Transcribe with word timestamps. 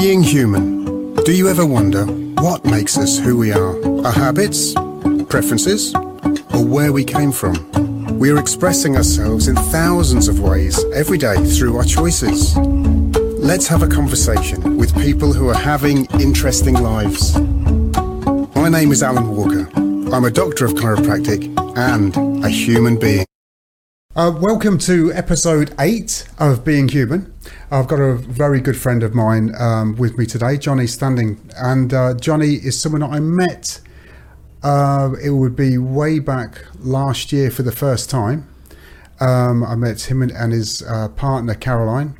Being 0.00 0.24
human. 0.24 1.14
Do 1.22 1.32
you 1.32 1.48
ever 1.48 1.64
wonder 1.64 2.04
what 2.42 2.64
makes 2.64 2.98
us 2.98 3.16
who 3.16 3.36
we 3.38 3.52
are? 3.52 4.04
Our 4.04 4.12
habits, 4.12 4.74
preferences, 5.28 5.94
or 5.94 6.64
where 6.64 6.92
we 6.92 7.04
came 7.04 7.30
from? 7.30 8.18
We 8.18 8.32
are 8.32 8.38
expressing 8.38 8.96
ourselves 8.96 9.46
in 9.46 9.54
thousands 9.54 10.26
of 10.26 10.40
ways 10.40 10.84
every 10.92 11.16
day 11.16 11.36
through 11.44 11.76
our 11.76 11.84
choices. 11.84 12.56
Let's 12.56 13.68
have 13.68 13.84
a 13.84 13.88
conversation 13.88 14.78
with 14.78 14.92
people 15.00 15.32
who 15.32 15.48
are 15.48 15.54
having 15.54 16.06
interesting 16.20 16.74
lives. 16.74 17.38
My 18.56 18.68
name 18.68 18.90
is 18.90 19.00
Alun 19.00 19.28
Walker. 19.28 19.70
I'm 20.12 20.24
a 20.24 20.30
doctor 20.30 20.64
of 20.64 20.72
chiropractic 20.72 21.54
and 21.78 22.44
a 22.44 22.48
human 22.48 22.98
being. 22.98 23.26
Uh, 24.16 24.30
welcome 24.40 24.78
to 24.78 25.12
episode 25.12 25.74
eight 25.80 26.24
of 26.38 26.64
Being 26.64 26.86
Human. 26.86 27.34
I've 27.68 27.88
got 27.88 27.98
a 27.98 28.14
very 28.14 28.60
good 28.60 28.76
friend 28.76 29.02
of 29.02 29.12
mine 29.12 29.52
um, 29.58 29.96
with 29.96 30.16
me 30.16 30.24
today, 30.24 30.56
Jonny 30.56 30.86
Standing. 30.86 31.40
And 31.56 31.92
uh, 31.92 32.14
Jonny 32.14 32.52
is 32.54 32.80
someone 32.80 33.00
that 33.00 33.10
I 33.10 33.18
met, 33.18 33.80
uh, 34.62 35.14
it 35.20 35.30
would 35.30 35.56
be 35.56 35.78
way 35.78 36.20
back 36.20 36.64
last 36.78 37.32
year 37.32 37.50
for 37.50 37.64
the 37.64 37.72
first 37.72 38.08
time. 38.08 38.46
Um, 39.18 39.64
I 39.64 39.74
met 39.74 40.02
him 40.02 40.22
and, 40.22 40.30
and 40.30 40.52
his 40.52 40.80
uh, 40.82 41.08
partner, 41.08 41.56
Caroline. 41.56 42.16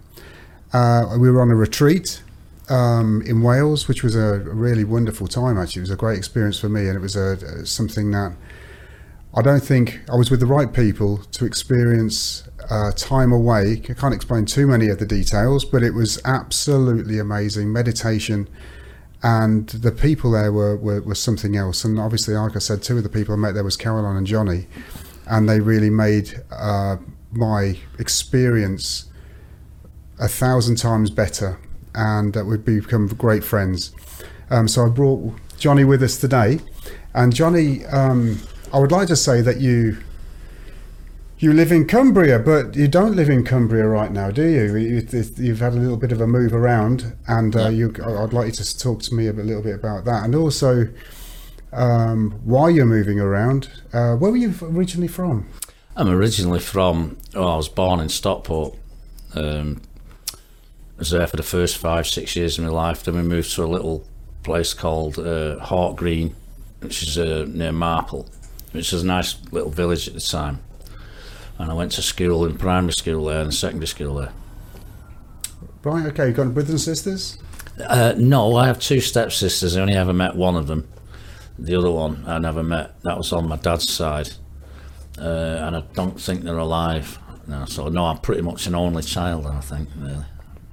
Uh, 0.72 1.16
we 1.16 1.30
were 1.30 1.40
on 1.40 1.52
a 1.52 1.54
retreat 1.54 2.24
um, 2.68 3.22
in 3.24 3.40
Wales, 3.40 3.86
which 3.86 4.02
was 4.02 4.16
a 4.16 4.40
really 4.40 4.82
wonderful 4.82 5.28
time, 5.28 5.56
actually. 5.56 5.78
It 5.78 5.84
was 5.84 5.90
a 5.90 5.96
great 5.96 6.18
experience 6.18 6.58
for 6.58 6.68
me, 6.68 6.88
and 6.88 6.96
it 6.96 7.00
was 7.00 7.14
a, 7.14 7.64
something 7.64 8.10
that 8.10 8.34
I 9.36 9.42
don't 9.42 9.64
think 9.64 10.00
I 10.08 10.14
was 10.14 10.30
with 10.30 10.38
the 10.38 10.46
right 10.46 10.72
people 10.72 11.18
to 11.32 11.44
experience 11.44 12.48
uh, 12.70 12.92
time 12.92 13.32
away. 13.32 13.82
I 13.88 13.92
can't 13.94 14.14
explain 14.14 14.44
too 14.44 14.68
many 14.68 14.88
of 14.88 15.00
the 15.00 15.06
details, 15.06 15.64
but 15.64 15.82
it 15.82 15.92
was 15.92 16.20
absolutely 16.24 17.18
amazing 17.18 17.72
meditation. 17.72 18.48
And 19.24 19.68
the 19.70 19.90
people 19.90 20.30
there 20.30 20.52
were, 20.52 20.76
were, 20.76 21.02
were 21.02 21.16
something 21.16 21.56
else. 21.56 21.84
And 21.84 21.98
obviously, 21.98 22.34
like 22.34 22.54
I 22.54 22.60
said, 22.60 22.82
two 22.84 22.98
of 22.98 23.02
the 23.02 23.08
people 23.08 23.34
I 23.34 23.36
met 23.36 23.54
there 23.54 23.64
was 23.64 23.76
Caroline 23.76 24.16
and 24.16 24.26
Jonny. 24.26 24.68
And 25.26 25.48
they 25.48 25.58
really 25.58 25.90
made 25.90 26.40
uh, 26.52 26.98
my 27.32 27.76
experience 27.98 29.06
a 30.20 30.28
thousand 30.28 30.76
times 30.76 31.10
better. 31.10 31.58
And 31.92 32.36
uh, 32.36 32.44
we've 32.44 32.64
become 32.64 33.08
great 33.08 33.42
friends. 33.42 33.92
Um, 34.50 34.68
so 34.68 34.86
I 34.86 34.90
brought 34.90 35.34
Jonny 35.58 35.82
with 35.82 36.04
us 36.04 36.18
today. 36.18 36.60
And 37.14 37.34
Jonny, 37.34 37.84
um, 37.86 38.38
I 38.74 38.78
would 38.78 38.90
like 38.90 39.06
to 39.06 39.14
say 39.16 39.40
that 39.40 39.60
you 39.60 39.98
you 41.38 41.52
live 41.52 41.70
in 41.70 41.86
Cumbria, 41.86 42.40
but 42.40 42.74
you 42.74 42.88
don't 42.88 43.14
live 43.14 43.30
in 43.30 43.44
Cumbria 43.44 43.86
right 43.86 44.10
now, 44.10 44.32
do 44.32 44.44
you? 44.44 44.76
you 44.76 45.50
have 45.50 45.60
had 45.60 45.74
a 45.74 45.76
little 45.76 45.96
bit 45.96 46.10
of 46.10 46.20
a 46.20 46.26
move 46.26 46.52
around, 46.52 47.14
and 47.28 47.54
uh, 47.54 47.68
you, 47.68 47.94
I'd 48.04 48.32
like 48.32 48.46
you 48.46 48.52
to 48.52 48.78
talk 48.78 49.02
to 49.02 49.14
me 49.14 49.28
a 49.28 49.32
little 49.32 49.62
bit 49.62 49.76
about 49.76 50.04
that, 50.06 50.24
and 50.24 50.34
also 50.34 50.88
um, 51.72 52.32
why 52.44 52.68
you're 52.68 52.84
moving 52.84 53.20
around. 53.20 53.68
Uh, 53.92 54.16
where 54.16 54.32
were 54.32 54.36
you 54.36 54.52
originally 54.60 55.06
from? 55.06 55.48
I'm 55.94 56.08
originally 56.08 56.58
from. 56.58 57.16
Well, 57.32 57.46
I 57.46 57.56
was 57.56 57.68
born 57.68 58.00
in 58.00 58.08
Stockport. 58.08 58.74
Um, 59.36 59.82
I 60.32 60.98
was 60.98 61.10
there 61.10 61.28
for 61.28 61.36
the 61.36 61.44
first 61.44 61.76
five, 61.76 62.08
six 62.08 62.34
years 62.34 62.58
of 62.58 62.64
my 62.64 62.70
life. 62.70 63.04
Then 63.04 63.14
we 63.14 63.22
moved 63.22 63.54
to 63.54 63.62
a 63.62 63.66
little 63.66 64.04
place 64.42 64.74
called 64.74 65.20
uh, 65.20 65.60
Hawk 65.60 65.96
Green, 65.96 66.34
which 66.80 67.04
is 67.04 67.16
uh, 67.16 67.46
near 67.48 67.70
Marple 67.70 68.28
which 68.74 68.90
was 68.90 69.04
a 69.04 69.06
nice 69.06 69.36
little 69.52 69.70
village 69.70 70.08
at 70.08 70.14
the 70.14 70.20
time. 70.20 70.58
And 71.58 71.70
I 71.70 71.74
went 71.74 71.92
to 71.92 72.02
school 72.02 72.44
in 72.44 72.58
primary 72.58 72.92
school 72.92 73.26
there 73.26 73.40
and 73.40 73.54
secondary 73.54 73.86
school 73.86 74.16
there. 74.16 74.32
Right, 75.84 76.06
okay. 76.06 76.28
You 76.28 76.32
got 76.32 76.52
brothers 76.52 76.70
and 76.70 76.80
sisters? 76.80 77.38
Uh, 77.80 78.14
no, 78.16 78.56
I 78.56 78.66
have 78.66 78.80
two 78.80 79.00
stepsisters. 79.00 79.76
I 79.76 79.80
only 79.80 79.94
ever 79.94 80.12
met 80.12 80.34
one 80.34 80.56
of 80.56 80.66
them. 80.66 80.88
The 81.56 81.76
other 81.76 81.90
one 81.90 82.24
I 82.26 82.38
never 82.38 82.64
met. 82.64 83.00
That 83.02 83.16
was 83.16 83.32
on 83.32 83.46
my 83.48 83.56
dad's 83.56 83.92
side. 83.92 84.30
Uh, 85.16 85.22
and 85.22 85.76
I 85.76 85.80
don't 85.92 86.20
think 86.20 86.42
they're 86.42 86.58
alive 86.58 87.16
now. 87.46 87.66
So, 87.66 87.88
no, 87.88 88.06
I'm 88.06 88.18
pretty 88.18 88.42
much 88.42 88.66
an 88.66 88.74
only 88.74 89.04
child, 89.04 89.46
I 89.46 89.60
think, 89.60 89.88
really. 89.96 90.24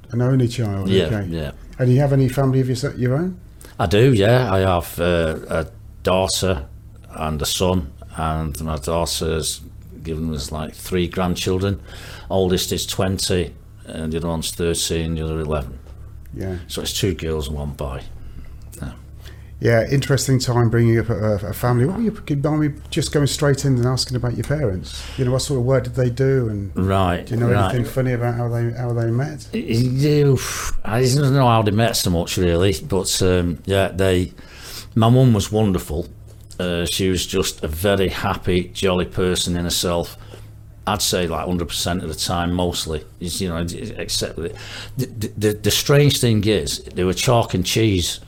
An 0.09 0.23
only 0.23 0.47
child? 0.47 0.89
Yeah, 0.89 1.03
okay. 1.05 1.27
yeah. 1.27 1.51
And 1.77 1.87
do 1.87 1.93
you 1.93 1.99
have 1.99 2.13
any 2.13 2.29
family 2.29 2.61
of 2.61 2.67
your, 2.67 2.95
your 2.95 3.15
own? 3.15 3.39
I 3.77 3.85
do, 3.85 4.11
yeah. 4.11 4.51
I 4.51 4.59
have 4.59 4.99
uh, 4.99 5.39
a 5.49 5.67
daughter 6.01 6.67
and 7.15 7.41
a 7.41 7.45
son, 7.45 7.91
and 8.15 8.59
my 8.61 8.77
daughter's 8.77 9.61
given 10.03 10.33
us 10.33 10.51
like 10.51 10.73
three 10.73 11.07
grandchildren. 11.07 11.81
Oldest 12.29 12.71
is 12.71 12.85
20, 12.85 13.53
and 13.85 14.13
the 14.13 14.17
other 14.17 14.27
one's 14.27 14.51
13, 14.51 15.15
the 15.15 15.23
other 15.23 15.39
11. 15.39 15.79
Yeah. 16.33 16.57
So 16.67 16.81
it's 16.81 16.97
two 16.97 17.13
girls 17.13 17.47
and 17.47 17.57
one 17.57 17.71
boy. 17.71 18.03
Yeah, 18.81 18.93
yeah 19.59 19.89
interesting 19.89 20.39
time 20.39 20.69
bringing 20.69 20.97
up 20.99 21.09
a, 21.09 21.35
a 21.45 21.53
family. 21.53 21.85
What 21.85 21.97
were 21.97 22.03
you, 22.03 22.41
are 22.45 22.57
we 22.57 22.73
just 22.89 23.11
going 23.11 23.27
straight 23.27 23.65
in 23.65 23.75
and 23.75 23.85
asking 23.85 24.15
about 24.15 24.35
your 24.35 24.45
parents? 24.45 25.03
You 25.17 25.25
know, 25.25 25.31
what 25.31 25.41
sort 25.41 25.59
of 25.59 25.65
work 25.65 25.83
did 25.83 25.95
they 25.95 26.09
do? 26.09 26.47
And 26.49 26.75
right. 26.75 27.25
Do 27.25 27.35
you 27.35 27.39
know 27.39 27.51
right. 27.51 27.75
anything 27.75 27.85
funny 27.85 28.13
about 28.13 28.35
how 28.35 28.47
they 28.47 28.71
how 28.71 28.93
they 28.93 29.11
met? 29.11 29.47
I 30.85 31.01
don't 31.03 31.33
know 31.33 31.47
how 31.47 31.61
they 31.61 31.71
met 31.71 31.97
so 31.97 32.09
much 32.09 32.37
really, 32.37 32.75
but 32.83 33.21
um, 33.21 33.61
yeah, 33.65 33.89
they. 33.89 34.33
My 34.93 35.07
mum 35.07 35.33
was 35.33 35.49
wonderful 35.49 36.09
uh, 36.61 36.85
she 36.85 37.09
was 37.09 37.25
just 37.25 37.63
a 37.63 37.67
very 37.67 38.09
happy, 38.09 38.69
jolly 38.69 39.05
person 39.05 39.57
in 39.57 39.63
herself. 39.63 40.15
I'd 40.85 41.01
say 41.01 41.27
like 41.27 41.47
100% 41.47 42.03
of 42.03 42.09
the 42.09 42.15
time, 42.15 42.53
mostly. 42.53 43.03
You 43.19 43.49
know, 43.49 43.57
except 43.57 44.35
the, 44.35 44.55
the, 44.97 45.53
the, 45.53 45.71
strange 45.71 46.19
thing 46.19 46.43
is, 46.45 46.83
they 46.83 47.03
were 47.03 47.13
chalk 47.13 47.53
and 47.53 47.65
cheese. 47.65 48.19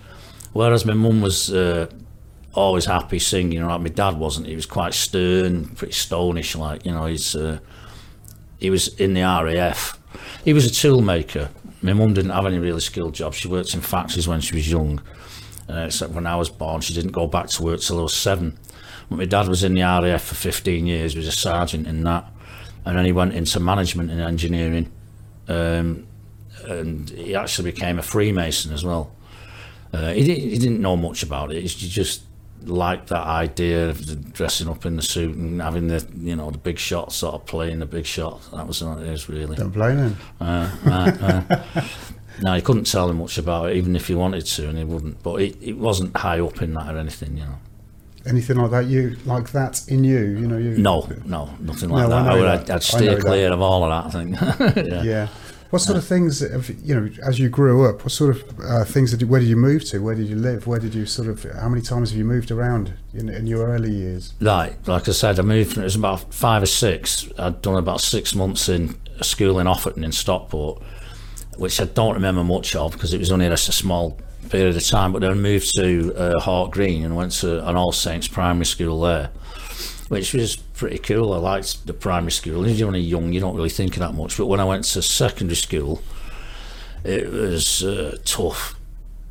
Whereas 0.54 0.86
my 0.86 0.94
mum 0.94 1.22
was 1.22 1.52
uh, 1.52 1.88
always 2.54 2.86
happy 2.86 3.20
singing, 3.20 3.66
like 3.66 3.82
my 3.82 3.90
dad 3.90 4.18
wasn't. 4.18 4.48
He 4.48 4.56
was 4.56 4.66
quite 4.68 4.94
stern, 4.94 5.66
pretty 5.76 5.94
stonish, 5.94 6.56
like, 6.56 6.86
you 6.86 6.92
know, 6.92 7.06
he's, 7.06 7.36
uh, 7.36 7.60
he 8.60 8.70
was 8.70 8.88
in 9.00 9.14
the 9.14 9.22
RAF. 9.22 10.00
He 10.44 10.54
was 10.54 10.66
a 10.66 10.70
toolmaker. 10.70 11.50
My 11.82 11.94
mum 11.94 12.14
didn't 12.14 12.32
have 12.32 12.46
any 12.46 12.60
really 12.60 12.82
skilled 12.82 13.16
jobs. 13.16 13.38
She 13.38 13.48
worked 13.48 13.74
in 13.74 13.82
factories 13.82 14.28
when 14.28 14.42
she 14.42 14.56
was 14.56 14.72
young 14.72 15.02
uh, 15.69 15.85
except 15.88 16.13
when 16.13 16.28
I 16.28 16.35
was 16.35 16.50
born, 16.50 16.81
she 16.81 16.94
didn't 16.94 17.12
go 17.12 17.28
back 17.28 17.47
to 17.47 17.63
work 17.63 17.79
till 17.81 18.00
I 18.00 18.03
was 18.03 18.16
seven. 18.16 18.57
But 19.09 19.18
my 19.18 19.25
dad 19.25 19.47
was 19.47 19.63
in 19.63 19.74
the 19.74 19.81
RAF 19.81 20.24
for 20.24 20.35
15 20.35 20.85
years, 20.88 21.13
he 21.13 21.19
was 21.19 21.28
a 21.28 21.31
sergeant 21.31 21.88
in 21.88 22.03
that. 22.03 22.25
And 22.85 22.97
then 22.97 23.06
he 23.06 23.12
went 23.12 23.34
into 23.34 23.59
management 23.59 24.12
and 24.12 24.19
engineering. 24.19 24.91
Um, 25.47 26.07
and 26.66 27.09
he 27.09 27.35
actually 27.35 27.72
became 27.72 28.00
a 28.00 28.01
Freemason 28.01 28.74
as 28.74 28.84
well. 28.84 29.13
Uh, 29.94 30.12
he, 30.12 30.24
didn't, 30.24 30.50
he 30.50 30.57
didn't 30.57 30.81
know 30.81 30.96
much 30.96 31.24
about 31.24 31.51
it. 31.51 31.62
He 31.62 31.68
just 31.68 32.24
liked 32.66 33.07
that 33.07 33.25
idea 33.25 33.90
of 33.90 34.34
dressing 34.34 34.69
up 34.69 34.85
in 34.85 34.95
the 34.95 35.01
suit 35.01 35.35
and 35.35 35.62
having 35.62 35.88
the 35.88 36.07
you 36.18 36.35
know 36.35 36.50
the 36.50 36.57
big 36.57 36.80
shot 36.80 37.12
sort 37.12 37.35
of 37.35 37.45
playing 37.45 37.80
the 37.80 37.85
big 37.85 38.06
shot. 38.06 38.41
That 38.51 38.68
was 38.68 38.84
what 38.84 39.00
it 39.00 39.07
is 39.07 39.30
really. 39.30 39.56
Don't 39.56 39.69
blame 39.69 39.97
him. 39.97 40.18
Uh, 40.40 40.72
uh, 40.85 41.41
uh. 41.75 41.81
No, 42.42 42.54
he 42.54 42.62
couldn't 42.62 42.86
tell 42.86 43.10
him 43.10 43.18
much 43.18 43.38
about 43.38 43.72
it, 43.72 43.78
even 43.78 43.96
if 43.96 44.08
he 44.08 44.16
wanted 44.16 44.46
to, 44.46 44.70
and 44.70 44.78
he 44.78 44.84
wouldn't. 44.84 45.22
But 45.24 45.42
it, 45.42 45.58
it 45.62 45.78
wasn't 45.78 46.16
high 46.18 46.40
up 46.40 46.62
in 46.62 46.74
that 46.74 46.94
or 46.94 46.98
anything, 46.98 47.38
you 47.38 47.46
know. 47.46 47.60
Anything 48.26 48.58
like 48.58 48.72
that, 48.72 48.86
you 48.86 49.18
like 49.26 49.52
that 49.52 49.86
in 49.90 50.04
you, 50.04 50.20
you 50.20 50.48
know? 50.48 50.58
You, 50.58 50.78
no, 50.78 51.10
no, 51.26 51.50
nothing 51.60 51.90
like 51.90 52.08
no, 52.08 52.10
that. 52.10 52.32
I, 52.32 52.36
would, 52.36 52.44
that. 52.44 52.70
I'd, 52.70 52.72
I'd 52.72 52.84
steer 52.84 53.20
clear 53.20 53.50
that. 53.50 53.54
of 53.54 53.62
all 53.62 53.84
of 53.84 54.12
that. 54.14 54.16
I 54.16 54.72
think. 54.72 54.88
yeah. 54.88 55.04
yeah. 55.04 55.28
What 55.74 55.82
sort 55.82 55.98
of 55.98 56.06
things, 56.06 56.40
you 56.84 56.94
know, 56.94 57.10
as 57.26 57.40
you 57.40 57.50
grew 57.50 57.90
up, 57.90 58.04
what 58.04 58.12
sort 58.12 58.36
of 58.36 58.60
uh, 58.60 58.86
things 58.86 59.10
did 59.10 59.22
you, 59.22 59.28
where 59.28 59.40
did 59.40 59.50
you 59.50 59.58
move 59.58 59.84
to? 59.86 60.04
Where 60.04 60.14
did 60.14 60.28
you 60.28 60.36
live? 60.36 60.68
Where 60.68 60.78
did 60.78 60.94
you 60.94 61.08
sort 61.08 61.28
of, 61.28 61.42
how 61.52 61.68
many 61.68 61.82
times 61.82 62.12
have 62.12 62.18
you 62.20 62.26
moved 62.26 62.52
around 62.52 62.94
in, 63.12 63.28
in 63.28 63.48
your 63.48 63.68
early 63.70 63.92
years? 63.92 64.36
Right, 64.40 64.76
like 64.88 65.10
I 65.10 65.14
said, 65.14 65.40
I 65.40 65.42
moved, 65.42 65.74
from, 65.74 65.82
it 65.82 65.86
was 65.86 65.96
about 65.96 66.32
five 66.32 66.62
or 66.62 66.68
six. 66.68 67.28
I'd 67.40 67.64
done 67.64 67.76
about 67.76 68.02
six 68.02 68.36
months 68.36 68.70
in 68.70 69.00
a 69.20 69.24
school 69.24 69.58
in 69.58 69.66
Offerton 69.66 70.04
in 70.04 70.12
Stockport 70.12 70.84
which 71.58 71.80
I 71.80 71.86
don't 71.86 72.14
remember 72.14 72.44
much 72.44 72.75
of 72.75 72.94
because 72.94 73.14
it 73.14 73.19
was 73.19 73.31
only 73.31 73.47
just 73.47 73.69
a 73.69 73.74
small 73.74 74.18
period 74.50 74.75
of 74.75 74.86
time. 74.86 75.12
But 75.12 75.19
then 75.19 75.31
I 75.31 75.36
moved 75.36 75.75
to 75.75 76.13
uh, 76.16 76.39
Hawk 76.39 76.72
Green 76.72 77.04
and 77.04 77.16
went 77.16 77.31
to 77.33 77.68
an 77.68 77.75
All 77.75 77.92
Saints 77.92 78.28
primary 78.28 78.66
school 78.66 79.01
there, 79.01 79.30
which 80.10 80.33
was 80.33 80.56
pretty 80.56 80.98
cool. 80.98 81.33
I 81.33 81.38
liked 81.38 81.86
the 81.88 81.94
primary 81.94 82.31
school. 82.31 82.68
You're 82.68 82.88
only 82.88 83.00
young, 83.00 83.33
you 83.33 83.39
don't 83.39 83.56
really 83.56 83.69
think 83.69 83.94
of 83.94 84.00
that 84.00 84.13
much. 84.13 84.38
But 84.38 84.48
when 84.48 84.60
I 84.60 84.66
went 84.66 84.83
to 84.86 85.01
secondary 85.01 85.56
school, 85.56 86.01
it 87.04 87.30
was 87.30 87.83
uh, 87.83 88.18
tough. 88.25 88.75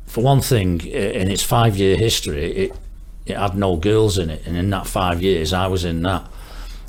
For 0.05 0.23
one 0.23 0.41
thing, 0.41 0.81
in 0.81 1.29
its 1.29 1.41
five 1.41 1.77
year 1.77 1.97
history, 1.97 2.51
it, 2.55 2.75
it 3.25 3.37
had 3.37 3.55
no 3.55 3.77
girls 3.77 4.17
in 4.17 4.29
it. 4.29 4.45
And 4.45 4.55
in 4.57 4.69
that 4.69 4.87
five 4.87 5.21
years, 5.21 5.53
I 5.53 5.67
was 5.67 5.85
in 5.85 6.01
that. 6.03 6.29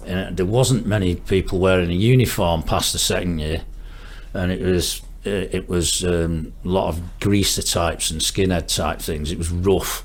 And 0.06 0.36
there 0.36 0.44
wasn't 0.44 0.86
many 0.86 1.16
people 1.16 1.58
wearing 1.58 1.90
a 1.90 1.94
uniform 1.94 2.62
past 2.62 2.92
the 2.92 2.98
second 2.98 3.38
year. 3.38 3.62
And 4.34 4.52
it 4.52 4.60
was 4.60 5.00
it 5.24 5.68
was 5.68 6.04
um, 6.04 6.52
a 6.64 6.68
lot 6.68 6.88
of 6.88 7.20
greaser 7.20 7.62
types 7.62 8.10
and 8.10 8.20
skinhead 8.20 8.74
type 8.74 9.00
things. 9.00 9.32
It 9.32 9.38
was 9.38 9.50
rough, 9.50 10.04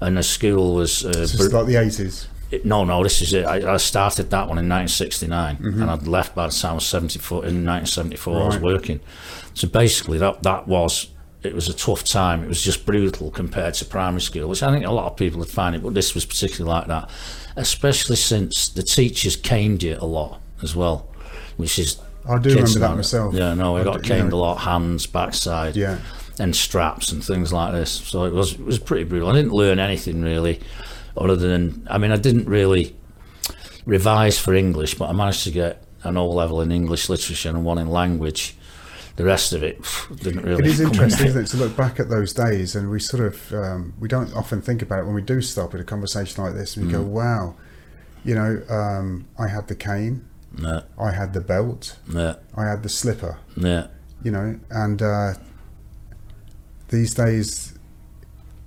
and 0.00 0.16
the 0.16 0.22
school 0.22 0.74
was. 0.74 1.04
Uh, 1.04 1.12
this 1.12 1.34
is 1.34 1.52
like 1.52 1.66
the 1.66 1.76
eighties. 1.76 2.28
No, 2.64 2.84
no, 2.84 3.02
this 3.04 3.22
is 3.22 3.32
it. 3.32 3.44
I, 3.46 3.74
I 3.74 3.76
started 3.76 4.30
that 4.30 4.48
one 4.48 4.58
in 4.58 4.68
1969, 4.68 5.56
mm-hmm. 5.56 5.82
and 5.82 5.90
I'd 5.90 6.08
left 6.08 6.34
by 6.34 6.48
the 6.48 6.52
time 6.52 6.72
I 6.72 6.74
was 6.74 6.86
74. 6.86 7.46
In 7.46 7.64
1974, 7.64 8.34
right. 8.34 8.42
I 8.42 8.46
was 8.46 8.58
working. 8.58 8.98
So 9.54 9.68
basically, 9.68 10.18
that 10.18 10.42
that 10.42 10.66
was 10.66 11.10
it 11.42 11.54
was 11.54 11.68
a 11.68 11.74
tough 11.74 12.04
time. 12.04 12.42
It 12.42 12.48
was 12.48 12.62
just 12.62 12.84
brutal 12.84 13.30
compared 13.30 13.74
to 13.74 13.84
primary 13.84 14.20
school, 14.20 14.48
which 14.48 14.62
I 14.62 14.70
think 14.72 14.84
a 14.84 14.90
lot 14.90 15.10
of 15.10 15.16
people 15.16 15.38
would 15.38 15.48
find 15.48 15.74
it, 15.74 15.82
but 15.82 15.94
this 15.94 16.14
was 16.14 16.26
particularly 16.26 16.70
like 16.78 16.88
that, 16.88 17.10
especially 17.56 18.16
since 18.16 18.68
the 18.68 18.82
teachers 18.82 19.36
caned 19.36 19.82
you 19.82 19.96
a 20.00 20.06
lot 20.06 20.40
as 20.62 20.74
well, 20.74 21.08
which 21.56 21.78
is. 21.78 22.00
I 22.28 22.38
do 22.38 22.50
remember 22.50 22.78
that 22.78 22.96
myself. 22.96 23.34
Yeah, 23.34 23.54
no, 23.54 23.74
we 23.74 23.80
I 23.80 23.84
got 23.84 24.06
you 24.08 24.16
know- 24.16 24.28
a 24.28 24.36
lot, 24.36 24.58
hands, 24.58 25.06
backside, 25.06 25.76
Yeah. 25.76 25.98
and 26.38 26.54
straps 26.54 27.12
and 27.12 27.24
things 27.24 27.52
like 27.52 27.72
this. 27.72 27.90
So 27.90 28.24
it 28.24 28.32
was 28.34 28.52
it 28.54 28.64
was 28.64 28.78
pretty 28.78 29.04
brutal. 29.04 29.28
I 29.28 29.34
didn't 29.34 29.52
learn 29.52 29.78
anything 29.78 30.22
really, 30.22 30.60
other 31.16 31.36
than 31.36 31.86
I 31.90 31.98
mean 31.98 32.12
I 32.12 32.16
didn't 32.16 32.46
really 32.48 32.94
revise 33.86 34.38
for 34.38 34.54
English, 34.54 34.94
but 34.96 35.08
I 35.08 35.12
managed 35.12 35.44
to 35.44 35.50
get 35.50 35.82
an 36.02 36.16
O 36.16 36.28
level 36.28 36.60
in 36.60 36.70
English 36.72 37.08
literature 37.08 37.48
and 37.50 37.64
one 37.64 37.78
in 37.78 37.88
language. 37.90 38.56
The 39.16 39.24
rest 39.24 39.52
of 39.52 39.62
it 39.62 39.82
didn't 40.22 40.42
really. 40.44 40.64
It 40.64 40.70
is 40.70 40.78
come 40.80 40.86
in. 40.88 40.92
interesting, 40.94 41.26
isn't 41.28 41.42
it, 41.44 41.46
to 41.48 41.56
look 41.58 41.76
back 41.76 42.00
at 42.00 42.08
those 42.08 42.32
days, 42.32 42.74
and 42.76 42.90
we 42.90 43.00
sort 43.00 43.22
of 43.24 43.52
um, 43.52 43.92
we 43.98 44.08
don't 44.08 44.34
often 44.34 44.62
think 44.62 44.82
about 44.82 45.00
it 45.00 45.04
when 45.06 45.14
we 45.14 45.20
do 45.22 45.40
stop 45.42 45.74
at 45.74 45.80
a 45.80 45.84
conversation 45.84 46.42
like 46.44 46.54
this, 46.54 46.76
and 46.76 46.86
we 46.86 46.92
go, 46.92 47.00
Mm. 47.00 47.06
"Wow, 47.08 47.54
you 48.24 48.34
know, 48.34 48.62
um, 48.70 49.26
I 49.38 49.48
had 49.48 49.68
the 49.68 49.74
cane, 49.74 50.24
Yeah, 50.58 50.82
I 50.98 51.12
had 51.12 51.32
the 51.32 51.40
belt, 51.40 51.96
yeah, 52.12 52.34
I 52.56 52.66
had 52.66 52.82
the 52.82 52.88
slipper, 52.88 53.38
yeah. 53.56 53.86
you 54.22 54.30
know, 54.30 54.58
and 54.70 55.00
uh, 55.00 55.34
these 56.88 57.14
days, 57.14 57.78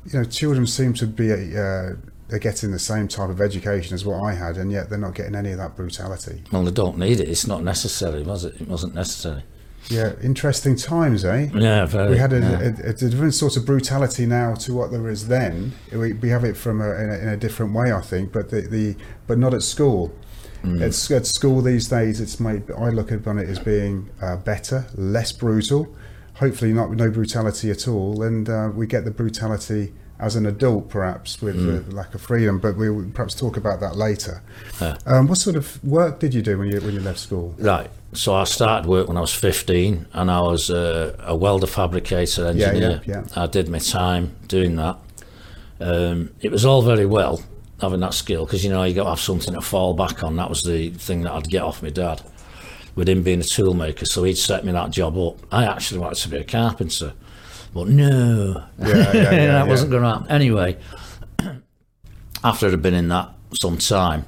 you 0.06 0.20
know, 0.20 0.26
children 0.26 0.66
seem 0.66 0.94
to 0.94 1.08
be 1.08 1.32
uh, 1.32 1.96
they're 2.30 2.40
getting 2.40 2.72
the 2.72 2.80
same 2.80 3.08
type 3.08 3.30
of 3.30 3.42
education 3.42 3.94
as 3.94 4.06
what 4.06 4.24
I 4.24 4.34
had, 4.34 4.58
and 4.58 4.72
yet 4.72 4.90
they're 4.90 4.98
not 4.98 5.14
getting 5.14 5.36
any 5.36 5.52
of 5.52 5.58
that 5.58 5.76
brutality. 5.76 6.44
Well, 6.52 6.64
they 6.64 6.72
don't 6.72 6.98
need 6.98 7.20
it. 7.20 7.30
It's 7.30 7.46
not 7.46 7.64
necessary, 7.64 8.24
was 8.24 8.46
it? 8.46 8.60
It 8.60 8.68
wasn't 8.68 8.96
necessary. 8.96 9.44
Yeah, 9.90 10.14
interesting 10.24 10.76
times, 10.76 11.26
eh? 11.26 11.50
Yeah, 11.54 11.86
very. 11.86 12.12
we 12.12 12.18
had 12.18 12.34
a, 12.34 12.40
yeah. 12.40 12.88
a, 12.88 12.90
a 12.92 12.94
different 12.94 13.34
sort 13.34 13.58
of 13.58 13.66
brutality 13.66 14.26
now 14.26 14.56
to 14.56 14.74
what 14.74 14.92
there 14.92 15.10
is 15.10 15.28
then. 15.28 15.74
We, 15.92 16.14
we 16.14 16.30
have 16.30 16.44
it 16.46 16.56
from 16.56 16.82
a, 16.82 16.90
in, 16.96 17.10
a, 17.10 17.18
in 17.20 17.28
a 17.28 17.38
different 17.38 17.74
way, 17.74 17.92
I 17.92 18.02
think, 18.02 18.32
but 18.32 18.50
the, 18.50 18.62
the 18.62 18.96
but 19.28 19.38
not 19.38 19.54
at 19.54 19.62
school. 19.62 20.14
Mm. 20.64 20.82
At, 20.82 21.12
at 21.18 21.26
school 21.28 21.62
these 21.62 21.88
days, 21.90 22.22
it's 22.22 22.40
made. 22.40 22.64
I 22.72 22.90
look 22.90 23.12
upon 23.12 23.38
it 23.38 23.50
as 23.50 23.60
being 23.60 24.10
uh, 24.22 24.38
better, 24.38 24.86
less 24.96 25.32
brutal. 25.32 25.94
Hopefully, 26.36 26.74
not 26.74 26.92
no 26.92 27.12
brutality 27.12 27.70
at 27.70 27.88
all, 27.88 28.24
and 28.24 28.50
uh, 28.50 28.70
we 28.74 28.88
get 28.88 29.04
the 29.06 29.12
brutality 29.12 29.94
as 30.20 30.36
an 30.38 30.46
adult, 30.46 30.90
perhaps 30.90 31.42
with 31.42 31.56
Mm. 31.58 31.90
the 31.90 31.96
lack 31.96 32.16
of 32.16 32.22
freedom. 32.22 32.60
But 32.60 32.78
we 32.78 32.90
will 32.90 33.10
perhaps 33.14 33.36
talk 33.36 33.58
about 33.58 33.82
that 33.82 33.98
later. 33.98 34.42
Yeah. 34.80 34.98
Um, 35.06 35.28
what 35.28 35.38
sort 35.38 35.58
of 35.58 35.84
work 35.84 36.20
did 36.20 36.34
you 36.34 36.42
do 36.42 36.58
when 36.58 36.70
you 36.70 36.80
when 36.80 36.94
you 36.94 37.02
left 37.02 37.20
school? 37.20 37.56
Right. 37.60 37.90
So 38.14 38.34
I 38.34 38.44
started 38.46 38.88
work 38.88 39.08
when 39.08 39.18
I 39.18 39.22
was 39.22 39.34
15 39.34 40.06
and 40.14 40.30
I 40.32 40.40
was 40.42 40.70
uh, 40.70 41.16
a 41.20 41.36
welder 41.36 41.66
fabricator 41.68 42.46
engineer. 42.46 42.72
Yeah, 42.74 42.78
engineer. 42.96 43.02
yeah, 43.36 43.44
I 43.44 43.48
did 43.48 43.68
my 43.70 43.80
time 43.80 44.36
doing 44.48 44.76
that. 44.78 44.98
Um, 45.82 46.30
it 46.40 46.52
was 46.52 46.64
all 46.64 46.84
very 46.84 47.06
well 47.08 47.42
having 47.84 48.00
that 48.02 48.14
skill 48.14 48.46
because, 48.46 48.64
you 48.64 48.72
know, 48.72 48.84
you 48.84 48.94
got 48.94 49.04
to 49.04 49.10
have 49.12 49.20
something 49.20 49.54
to 49.54 49.62
fall 49.62 49.94
back 49.94 50.24
on. 50.24 50.36
That 50.36 50.50
was 50.50 50.64
the 50.64 50.90
thing 50.90 51.22
that 51.22 51.32
I'd 51.34 51.50
get 51.50 51.62
off 51.62 51.84
my 51.84 51.90
dad 51.90 52.22
with 52.96 53.10
him 53.10 53.24
being 53.24 53.40
a 53.40 53.44
toolmaker. 53.44 54.08
So 54.08 54.24
he'd 54.24 54.38
set 54.38 54.66
me 54.66 54.72
that 54.72 54.92
job 54.92 55.18
up. 55.18 55.38
I 55.52 55.66
actually 55.66 56.00
wanted 56.00 56.22
to 56.22 56.30
be 56.30 56.38
a 56.38 56.44
carpenter. 56.44 57.14
But 57.74 57.88
no, 57.88 58.64
Yeah, 58.78 58.88
yeah, 58.88 59.14
yeah, 59.14 59.52
that 59.54 59.68
wasn't 59.68 59.92
going 59.92 60.04
to 60.04 60.10
happen. 60.10 60.32
Anyway, 60.32 60.78
after 62.44 62.68
I'd 62.68 62.82
been 62.82 62.94
in 62.94 63.08
that 63.10 63.30
some 63.54 63.78
time, 63.78 64.26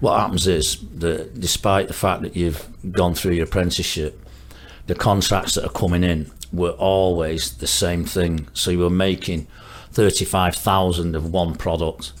what 0.00 0.18
happens 0.20 0.46
is 0.46 0.78
that 0.98 1.40
despite 1.40 1.88
the 1.88 1.94
fact 1.94 2.22
that 2.22 2.36
you've 2.36 2.68
gone 2.92 3.14
through 3.14 3.32
your 3.32 3.44
apprenticeship, 3.44 4.20
the 4.86 4.94
contracts 4.94 5.54
that 5.54 5.64
are 5.64 5.72
coming 5.72 6.04
in 6.04 6.30
were 6.52 6.70
always 6.70 7.56
the 7.56 7.66
same 7.66 8.04
thing. 8.04 8.46
So 8.52 8.70
you 8.70 8.78
were 8.78 8.90
making 8.90 9.46
35,000 9.92 11.16
of 11.16 11.32
one 11.32 11.54
product. 11.54 12.12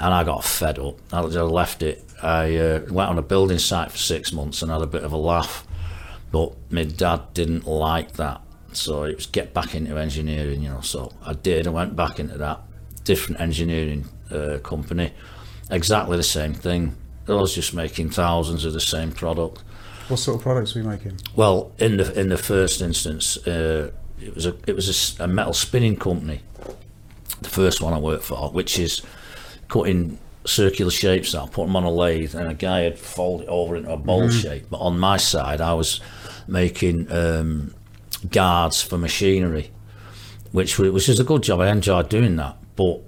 And 0.00 0.14
I 0.14 0.24
got 0.24 0.44
fed 0.44 0.78
up. 0.78 0.98
I 1.12 1.20
left 1.20 1.82
it. 1.82 2.04
I 2.22 2.56
uh, 2.56 2.80
went 2.90 3.10
on 3.10 3.18
a 3.18 3.22
building 3.22 3.58
site 3.58 3.90
for 3.90 3.98
six 3.98 4.32
months 4.32 4.62
and 4.62 4.70
had 4.70 4.82
a 4.82 4.86
bit 4.86 5.04
of 5.04 5.12
a 5.12 5.16
laugh. 5.16 5.66
But 6.30 6.54
my 6.70 6.84
dad 6.84 7.34
didn't 7.34 7.66
like 7.66 8.12
that. 8.12 8.40
So 8.72 9.04
it 9.04 9.16
was 9.16 9.26
get 9.26 9.52
back 9.52 9.74
into 9.74 9.96
engineering, 9.98 10.62
you 10.62 10.70
know. 10.70 10.80
So 10.80 11.12
I 11.24 11.34
did. 11.34 11.66
I 11.66 11.70
went 11.70 11.94
back 11.94 12.18
into 12.18 12.38
that 12.38 12.60
different 13.04 13.40
engineering 13.40 14.06
uh, 14.30 14.58
company. 14.62 15.12
Exactly 15.70 16.16
the 16.16 16.22
same 16.22 16.54
thing. 16.54 16.96
I 17.28 17.34
was 17.34 17.54
just 17.54 17.74
making 17.74 18.10
thousands 18.10 18.64
of 18.64 18.72
the 18.72 18.80
same 18.80 19.12
product. 19.12 19.62
What 20.08 20.18
sort 20.18 20.36
of 20.36 20.42
products 20.42 20.74
were 20.74 20.82
you 20.82 20.88
making? 20.88 21.20
Well, 21.36 21.72
in 21.78 21.96
the 21.98 22.18
in 22.18 22.28
the 22.28 22.38
first 22.38 22.82
instance, 22.82 23.36
uh, 23.46 23.92
it 24.20 24.34
was 24.34 24.46
a 24.46 24.56
it 24.66 24.74
was 24.74 25.18
a 25.20 25.24
a, 25.24 25.28
metal 25.28 25.52
spinning 25.52 25.96
company. 25.96 26.40
The 27.40 27.48
first 27.48 27.80
one 27.80 27.92
I 27.92 27.98
worked 27.98 28.24
for, 28.24 28.50
which 28.50 28.78
is 28.78 29.02
cutting 29.72 30.18
circular 30.44 30.90
shapes 30.90 31.34
out, 31.34 31.50
put 31.52 31.66
them 31.66 31.76
on 31.76 31.84
a 31.84 31.90
lathe, 31.90 32.34
and 32.34 32.46
a 32.46 32.54
guy 32.54 32.80
had 32.80 32.98
fold 32.98 33.40
it 33.40 33.48
over 33.48 33.74
into 33.74 33.90
a 33.90 33.96
bowl 33.96 34.28
shape. 34.28 34.66
But 34.68 34.80
on 34.80 34.98
my 34.98 35.16
side, 35.16 35.62
I 35.62 35.72
was 35.72 36.00
making 36.46 37.10
um, 37.10 37.74
guards 38.30 38.82
for 38.82 38.98
machinery, 38.98 39.70
which 40.50 40.78
which 40.78 41.08
is 41.08 41.18
a 41.18 41.24
good 41.24 41.42
job. 41.42 41.60
I 41.60 41.70
enjoyed 41.70 42.10
doing 42.10 42.36
that, 42.36 42.58
but 42.76 43.00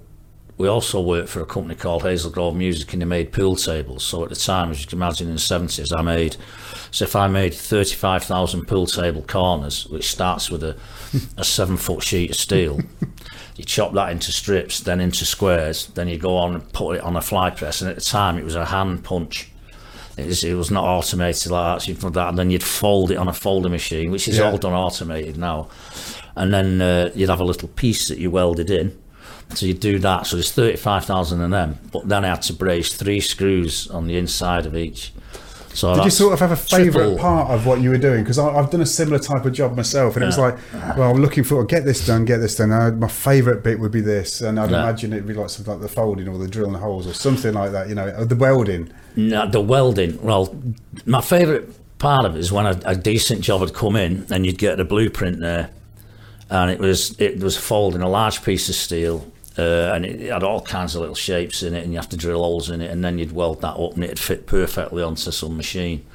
we 0.57 0.67
also 0.67 1.01
worked 1.01 1.29
for 1.29 1.41
a 1.41 1.45
company 1.45 1.75
called 1.75 2.01
Hazel 2.01 2.31
Grove 2.31 2.55
Music 2.55 2.91
and 2.93 3.01
they 3.01 3.05
made 3.05 3.33
pool 3.33 3.57
tables. 3.57 4.03
So 4.03 4.23
at 4.23 4.29
the 4.29 4.35
time, 4.35 4.71
as 4.71 4.79
you 4.81 4.87
can 4.87 4.97
imagine, 4.97 5.27
in 5.27 5.35
the 5.35 5.39
70s, 5.39 5.91
I 5.95 6.01
made, 6.01 6.37
so 6.91 7.03
if 7.03 7.15
I 7.15 7.27
made 7.27 7.53
35,000 7.53 8.65
pool 8.65 8.87
table 8.87 9.21
corners, 9.27 9.85
which 9.87 10.09
starts 10.09 10.49
with 10.49 10.63
a, 10.63 10.77
a 11.37 11.43
seven 11.43 11.75
foot 11.75 12.03
sheet 12.03 12.29
of 12.29 12.37
steel, 12.37 12.79
you 13.55 13.63
chop 13.63 13.93
that 13.93 14.11
into 14.11 14.31
strips, 14.31 14.81
then 14.81 14.99
into 14.99 15.23
squares, 15.25 15.87
then 15.87 16.07
you 16.07 16.17
go 16.17 16.35
on 16.37 16.55
and 16.55 16.73
put 16.73 16.97
it 16.97 17.01
on 17.01 17.15
a 17.15 17.21
fly 17.21 17.49
press. 17.49 17.81
And 17.81 17.89
at 17.89 17.95
the 17.95 18.01
time, 18.01 18.37
it 18.37 18.43
was 18.43 18.55
a 18.55 18.65
hand 18.65 19.03
punch. 19.03 19.49
It 20.17 20.25
was, 20.27 20.43
it 20.43 20.53
was 20.53 20.71
not 20.71 20.83
automated 20.85 21.51
like 21.51 21.75
that, 21.77 21.81
so 21.83 21.91
you'd 21.91 21.99
put 21.99 22.13
that, 22.13 22.29
and 22.29 22.37
then 22.37 22.49
you'd 22.49 22.63
fold 22.63 23.11
it 23.11 23.17
on 23.17 23.27
a 23.27 23.33
folder 23.33 23.69
machine, 23.69 24.11
which 24.11 24.27
is 24.27 24.37
Yeah. 24.37 24.49
all 24.51 24.57
done 24.57 24.73
automated 24.73 25.37
now. 25.37 25.67
And 26.37 26.53
then 26.53 26.81
uh, 26.81 27.11
you'd 27.15 27.29
have 27.29 27.39
a 27.41 27.45
little 27.45 27.67
piece 27.69 28.07
that 28.09 28.17
you 28.17 28.31
welded 28.31 28.69
in. 28.69 28.97
So 29.53 29.65
you 29.65 29.73
do 29.73 29.99
that. 29.99 30.25
So 30.25 30.35
there's 30.37 30.51
35,000 30.51 31.41
of 31.41 31.51
them. 31.51 31.77
But 31.91 32.07
then 32.09 32.25
I 32.25 32.29
had 32.29 32.41
to 32.43 32.53
brace 32.53 32.93
three 32.95 33.19
screws 33.21 33.87
on 33.89 34.07
the 34.07 34.17
inside 34.17 34.65
of 34.65 34.75
each. 34.75 35.13
So 35.75 35.93
Did 35.93 36.05
you 36.05 36.09
sort 36.11 36.33
of 36.33 36.39
have 36.39 36.51
a 36.51 36.55
favourite 36.55 37.17
part 37.19 37.51
of 37.51 37.65
what 37.65 37.81
you 37.81 37.89
were 37.89 37.97
doing? 37.97 38.23
Because 38.23 38.39
I've 38.39 38.71
done 38.71 38.81
a 38.81 38.85
similar 38.85 39.19
type 39.19 39.43
of 39.45 39.51
job 39.53 39.75
myself, 39.75 40.15
and 40.15 40.23
it 40.23 40.27
was 40.27 40.37
like, 40.37 40.57
well, 40.97 41.11
I'm 41.11 41.21
looking 41.21 41.43
for 41.43 41.63
get 41.65 41.83
this 41.83 42.05
done, 42.05 42.23
get 42.23 42.37
this 42.37 42.55
done. 42.55 42.71
And 42.71 42.99
my 42.99 43.09
favourite 43.09 43.61
bit 43.61 43.79
would 43.79 43.91
be 43.91 43.99
this, 44.01 44.39
and 44.41 44.57
I'd 44.59 44.71
Yeah. 44.71 44.83
imagine 44.83 45.11
it'd 45.13 45.27
be 45.27 45.33
like 45.33 45.49
something 45.49 45.73
like 45.73 45.81
the 45.81 45.89
folding 45.89 46.27
or 46.29 46.37
the 46.37 46.47
drilling 46.47 46.75
holes 46.75 47.05
or 47.05 47.13
something 47.13 47.53
like 47.53 47.73
that. 47.73 47.89
You 47.89 47.95
know, 47.95 48.07
or 48.17 48.25
the 48.25 48.35
welding. 48.37 48.89
No, 49.17 49.47
the 49.47 49.61
welding. 49.61 50.17
Well, 50.21 50.55
my 51.05 51.21
favourite 51.21 51.65
part 51.99 52.25
of 52.25 52.35
it 52.35 52.39
is 52.39 52.51
when 52.51 52.65
a, 52.65 52.79
a 52.85 52.95
decent 52.95 53.41
job 53.41 53.61
had 53.61 53.73
come 53.73 53.95
in 53.95 54.25
and 54.29 54.45
you'd 54.45 54.57
get 54.57 54.77
the 54.77 54.85
blueprint 54.85 55.39
there, 55.41 55.69
and 56.49 56.71
it 56.71 56.79
was 56.79 57.19
it 57.19 57.39
was 57.39 57.57
folding 57.57 58.01
a 58.01 58.09
large 58.09 58.43
piece 58.43 58.69
of 58.69 58.75
steel, 58.75 59.29
uh, 59.57 59.93
and 59.93 60.05
it 60.05 60.31
had 60.31 60.43
all 60.43 60.61
kinds 60.61 60.95
of 60.95 61.01
little 61.01 61.15
shapes 61.15 61.63
in 61.63 61.73
it, 61.73 61.83
and 61.83 61.93
you 61.93 61.99
have 61.99 62.09
to 62.09 62.17
drill 62.17 62.39
holes 62.39 62.69
in 62.69 62.81
it, 62.81 62.91
and 62.91 63.03
then 63.03 63.17
you'd 63.17 63.31
weld 63.31 63.61
that 63.61 63.75
up, 63.75 63.93
and 63.93 64.03
it'd 64.03 64.19
fit 64.19 64.47
perfectly 64.47 65.01
onto 65.01 65.31
some 65.31 65.55
machine. 65.55 66.05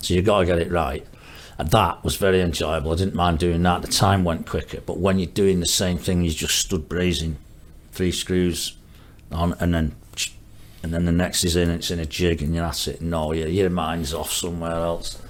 So 0.00 0.14
you've 0.14 0.24
got 0.24 0.40
to 0.40 0.46
get 0.46 0.58
it 0.58 0.70
right. 0.70 1.06
And 1.58 1.70
that 1.70 2.02
was 2.02 2.16
very 2.16 2.40
enjoyable. 2.40 2.92
I 2.92 2.96
didn't 2.96 3.14
mind 3.14 3.38
doing 3.38 3.62
that. 3.64 3.82
The 3.82 3.88
time 3.88 4.24
went 4.24 4.46
quicker, 4.46 4.80
but 4.80 4.98
when 4.98 5.18
you're 5.18 5.26
doing 5.26 5.60
the 5.60 5.66
same 5.66 5.98
thing, 5.98 6.22
you 6.22 6.30
just 6.30 6.58
stood 6.58 6.88
brazing 6.88 7.36
three 7.92 8.12
screws 8.12 8.76
on, 9.30 9.54
and 9.60 9.74
then 9.74 9.94
and 10.82 10.94
then 10.94 11.04
the 11.04 11.12
next 11.12 11.44
is 11.44 11.56
in, 11.56 11.70
it's 11.70 11.90
in 11.90 11.98
a 11.98 12.06
jig, 12.06 12.42
and 12.42 12.54
you're 12.54 12.64
at 12.64 12.88
it. 12.88 13.02
No, 13.02 13.32
your, 13.32 13.48
your 13.48 13.70
mind's 13.70 14.14
off 14.14 14.32
somewhere 14.32 14.72
else. 14.72 15.20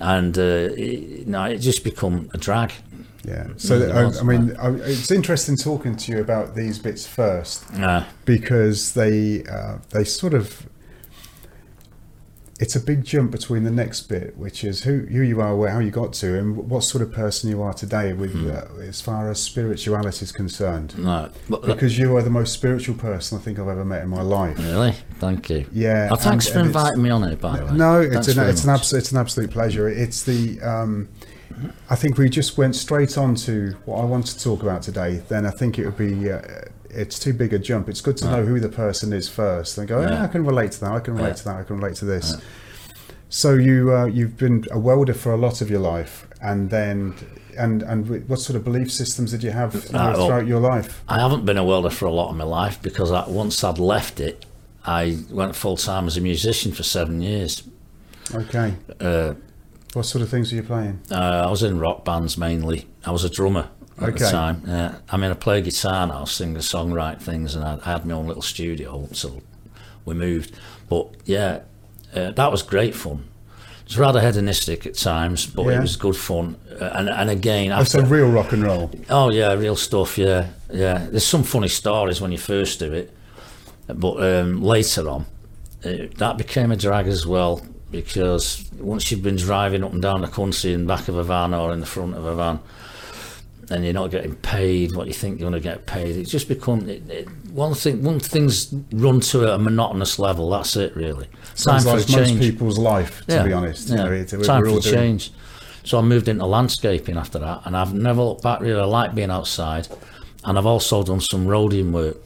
And 0.00 0.36
uh, 0.38 0.70
it, 0.76 1.26
no, 1.26 1.44
it 1.44 1.58
just 1.58 1.84
become 1.84 2.30
a 2.32 2.38
drag. 2.38 2.72
Yeah. 3.24 3.48
So 3.56 3.80
Mm, 3.80 4.16
I, 4.16 4.20
I 4.20 4.22
mean, 4.22 4.56
I, 4.58 4.68
it's 4.90 5.10
interesting 5.10 5.56
talking 5.56 5.96
to 5.96 6.12
you 6.12 6.20
about 6.20 6.54
these 6.54 6.78
bits 6.78 7.06
first 7.06 7.64
Uh, 7.80 8.04
because 8.24 8.92
they 8.92 9.44
uh, 9.44 9.78
they 9.90 10.04
sort 10.04 10.34
of 10.34 10.66
it's 12.60 12.76
a 12.76 12.80
big 12.80 13.02
jump 13.04 13.32
between 13.32 13.64
the 13.64 13.70
next 13.70 14.02
bit, 14.02 14.36
which 14.38 14.62
is 14.62 14.84
who 14.84 15.00
who 15.06 15.22
you 15.22 15.40
are, 15.40 15.56
where 15.56 15.70
how 15.70 15.80
you 15.80 15.90
got 15.90 16.12
to, 16.12 16.38
and 16.38 16.56
what 16.70 16.84
sort 16.84 17.02
of 17.02 17.10
person 17.12 17.50
you 17.50 17.60
are 17.60 17.74
today, 17.74 18.12
with 18.12 18.32
Hmm. 18.32 18.50
uh, 18.50 18.82
as 18.88 19.00
far 19.00 19.28
as 19.30 19.42
spirituality 19.42 20.22
is 20.24 20.30
concerned. 20.30 20.94
no, 20.96 21.30
but, 21.48 21.62
Because 21.62 21.98
you 21.98 22.16
are 22.16 22.22
the 22.22 22.30
most 22.30 22.52
spiritual 22.52 22.94
person 22.94 23.38
I 23.38 23.40
think 23.40 23.58
I've 23.58 23.66
ever 23.68 23.84
met 23.84 24.02
in 24.02 24.08
my 24.08 24.22
life. 24.22 24.56
really, 24.58 24.94
thank 25.18 25.50
you. 25.50 25.66
Yeah. 25.72 26.10
Oh, 26.12 26.16
thanks 26.16 26.46
and- 26.46 26.52
for 26.52 26.58
and 26.60 26.66
inviting 26.68 27.02
me 27.02 27.10
on 27.10 27.24
it, 27.24 27.40
by 27.40 27.58
the 27.58 27.66
way. 27.66 27.72
No, 27.72 28.00
it's 28.00 28.28
an 28.28 28.38
it's 28.48 28.62
an 28.64 28.70
absolute 28.70 29.00
it's 29.00 29.10
an 29.12 29.18
absolute 29.18 29.50
pleasure. 29.50 29.88
It's 29.88 30.22
the 30.22 30.60
um, 30.60 31.08
I 31.90 31.96
think 31.96 32.18
we 32.18 32.28
just 32.28 32.56
went 32.58 32.74
straight 32.76 33.16
on 33.18 33.34
to 33.36 33.76
what 33.84 34.00
I 34.00 34.04
want 34.04 34.26
to 34.26 34.38
talk 34.38 34.62
about 34.62 34.82
today. 34.82 35.22
Then 35.28 35.46
I 35.46 35.50
think 35.50 35.78
it 35.78 35.84
would 35.86 35.96
be 35.96 36.30
uh, 36.30 36.40
it's 36.90 37.18
too 37.18 37.32
big 37.32 37.52
a 37.52 37.58
jump. 37.58 37.88
It's 37.88 38.00
good 38.00 38.16
to 38.18 38.30
know 38.30 38.44
who 38.44 38.60
the 38.60 38.68
person 38.68 39.12
is 39.12 39.28
first, 39.28 39.78
and 39.78 39.86
go, 39.88 40.00
yeah. 40.00 40.22
I 40.22 40.26
can 40.28 40.44
relate 40.44 40.72
to 40.72 40.80
that. 40.80 40.92
I 40.92 41.00
can 41.00 41.14
relate 41.14 41.28
Yeah. 41.28 41.34
to 41.34 41.44
that. 41.44 41.56
I 41.56 41.62
can 41.64 41.76
relate 41.76 41.96
to 41.96 42.04
this. 42.04 42.36
So 43.28 43.54
you 43.54 43.94
uh, 43.94 44.06
you've 44.06 44.36
been 44.36 44.64
a 44.70 44.78
welder 44.78 45.14
for 45.14 45.32
a 45.32 45.36
lot 45.36 45.60
of 45.60 45.68
your 45.70 45.80
life, 45.80 46.26
and 46.40 46.70
then 46.70 47.14
and 47.58 47.82
and 47.82 48.28
what 48.28 48.40
sort 48.40 48.56
of 48.56 48.64
belief 48.64 48.90
systems 48.92 49.30
did 49.32 49.42
you 49.42 49.50
have 49.50 49.74
know, 49.92 49.98
Ah, 49.98 50.12
well- 50.12 50.26
throughout 50.26 50.46
your 50.46 50.60
life? 50.60 51.02
I 51.08 51.18
haven't 51.20 51.44
been 51.44 51.56
a 51.58 51.64
welder 51.64 51.90
for 51.90 52.06
a 52.06 52.12
lot 52.12 52.30
of 52.30 52.36
my 52.36 52.44
life 52.44 52.80
because 52.82 53.10
I, 53.12 53.28
once 53.28 53.62
I'd 53.64 53.78
left 53.78 54.20
it, 54.20 54.44
I 54.84 55.18
went 55.30 55.56
full 55.56 55.76
time 55.76 56.06
as 56.06 56.16
a 56.16 56.20
musician 56.20 56.72
for 56.72 56.82
seven 56.84 57.20
years. 57.22 57.62
Okay. 58.34 58.74
Uh, 59.00 59.34
What 59.94 60.06
sort 60.06 60.22
of 60.22 60.28
things 60.28 60.50
were 60.52 60.56
you 60.56 60.62
playing? 60.64 61.00
Uh, 61.10 61.44
I 61.46 61.50
was 61.50 61.62
in 61.62 61.78
rock 61.78 62.04
bands 62.04 62.36
mainly. 62.36 62.86
I 63.06 63.10
was 63.12 63.24
a 63.24 63.30
drummer 63.30 63.68
at 63.98 64.08
Okay. 64.10 64.18
the 64.24 64.30
time. 64.30 64.62
Yeah. 64.66 64.96
I 65.08 65.16
mean, 65.16 65.30
I 65.30 65.34
play 65.34 65.62
guitar 65.62 66.06
now, 66.06 66.24
sing 66.24 66.50
and 66.54 66.58
songwrite 66.58 67.20
things, 67.22 67.54
and 67.54 67.64
I, 67.64 67.78
I 67.84 67.92
had 67.92 68.04
my 68.04 68.14
own 68.14 68.26
little 68.26 68.42
studio 68.42 68.98
until 69.08 69.40
we 70.04 70.14
moved. 70.14 70.52
But 70.88 71.08
yeah, 71.24 71.60
uh, 72.14 72.32
that 72.32 72.50
was 72.50 72.62
great 72.62 72.94
fun. 72.94 73.24
It 73.82 73.88
was 73.90 73.98
rather 73.98 74.20
hedonistic 74.20 74.86
at 74.86 74.94
times, 74.94 75.46
but 75.46 75.66
Yeah. 75.66 75.78
it 75.78 75.80
was 75.82 75.96
good 75.96 76.16
fun. 76.16 76.56
Uh, 76.80 76.84
and 76.94 77.08
and 77.08 77.30
again, 77.30 77.68
so 77.86 78.00
after, 78.00 78.04
real 78.04 78.30
rock 78.30 78.52
and 78.52 78.64
roll. 78.64 78.90
oh 79.10 79.30
yeah, 79.30 79.52
real 79.52 79.76
stuff. 79.76 80.18
Yeah, 80.18 80.48
yeah. 80.72 81.06
There's 81.10 81.26
some 81.26 81.42
funny 81.44 81.68
stories 81.68 82.20
when 82.20 82.32
you 82.32 82.38
first 82.38 82.78
do 82.80 82.92
it, 82.92 83.14
but 83.86 84.16
um, 84.24 84.60
later 84.62 85.08
on, 85.08 85.26
uh, 85.84 86.08
that 86.16 86.36
became 86.38 86.72
a 86.72 86.76
drag 86.76 87.06
as 87.06 87.26
well 87.26 87.60
because 87.94 88.68
once 88.78 89.10
you've 89.10 89.22
been 89.22 89.36
driving 89.36 89.84
up 89.84 89.92
and 89.92 90.02
down 90.02 90.20
the 90.20 90.28
country 90.28 90.72
in 90.72 90.80
the 90.82 90.86
back 90.86 91.08
of 91.08 91.16
a 91.16 91.22
van 91.24 91.54
or 91.54 91.72
in 91.72 91.80
the 91.80 91.86
front 91.86 92.14
of 92.14 92.24
a 92.24 92.34
van 92.34 92.58
and 93.70 93.84
you're 93.84 93.94
not 93.94 94.10
getting 94.10 94.34
paid 94.36 94.94
what 94.94 95.06
you 95.06 95.12
think 95.12 95.40
you're 95.40 95.48
going 95.50 95.60
to 95.60 95.66
get 95.68 95.86
paid. 95.86 96.16
It 96.16 96.24
just 96.24 96.48
becomes 96.48 96.88
it, 96.88 97.08
it, 97.08 97.28
one 97.50 97.74
thing 97.74 98.02
one 98.02 98.20
things 98.20 98.74
run 98.92 99.20
to 99.20 99.52
a 99.54 99.58
monotonous 99.58 100.18
level 100.18 100.50
that's 100.50 100.76
it 100.76 100.94
really. 100.96 101.28
Sounds 101.54 101.84
time 101.84 101.96
like 101.96 102.06
for 102.06 102.12
a 102.12 102.16
most 102.18 102.28
change. 102.28 102.40
people's 102.40 102.78
life, 102.78 103.24
to 103.26 103.34
Yeah, 103.34 103.42
be 103.44 103.52
honest. 103.52 103.88
You 103.88 103.96
yeah. 103.96 104.04
know, 104.04 104.12
it- 104.12 104.44
time 104.44 104.64
for 104.64 104.80
change. 104.80 105.32
So 105.84 105.98
I 105.98 106.02
moved 106.02 106.28
into 106.28 106.46
landscaping 106.46 107.16
after 107.16 107.38
that 107.38 107.62
and 107.64 107.76
I've 107.76 107.94
never 107.94 108.22
looked 108.22 108.42
back 108.42 108.60
really. 108.60 108.80
I 108.80 108.84
like 108.84 109.14
being 109.14 109.30
outside 109.30 109.88
and 110.44 110.58
I've 110.58 110.66
also 110.66 111.02
done 111.02 111.20
some 111.20 111.46
roading 111.46 111.90
work 111.92 112.16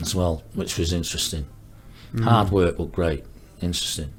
as 0.00 0.14
well 0.14 0.42
which 0.54 0.78
was 0.78 0.92
interesting. 0.92 1.46
Mm. 2.14 2.24
hard 2.24 2.50
work 2.50 2.78
but 2.78 2.92
great. 2.92 3.24
Interesting 3.60 4.12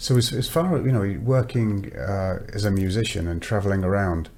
So 0.00 0.16
as, 0.16 0.32
as 0.32 0.48
far 0.48 0.74
as 0.78 0.84
you 0.86 0.92
know, 0.92 1.20
working 1.22 1.92
uh, 1.94 2.38
as 2.54 2.64
a 2.64 2.70
musician 2.70 3.28
and 3.28 3.40
travelling 3.42 3.84
around, 3.84 4.30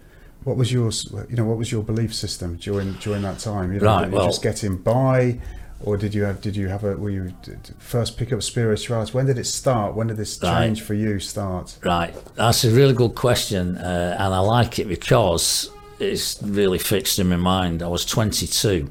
what 0.42 0.56
was 0.56 0.72
your 0.72 0.90
you 1.30 1.36
know 1.36 1.44
what 1.44 1.56
was 1.56 1.70
your 1.70 1.84
belief 1.84 2.12
system 2.12 2.56
during 2.56 2.94
during 2.94 3.22
that 3.22 3.38
time? 3.38 3.72
You 3.72 3.78
know, 3.78 3.86
Right, 3.86 4.10
well- 4.10 4.26
just 4.26 4.42
getting 4.42 4.76
by, 4.76 5.38
or 5.80 5.96
did 5.96 6.14
you 6.14 6.24
have 6.24 6.40
did 6.40 6.56
you 6.56 6.66
have 6.66 6.82
a 6.82 6.96
were 6.96 7.10
you 7.10 7.32
first 7.78 8.16
pick 8.18 8.32
up 8.32 8.42
spirituality? 8.42 9.12
When 9.12 9.26
did 9.26 9.38
it 9.38 9.46
start? 9.46 9.94
When 9.94 10.08
did 10.08 10.16
this 10.16 10.36
Right. 10.42 10.66
change 10.66 10.82
for 10.82 10.94
you 10.94 11.20
start? 11.20 11.78
Right, 11.84 12.12
that's 12.34 12.64
a 12.64 12.70
really 12.70 12.94
good 12.94 13.14
question, 13.14 13.76
uh, 13.78 14.16
and 14.18 14.34
I 14.34 14.40
like 14.40 14.80
it 14.80 14.88
because 14.88 15.70
it's 16.00 16.42
really 16.42 16.78
fixed 16.78 17.20
in 17.20 17.28
my 17.28 17.36
mind. 17.36 17.84
I 17.84 17.86
was 17.86 18.04
22 18.04 18.90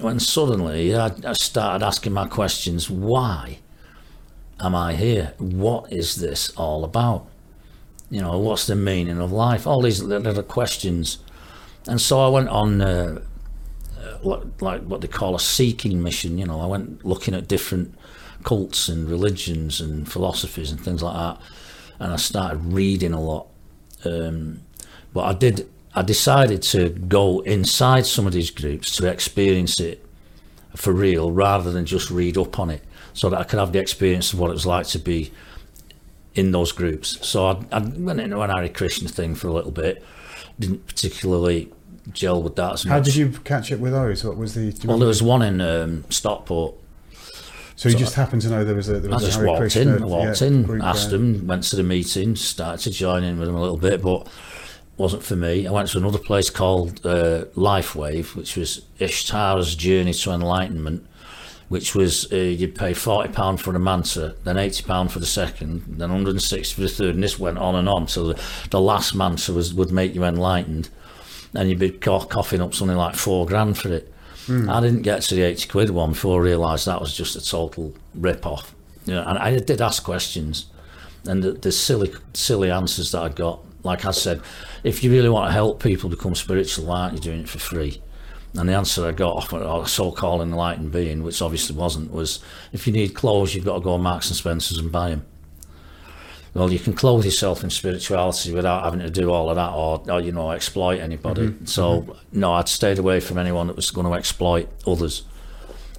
when 0.00 0.18
suddenly 0.18 0.96
I, 0.96 1.12
I 1.24 1.32
started 1.34 1.86
asking 1.86 2.12
my 2.12 2.26
questions 2.26 2.90
why 2.90 3.58
am 4.62 4.74
I 4.74 4.94
here? 4.94 5.34
What 5.38 5.92
is 5.92 6.16
this 6.16 6.50
all 6.56 6.84
about? 6.84 7.26
You 8.10 8.20
know, 8.20 8.38
what's 8.38 8.66
the 8.66 8.76
meaning 8.76 9.20
of 9.20 9.32
life? 9.32 9.66
All 9.66 9.82
these 9.82 10.02
little 10.02 10.42
questions. 10.42 11.18
And 11.88 12.00
so 12.00 12.20
I 12.20 12.28
went 12.28 12.48
on, 12.48 12.80
uh, 12.80 13.22
uh, 13.98 14.40
like 14.60 14.82
what 14.82 15.00
they 15.00 15.08
call 15.08 15.34
a 15.34 15.40
seeking 15.40 16.02
mission. 16.02 16.38
You 16.38 16.46
know, 16.46 16.60
I 16.60 16.66
went 16.66 17.04
looking 17.04 17.34
at 17.34 17.48
different 17.48 17.94
cults 18.44 18.88
and 18.88 19.08
religions 19.08 19.80
and 19.80 20.10
philosophies 20.10 20.70
and 20.70 20.80
things 20.80 21.02
like 21.02 21.14
that. 21.14 21.40
And 21.98 22.12
I 22.12 22.16
started 22.16 22.58
reading 22.72 23.12
a 23.12 23.20
lot. 23.20 23.48
Um, 24.04 24.60
but 25.12 25.24
I 25.24 25.32
did, 25.34 25.68
I 25.94 26.02
decided 26.02 26.62
to 26.62 26.90
go 26.90 27.40
inside 27.40 28.06
some 28.06 28.26
of 28.26 28.32
these 28.32 28.50
groups 28.50 28.94
to 28.96 29.06
experience 29.06 29.80
it 29.80 30.04
for 30.76 30.92
real 30.92 31.30
rather 31.32 31.70
than 31.70 31.84
just 31.84 32.10
read 32.10 32.38
up 32.38 32.58
on 32.58 32.70
it 32.70 32.82
so 33.14 33.30
that 33.30 33.40
I 33.40 33.44
could 33.44 33.58
have 33.58 33.72
the 33.72 33.78
experience 33.78 34.32
of 34.32 34.38
what 34.38 34.50
it 34.50 34.54
was 34.54 34.66
like 34.66 34.86
to 34.88 34.98
be 34.98 35.32
in 36.34 36.52
those 36.52 36.72
groups. 36.72 37.26
So 37.26 37.46
I, 37.46 37.64
I 37.72 37.80
went 37.80 38.20
into 38.20 38.40
an 38.40 38.50
Hare 38.50 38.68
Krishna 38.68 39.08
thing 39.08 39.34
for 39.34 39.48
a 39.48 39.52
little 39.52 39.70
bit, 39.70 40.02
didn't 40.58 40.86
particularly 40.86 41.70
gel 42.12 42.42
with 42.42 42.56
that 42.56 42.82
How 42.82 42.96
much. 42.96 43.04
did 43.04 43.16
you 43.16 43.30
catch 43.44 43.70
up 43.72 43.80
with 43.80 43.92
those? 43.92 44.24
What 44.24 44.36
was 44.36 44.54
the? 44.54 44.74
well, 44.86 44.98
there 44.98 45.08
was 45.08 45.22
one 45.22 45.42
in 45.42 45.60
um, 45.60 46.04
Stockport. 46.10 46.74
so 47.76 47.88
you 47.88 47.96
just 47.96 48.14
happened 48.14 48.42
to 48.42 48.48
know 48.48 48.64
there 48.64 48.74
was 48.74 48.88
a 48.88 49.00
there 49.00 49.10
was 49.10 49.22
a 49.22 49.26
just 49.26 49.38
Hare 49.38 49.46
walked 49.46 49.60
Krishna, 49.60 49.96
in, 49.96 50.02
I 50.02 50.06
walked 50.06 50.40
yeah, 50.40 50.48
in, 50.48 50.82
asked 50.82 51.10
them, 51.10 51.46
went 51.46 51.64
to 51.64 51.76
the 51.76 51.82
meeting, 51.82 52.34
started 52.36 52.82
to 52.84 52.90
join 52.90 53.24
in 53.24 53.38
with 53.38 53.46
them 53.46 53.56
a 53.56 53.60
little 53.60 53.78
bit, 53.78 54.02
but 54.02 54.26
wasn't 54.96 55.22
for 55.22 55.36
me. 55.36 55.66
I 55.66 55.70
went 55.70 55.88
to 55.90 55.98
another 55.98 56.18
place 56.18 56.50
called 56.50 57.04
uh, 57.04 57.46
Life 57.54 57.94
Wave, 57.94 58.36
which 58.36 58.56
was 58.56 58.82
Ishvara's 58.98 59.74
Journey 59.74 60.12
to 60.12 60.30
Enlightenment, 60.32 61.06
which 61.68 61.94
was 61.94 62.30
uh, 62.32 62.36
you'd 62.36 62.74
pay 62.74 62.92
forty 62.94 63.32
pound 63.32 63.60
for 63.60 63.72
the 63.72 63.78
mantra, 63.78 64.34
then 64.44 64.58
eighty 64.58 64.82
pound 64.82 65.12
for 65.12 65.18
the 65.18 65.26
second, 65.26 65.84
then 65.86 66.10
one 66.10 66.18
hundred 66.18 66.30
and 66.32 66.42
sixty 66.42 66.74
for 66.74 66.80
the 66.82 66.88
third, 66.88 67.14
and 67.14 67.22
this 67.24 67.38
went 67.38 67.58
on 67.58 67.74
and 67.74 67.88
on 67.88 68.06
till 68.06 68.28
the, 68.28 68.42
the 68.70 68.80
last 68.80 69.14
mantra 69.14 69.54
was 69.54 69.72
would 69.74 69.90
make 69.92 70.14
you 70.14 70.24
enlightened, 70.24 70.88
and 71.54 71.68
you'd 71.68 71.78
be 71.78 71.90
co- 71.90 72.20
coughing 72.24 72.60
up 72.60 72.74
something 72.74 72.96
like 72.96 73.14
four 73.14 73.46
grand 73.46 73.78
for 73.78 73.92
it. 73.92 74.12
I 74.48 74.80
didn't 74.80 75.02
get 75.02 75.22
to 75.22 75.36
the 75.36 75.42
80 75.42 75.68
quid 75.68 75.90
one 75.90 76.10
before 76.10 76.40
I 76.40 76.44
realised 76.44 76.86
that 76.86 77.00
was 77.00 77.16
just 77.16 77.36
a 77.36 77.44
total 77.44 77.94
rip 78.12 78.44
off. 78.44 78.74
You 79.06 79.14
know, 79.14 79.22
and 79.24 79.38
I 79.38 79.56
did 79.60 79.80
ask 79.80 80.02
questions, 80.02 80.66
and 81.26 81.42
the, 81.44 81.52
the 81.52 81.70
silly, 81.72 82.12
silly 82.34 82.70
answers 82.70 83.12
that 83.12 83.22
I 83.22 83.28
got. 83.28 83.60
Like 83.84 84.04
I 84.04 84.10
said, 84.10 84.40
if 84.84 85.02
you 85.02 85.10
really 85.12 85.28
want 85.28 85.48
to 85.48 85.52
help 85.52 85.82
people 85.82 86.10
become 86.10 86.34
spiritual, 86.34 86.86
why 86.86 87.02
aren't 87.02 87.14
you 87.14 87.20
doing 87.20 87.40
it 87.40 87.48
for 87.48 87.58
free? 87.60 88.02
And 88.54 88.68
the 88.68 88.74
answer 88.74 89.06
I 89.06 89.12
got 89.12 89.34
off 89.34 89.52
a 89.52 89.56
uh, 89.56 89.84
so-called 89.86 90.42
enlightened 90.42 90.92
being, 90.92 91.22
which 91.22 91.40
obviously 91.40 91.74
wasn't, 91.74 92.12
was 92.12 92.40
if 92.72 92.86
you 92.86 92.92
need 92.92 93.14
clothes, 93.14 93.54
you've 93.54 93.64
got 93.64 93.74
to 93.74 93.80
go 93.80 93.96
to 93.96 94.02
Marks 94.02 94.28
and 94.28 94.36
Spencers 94.36 94.78
and 94.78 94.92
buy 94.92 95.10
them. 95.10 95.24
Well, 96.54 96.70
you 96.70 96.78
can 96.78 96.92
clothe 96.92 97.24
yourself 97.24 97.64
in 97.64 97.70
spirituality 97.70 98.52
without 98.52 98.84
having 98.84 99.00
to 99.00 99.08
do 99.08 99.30
all 99.30 99.48
of 99.48 99.56
that, 99.56 99.72
or, 99.72 100.02
or 100.10 100.20
you 100.20 100.32
know, 100.32 100.50
exploit 100.50 101.00
anybody. 101.00 101.48
Mm-hmm. 101.48 101.64
So, 101.64 102.02
mm-hmm. 102.02 102.40
no, 102.40 102.52
I'd 102.52 102.68
stayed 102.68 102.98
away 102.98 103.20
from 103.20 103.38
anyone 103.38 103.68
that 103.68 103.76
was 103.76 103.90
going 103.90 104.06
to 104.06 104.12
exploit 104.12 104.68
others. 104.86 105.22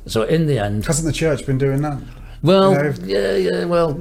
So, 0.05 0.22
in 0.24 0.45
the 0.45 0.60
end, 0.60 0.86
Hasn't 0.86 1.07
the 1.07 1.13
church 1.13 1.45
been 1.48 1.57
doing 1.57 1.81
that? 1.81 2.00
well, 2.43 2.72
You 2.72 2.77
know, 2.77 2.95
yeah, 3.03 3.36
yeah. 3.36 3.65
Well, 3.65 4.00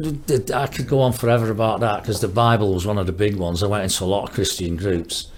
I 0.54 0.66
could 0.66 0.88
go 0.88 1.00
on 1.00 1.14
forever 1.14 1.50
about 1.50 1.80
that 1.80 2.02
because 2.02 2.21
the 2.21 2.28
Bible 2.28 2.75
was 2.75 2.85
one 2.85 2.99
of 2.99 3.06
the 3.06 3.12
big 3.12 3.37
ones. 3.37 3.62
I 3.62 3.66
went 3.66 3.85
into 3.85 4.04
a 4.04 4.06
lot 4.06 4.28
of 4.28 4.35
Christian 4.35 4.76
groups, 4.76 5.28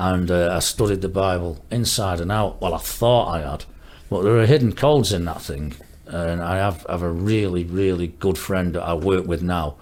and 0.00 0.30
uh, 0.30 0.54
I 0.56 0.60
studied 0.60 1.02
the 1.02 1.08
Bible 1.08 1.62
inside 1.70 2.20
and 2.20 2.32
out. 2.32 2.60
Well, 2.60 2.72
I 2.74 2.78
thought 2.78 3.28
I 3.34 3.40
had, 3.50 3.64
but 4.08 4.22
there 4.22 4.38
are 4.38 4.46
hidden 4.46 4.72
codes 4.72 5.12
in 5.12 5.26
that 5.26 5.42
thing. 5.42 5.74
And 6.06 6.42
I 6.42 6.56
have, 6.56 6.86
have 6.88 7.02
a 7.02 7.10
really, 7.10 7.64
really 7.64 8.08
good 8.08 8.38
friend 8.38 8.74
that 8.74 8.82
I 8.82 8.94
work 8.94 9.26
with 9.26 9.42
now, 9.42 9.76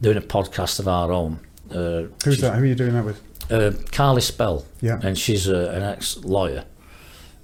doing 0.00 0.16
a 0.18 0.20
podcast 0.20 0.80
of 0.80 0.88
our 0.88 1.12
own. 1.12 1.38
Uh, 1.70 2.08
Who's 2.24 2.40
that? 2.40 2.56
Who 2.56 2.62
are 2.62 2.66
you 2.66 2.74
doing 2.74 2.92
that 2.94 3.04
with? 3.04 3.22
uh, 3.50 3.72
Carly 3.92 4.20
Spell. 4.20 4.64
Yeah. 4.80 4.98
And 5.02 5.16
she's 5.16 5.46
a, 5.48 5.70
an 5.70 5.82
ex 5.82 6.16
lawyer 6.18 6.64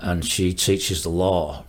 and 0.00 0.24
she 0.24 0.52
teaches 0.54 1.02
the 1.02 1.08
law, 1.08 1.64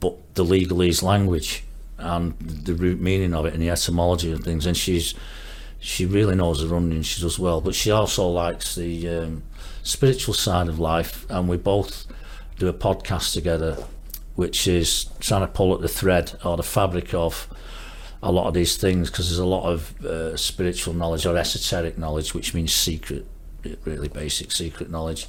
but 0.00 0.16
the 0.34 0.44
legalese 0.44 1.02
language 1.02 1.64
and 1.98 2.38
the 2.38 2.74
root 2.74 3.00
meaning 3.00 3.34
of 3.34 3.46
it 3.46 3.54
and 3.54 3.62
the 3.62 3.70
etymology 3.70 4.32
and 4.32 4.44
things. 4.44 4.66
And 4.66 4.76
she's 4.76 5.14
she 5.80 6.06
really 6.06 6.34
knows 6.34 6.62
her 6.62 6.74
onions, 6.74 7.06
she 7.06 7.20
does 7.20 7.38
well. 7.38 7.60
But 7.60 7.74
she 7.74 7.90
also 7.90 8.26
likes 8.28 8.74
the 8.74 9.08
um, 9.08 9.42
spiritual 9.84 10.34
side 10.34 10.66
of 10.68 10.80
life. 10.80 11.24
And 11.30 11.48
we 11.48 11.56
both 11.56 12.06
do 12.58 12.66
a 12.66 12.72
podcast 12.72 13.32
together, 13.32 13.76
which 14.34 14.66
is 14.66 15.04
trying 15.20 15.42
to 15.42 15.46
pull 15.46 15.72
at 15.74 15.80
the 15.80 15.88
thread 15.88 16.32
or 16.44 16.56
the 16.56 16.62
fabric 16.64 17.14
of 17.14 17.48
a 18.22 18.32
lot 18.32 18.48
of 18.48 18.54
these 18.54 18.76
things 18.76 19.10
because 19.10 19.28
there's 19.28 19.38
a 19.38 19.46
lot 19.46 19.70
of 19.70 20.04
uh, 20.04 20.36
spiritual 20.36 20.94
knowledge 20.94 21.26
or 21.26 21.36
esoteric 21.36 21.96
knowledge, 21.98 22.34
which 22.34 22.54
means 22.54 22.72
secret, 22.72 23.26
really 23.84 24.08
basic 24.08 24.50
secret 24.50 24.90
knowledge. 24.90 25.28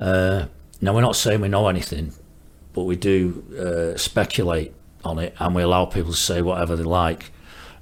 Uh, 0.00 0.46
now, 0.80 0.94
we're 0.94 1.00
not 1.00 1.16
saying 1.16 1.40
we 1.40 1.48
know 1.48 1.68
anything, 1.68 2.12
but 2.72 2.84
we 2.84 2.96
do 2.96 3.44
uh, 3.94 3.98
speculate 3.98 4.72
on 5.04 5.18
it 5.18 5.34
and 5.38 5.54
we 5.54 5.62
allow 5.62 5.84
people 5.84 6.10
to 6.10 6.16
say 6.16 6.42
whatever 6.42 6.76
they 6.76 6.82
like 6.82 7.30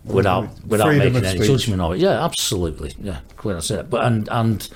without 0.05 0.49
without 0.67 0.89
Freedom 0.89 1.13
making 1.15 1.29
any 1.29 1.39
speech. 1.39 1.51
judgment 1.51 1.81
of 1.83 1.93
it. 1.93 1.99
Yeah, 1.99 2.23
absolutely. 2.25 2.95
Yeah, 3.01 3.21
quite 3.37 3.55
that's 3.55 3.71
it. 3.71 3.91
But 3.91 4.05
and 4.05 4.29
and 4.31 4.69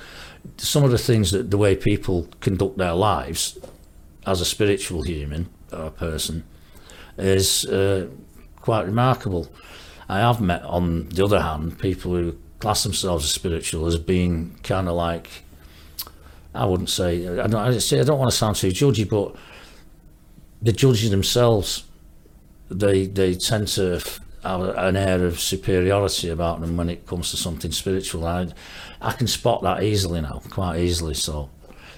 some 0.57 0.83
of 0.83 0.91
the 0.91 0.97
things 0.97 1.31
that 1.31 1.51
the 1.51 1.57
way 1.57 1.75
people 1.75 2.27
conduct 2.39 2.77
their 2.77 2.93
lives 2.93 3.57
as 4.25 4.41
a 4.41 4.45
spiritual 4.45 5.03
human 5.03 5.49
or 5.71 5.89
person 5.91 6.43
is 7.17 7.65
uh, 7.65 8.07
quite 8.57 8.85
remarkable. 8.85 9.49
I 10.07 10.19
have 10.19 10.41
met, 10.41 10.63
on 10.63 11.09
the 11.09 11.23
other 11.23 11.41
hand, 11.41 11.79
people 11.79 12.11
who 12.11 12.37
class 12.59 12.83
themselves 12.83 13.25
as 13.25 13.31
spiritual 13.31 13.85
as 13.85 13.97
being 13.97 14.59
kind 14.63 14.87
of 14.87 14.95
like, 14.95 15.29
I 16.53 16.65
wouldn't 16.65 16.89
say, 16.89 17.27
I 17.27 17.47
don't, 17.47 17.55
I 17.55 17.77
say- 17.77 17.99
I 17.99 18.03
don't 18.03 18.19
want 18.19 18.31
to 18.31 18.37
sound 18.37 18.55
too 18.55 18.69
judgy, 18.69 19.07
but 19.07 19.35
the 20.61 20.71
judges 20.73 21.09
themselves. 21.11 21.83
They 22.71 23.07
they 23.07 23.33
tend 23.33 23.67
to 23.69 23.99
an 24.43 24.95
air 24.95 25.25
of 25.25 25.39
superiority 25.39 26.29
about 26.29 26.61
them 26.61 26.77
when 26.77 26.89
it 26.89 27.05
comes 27.05 27.31
to 27.31 27.37
something 27.37 27.71
spiritual. 27.71 28.25
I, 28.25 28.47
I 29.01 29.11
can 29.13 29.27
spot 29.27 29.61
that 29.63 29.83
easily 29.83 30.21
now, 30.21 30.41
quite 30.49 30.79
easily. 30.79 31.13
So, 31.13 31.49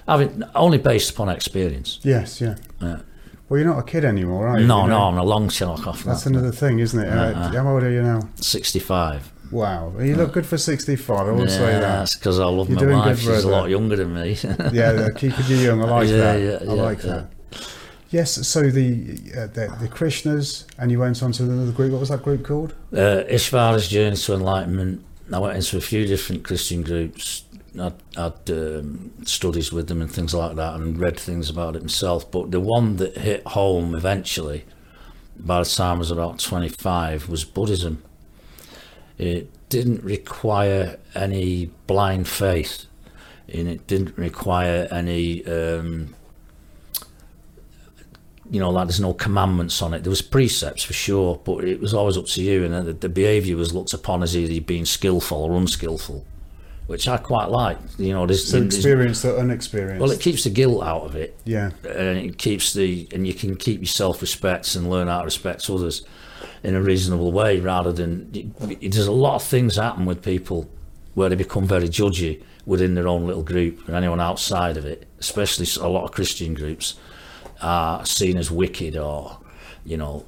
having 0.08 0.42
only 0.54 0.78
based 0.78 1.10
upon 1.10 1.28
experience. 1.28 2.00
Yes, 2.02 2.40
yeah. 2.40 2.56
Yeah. 2.80 3.00
Well, 3.48 3.60
you're 3.60 3.68
not 3.68 3.80
a 3.80 3.84
kid 3.84 4.04
anymore, 4.04 4.48
are 4.48 4.58
you? 4.60 4.66
No, 4.66 4.84
You 4.84 4.88
no, 4.90 5.02
I'm 5.02 5.18
a 5.18 5.24
long 5.24 5.48
chalk 5.50 5.86
off 5.86 6.04
That's 6.04 6.24
that. 6.24 6.30
another 6.30 6.52
thing, 6.52 6.78
isn't 6.78 6.98
it? 6.98 7.08
Uh, 7.08 7.14
Uh-uh. 7.32 7.52
how 7.52 7.68
old 7.74 7.82
are 7.82 7.90
you 7.90 8.02
now? 8.02 8.20
65. 8.36 9.30
Wow, 9.50 9.92
you 10.00 10.16
look 10.16 10.32
good 10.32 10.46
for 10.46 10.56
65. 10.56 11.18
I 11.28 11.30
would 11.32 11.40
yeah, 11.50 11.54
say 11.54 11.66
that. 11.72 11.80
that's 11.82 12.16
because 12.16 12.40
I 12.40 12.46
love 12.46 12.70
You're 12.70 12.88
my 12.88 13.06
wife. 13.08 13.18
She's 13.18 13.44
a 13.44 13.48
lot 13.50 13.68
younger 13.68 13.96
than 13.96 14.14
me. 14.14 14.38
Yeah, 14.72 14.92
they're 14.92 15.10
keeping 15.12 15.44
you 15.46 15.56
young. 15.56 15.82
I 15.82 15.90
like 15.90 16.08
Yeah, 16.08 16.16
that. 16.16 16.62
yeah, 16.64 16.70
I 16.70 16.74
like 16.74 17.02
yeah. 17.04 17.10
that. 17.10 17.30
Yes, 18.12 18.46
so 18.46 18.68
the, 18.68 19.16
uh, 19.34 19.46
the 19.46 19.74
the 19.80 19.88
Krishnas, 19.88 20.66
and 20.76 20.90
you 20.90 20.98
went 20.98 21.22
on 21.22 21.32
to 21.32 21.44
another 21.44 21.72
group. 21.72 21.92
What 21.92 22.00
was 22.00 22.10
that 22.10 22.22
group 22.22 22.44
called? 22.44 22.74
Uh, 22.92 23.24
Ishvara's 23.26 23.88
Journey 23.88 24.16
to 24.16 24.34
Enlightenment. 24.34 25.02
I 25.32 25.38
went 25.38 25.56
into 25.56 25.78
a 25.78 25.80
few 25.80 26.06
different 26.06 26.44
Christian 26.44 26.82
groups. 26.82 27.44
I'd, 27.80 27.94
I'd 28.18 28.50
um, 28.50 29.12
studies 29.24 29.72
with 29.72 29.88
them 29.88 30.02
and 30.02 30.12
things 30.12 30.34
like 30.34 30.56
that, 30.56 30.74
and 30.74 30.98
read 30.98 31.18
things 31.18 31.48
about 31.48 31.74
it 31.74 31.80
myself. 31.80 32.30
But 32.30 32.50
the 32.50 32.60
one 32.60 32.96
that 32.96 33.16
hit 33.16 33.46
home 33.46 33.94
eventually, 33.94 34.66
by 35.38 35.60
the 35.60 35.64
time 35.64 35.96
I 35.96 35.98
was 36.00 36.10
about 36.10 36.38
25, 36.38 37.30
was 37.30 37.46
Buddhism. 37.46 38.02
It 39.16 39.48
didn't 39.70 40.04
require 40.04 40.98
any 41.14 41.70
blind 41.86 42.28
faith, 42.28 42.84
and 43.48 43.68
it 43.68 43.86
didn't 43.86 44.18
require 44.18 44.86
any. 44.90 45.46
Um, 45.46 46.14
you 48.52 48.60
know, 48.60 48.70
like 48.70 48.86
there's 48.86 49.00
no 49.00 49.14
commandments 49.14 49.80
on 49.82 49.94
it. 49.94 50.04
There 50.04 50.10
was 50.10 50.22
precepts 50.22 50.82
for 50.84 50.92
sure, 50.92 51.40
but 51.42 51.64
it 51.64 51.80
was 51.80 51.92
always 51.94 52.16
up 52.18 52.26
to 52.26 52.42
you, 52.42 52.64
and 52.64 52.86
the, 52.86 52.92
the 52.92 53.08
behaviour 53.08 53.56
was 53.56 53.72
looked 53.74 53.94
upon 53.94 54.22
as 54.22 54.36
either 54.36 54.60
being 54.60 54.84
skillful 54.84 55.38
or 55.38 55.52
unskillful, 55.56 56.24
which 56.86 57.08
I 57.08 57.16
quite 57.16 57.48
like. 57.48 57.78
You 57.98 58.12
know, 58.12 58.26
there's, 58.26 58.44
So 58.46 58.58
there's- 58.60 58.74
experienced 58.76 59.24
or 59.24 59.38
unexperienced? 59.38 60.00
well, 60.02 60.10
it 60.10 60.20
keeps 60.20 60.44
the 60.44 60.50
guilt 60.50 60.84
out 60.84 61.02
of 61.04 61.16
it, 61.16 61.34
yeah, 61.46 61.70
and 61.88 62.18
it 62.18 62.36
keeps 62.36 62.74
the, 62.74 63.08
and 63.14 63.26
you 63.26 63.32
can 63.34 63.56
keep 63.56 63.80
your 63.80 63.86
self-respect 63.86 64.74
and 64.76 64.90
learn 64.90 65.08
how 65.08 65.20
to 65.20 65.24
respect 65.24 65.68
others 65.70 66.02
in 66.62 66.74
a 66.74 66.82
reasonable 66.82 67.32
way, 67.32 67.58
rather 67.58 67.90
than 67.90 68.30
there's 68.80 69.06
a 69.06 69.12
lot 69.12 69.36
of 69.36 69.42
things 69.42 69.76
happen 69.76 70.04
with 70.04 70.22
people 70.22 70.68
where 71.14 71.28
they 71.30 71.36
become 71.36 71.66
very 71.66 71.88
judgy 71.88 72.42
within 72.66 72.94
their 72.94 73.08
own 73.08 73.26
little 73.26 73.42
group, 73.42 73.86
and 73.88 73.96
anyone 73.96 74.20
outside 74.20 74.76
of 74.76 74.84
it, 74.84 75.06
especially 75.20 75.66
a 75.80 75.88
lot 75.88 76.04
of 76.04 76.12
Christian 76.12 76.52
groups, 76.54 76.94
are 77.62 78.04
seen 78.04 78.36
as 78.36 78.50
wicked 78.50 78.96
or, 78.96 79.38
you 79.84 79.96
know, 79.96 80.24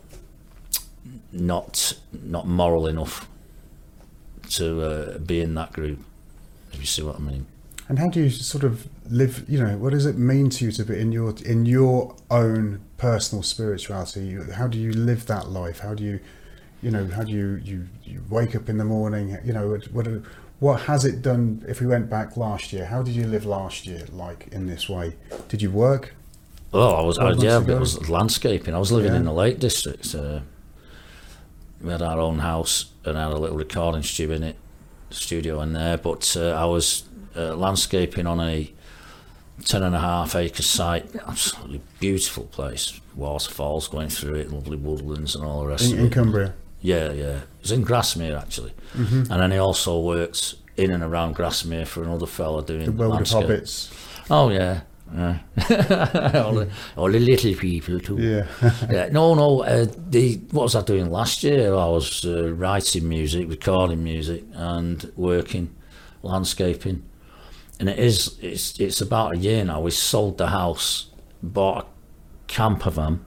not 1.32 1.98
not 2.22 2.46
moral 2.46 2.86
enough 2.86 3.28
to 4.50 4.82
uh, 4.82 5.18
be 5.18 5.40
in 5.40 5.54
that 5.54 5.72
group. 5.72 5.98
If 6.72 6.80
you 6.80 6.86
see 6.86 7.02
what 7.02 7.16
I 7.16 7.18
mean. 7.20 7.46
and 7.88 7.98
how 7.98 8.08
do 8.08 8.20
you 8.22 8.30
sort 8.30 8.64
of 8.64 8.88
live? 9.10 9.44
You 9.48 9.58
know, 9.62 9.76
what 9.78 9.90
does 9.92 10.06
it 10.06 10.16
mean 10.18 10.50
to 10.50 10.64
you 10.64 10.72
to 10.72 10.84
be 10.84 10.98
in 10.98 11.12
your 11.12 11.34
in 11.44 11.66
your 11.66 12.16
own 12.30 12.80
personal 12.96 13.42
spirituality? 13.42 14.36
How 14.52 14.66
do 14.66 14.78
you 14.78 14.92
live 14.92 15.26
that 15.26 15.48
life? 15.48 15.80
How 15.80 15.94
do 15.94 16.02
you, 16.04 16.20
you 16.82 16.90
know, 16.90 17.06
how 17.06 17.24
do 17.24 17.32
you 17.32 17.60
you, 17.64 17.86
you 18.04 18.22
wake 18.28 18.54
up 18.56 18.68
in 18.68 18.78
the 18.78 18.84
morning? 18.84 19.38
You 19.44 19.52
know, 19.52 19.78
what- 19.92 20.22
what 20.60 20.80
has 20.82 21.04
it 21.04 21.20
done? 21.20 21.64
If 21.68 21.80
we 21.80 21.86
went 21.86 22.08
back 22.08 22.36
last 22.36 22.72
year, 22.72 22.86
how 22.86 23.02
did 23.02 23.14
you 23.14 23.26
live 23.26 23.44
last 23.44 23.86
year? 23.86 24.04
Like 24.12 24.48
in 24.52 24.66
this 24.66 24.88
way, 24.88 25.14
did 25.48 25.60
you 25.62 25.70
work? 25.70 26.14
Well, 26.74 26.96
I 26.96 27.02
was, 27.02 27.18
I, 27.18 27.30
yeah, 27.32 27.58
but 27.60 27.64
ago? 27.64 27.76
it 27.76 27.80
was 27.80 28.10
landscaping. 28.10 28.74
I 28.74 28.78
was 28.78 28.90
living 28.92 29.12
Yeah. 29.12 29.18
in 29.18 29.24
the 29.24 29.32
Lake 29.32 29.58
District. 29.60 30.14
We 31.80 31.90
had 31.90 32.02
our 32.02 32.18
own 32.18 32.38
house 32.38 32.86
and 33.04 33.16
had 33.16 33.32
a 33.32 33.38
little 33.38 33.56
recording 33.56 34.02
studio 34.02 34.36
in 34.36 34.42
it, 34.42 34.56
studio 35.10 35.60
in 35.60 35.72
there. 35.72 35.98
But 35.98 36.36
uh, 36.38 36.50
I 36.52 36.64
was 36.64 37.04
uh, 37.36 37.54
landscaping 37.54 38.26
on 38.26 38.40
a 38.40 38.72
ten 39.64 39.82
and 39.82 39.94
a 39.94 39.98
half 40.00 40.34
acre 40.34 40.62
site. 40.62 41.06
Absolutely 41.26 41.80
beautiful 42.00 42.44
place. 42.44 43.00
Waterfalls 43.14 43.86
going 43.88 44.08
through 44.08 44.34
it, 44.36 44.50
lovely 44.50 44.76
woodlands 44.76 45.36
and 45.36 45.44
all 45.44 45.60
the 45.62 45.68
rest 45.68 45.92
In, 45.92 45.98
in. 45.98 46.10
Cumbria. 46.10 46.54
Yeah, 46.80 47.12
yeah. 47.12 47.36
It 47.36 47.62
was 47.62 47.72
in 47.72 47.84
Grasmere 47.84 48.36
actually, 48.40 48.72
Mm-hmm. 48.94 49.32
and 49.32 49.40
then 49.42 49.50
he 49.52 49.58
also 49.58 49.98
worked 50.00 50.54
in 50.76 50.90
and 50.90 51.02
around 51.02 51.34
Grasmere 51.36 51.86
for 51.86 52.02
another 52.02 52.26
fella 52.26 52.64
doing 52.64 52.84
The 52.86 52.92
world 52.92 53.20
of 53.20 53.26
hobbits. 53.28 53.92
Oh 54.30 54.48
yeah. 54.50 54.80
all, 56.44 56.54
the, 56.54 56.68
all 56.96 57.10
the 57.10 57.20
little 57.20 57.54
people 57.54 58.00
too. 58.00 58.18
Yeah. 58.18 58.46
Yeah, 58.90 59.08
no, 59.12 59.34
no. 59.34 59.62
Uh, 59.62 59.86
the 60.10 60.36
what 60.50 60.64
was 60.64 60.74
I 60.74 60.82
doing 60.82 61.10
last 61.10 61.42
year? 61.44 61.72
I 61.74 61.86
was 61.86 62.24
uh, 62.24 62.52
writing 62.52 63.08
music, 63.08 63.48
recording 63.48 64.02
music, 64.02 64.44
and 64.54 65.10
working 65.16 65.74
landscaping. 66.22 67.04
And 67.78 67.88
it 67.88 67.98
is 67.98 68.38
it's 68.40 68.78
it's 68.80 69.00
about 69.00 69.34
a 69.34 69.38
year 69.38 69.64
now. 69.64 69.80
We 69.80 69.90
sold 69.90 70.38
the 70.38 70.48
house, 70.48 71.10
bought 71.42 71.84
a 71.84 71.86
camper 72.46 72.90
van. 72.90 73.24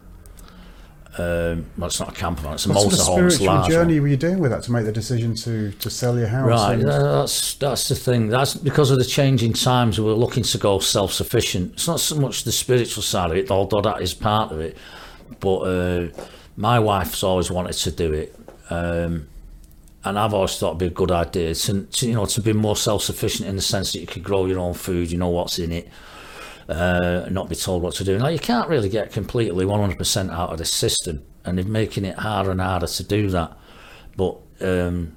Um, 1.20 1.66
well, 1.78 1.88
it's 1.88 2.00
not 2.00 2.10
a 2.10 2.12
camper 2.12 2.44
van; 2.44 2.54
it's 2.54 2.66
a 2.68 2.70
What 2.70 2.82
sort 2.82 2.94
of 2.94 3.00
motorhome. 3.00 3.32
Spiritual 3.32 3.64
journey 3.70 3.94
one. 3.96 4.02
were 4.04 4.08
you 4.10 4.18
doing 4.18 4.38
with 4.40 4.52
that 4.52 4.62
to 4.64 4.72
make 4.72 4.86
the 4.86 4.92
decision 4.92 5.34
to 5.36 5.72
to 5.72 5.90
sell 5.90 6.18
your 6.18 6.28
house? 6.28 6.48
Right, 6.48 6.74
and- 6.80 6.88
that's 6.88 7.56
that's 7.56 7.88
the 7.90 7.96
thing. 7.96 8.28
That's 8.30 8.54
because 8.56 8.92
of 8.92 9.00
the 9.00 9.06
changing 9.06 9.54
times. 9.54 10.00
We're 10.00 10.14
looking 10.14 10.44
to 10.44 10.58
go 10.60 10.78
self-sufficient. 10.80 11.74
It's 11.74 11.88
not 11.88 12.00
so 12.00 12.16
much 12.20 12.44
the 12.44 12.52
spiritual 12.52 13.02
side 13.04 13.32
of 13.32 13.38
it, 13.38 13.50
although 13.50 13.82
that 13.82 14.02
is 14.02 14.14
part 14.14 14.52
of 14.52 14.60
it. 14.60 14.78
But 15.40 15.58
uh, 15.60 16.08
my 16.56 16.80
wife's 16.80 17.24
always 17.24 17.50
wanted 17.50 17.74
to 17.74 17.92
do 17.92 18.14
it, 18.14 18.36
um, 18.70 19.28
and 20.04 20.20
I've 20.20 20.34
always 20.36 20.58
thought 20.58 20.70
it'd 20.70 20.80
be 20.80 20.86
a 20.86 20.90
good 20.92 21.12
idea 21.12 21.56
to, 21.56 21.82
to 21.84 22.08
you 22.08 22.14
know 22.14 22.26
to 22.28 22.42
be 22.42 22.54
more 22.54 22.76
self-sufficient 22.76 23.50
in 23.50 23.56
the 23.56 23.62
sense 23.64 23.92
that 23.94 24.00
you 24.02 24.08
could 24.08 24.24
grow 24.24 24.46
your 24.46 24.60
own 24.60 24.76
food. 24.76 25.12
You 25.12 25.18
know 25.18 25.30
what's 25.30 25.58
in 25.58 25.72
it. 25.72 25.90
Uh, 26.70 27.28
not 27.32 27.48
be 27.48 27.56
told 27.56 27.82
what 27.82 27.94
to 27.96 28.04
do. 28.04 28.18
Now 28.18 28.28
you 28.28 28.40
can't 28.40 28.68
really 28.68 28.90
get 28.90 29.14
completely 29.14 29.64
100% 29.64 30.32
out 30.32 30.50
of 30.52 30.58
the 30.58 30.66
system, 30.66 31.24
and 31.46 31.58
they're 31.58 31.66
making 31.66 32.04
it 32.04 32.18
harder 32.18 32.52
and 32.52 32.60
harder 32.60 32.88
to 32.88 33.04
do 33.04 33.30
that. 33.30 33.58
But 34.18 34.38
um, 34.60 35.16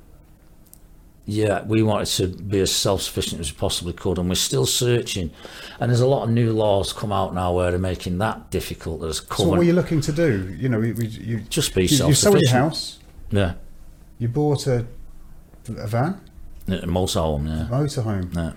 yeah, 1.27 1.63
we 1.65 1.83
wanted 1.83 2.07
to 2.07 2.29
be 2.29 2.61
as 2.61 2.75
self-sufficient 2.75 3.41
as 3.41 3.53
we 3.53 3.59
possibly 3.59 3.93
could, 3.93 4.19
and 4.19 4.29
we're 4.29 4.35
still 4.35 4.67
searching. 4.67 5.31
And 5.79 5.91
there's 5.91 6.01
a 6.01 6.07
lot 6.07 6.25
of 6.25 6.31
new 6.31 6.53
laws 6.53 6.93
come 6.93 7.13
out 7.13 7.35
now 7.35 7.53
where 7.53 7.71
they're 7.71 7.79
making 7.81 8.19
that 8.19 8.51
difficult. 8.51 9.01
There's 9.01 9.27
So 9.27 9.49
what 9.49 9.59
were 9.59 9.65
you 9.65 9.73
looking 9.73 10.01
to 10.03 10.13
do? 10.13 10.55
You 10.59 10.69
know, 10.69 10.79
we, 10.81 10.93
we, 10.93 11.07
you 11.07 11.41
just 11.41 11.75
be 11.75 11.87
you, 11.87 12.09
you 12.09 12.15
sold 12.15 12.41
your 12.41 12.51
house. 12.51 12.99
Yeah, 13.31 13.55
You 14.19 14.29
bought 14.29 14.67
a, 14.67 14.87
a 15.69 15.87
van, 15.87 16.21
a 16.67 16.87
motorhome. 16.87 17.47
Yeah, 17.47 17.69
motorhome. 17.77 18.35
yeah. 18.35 18.53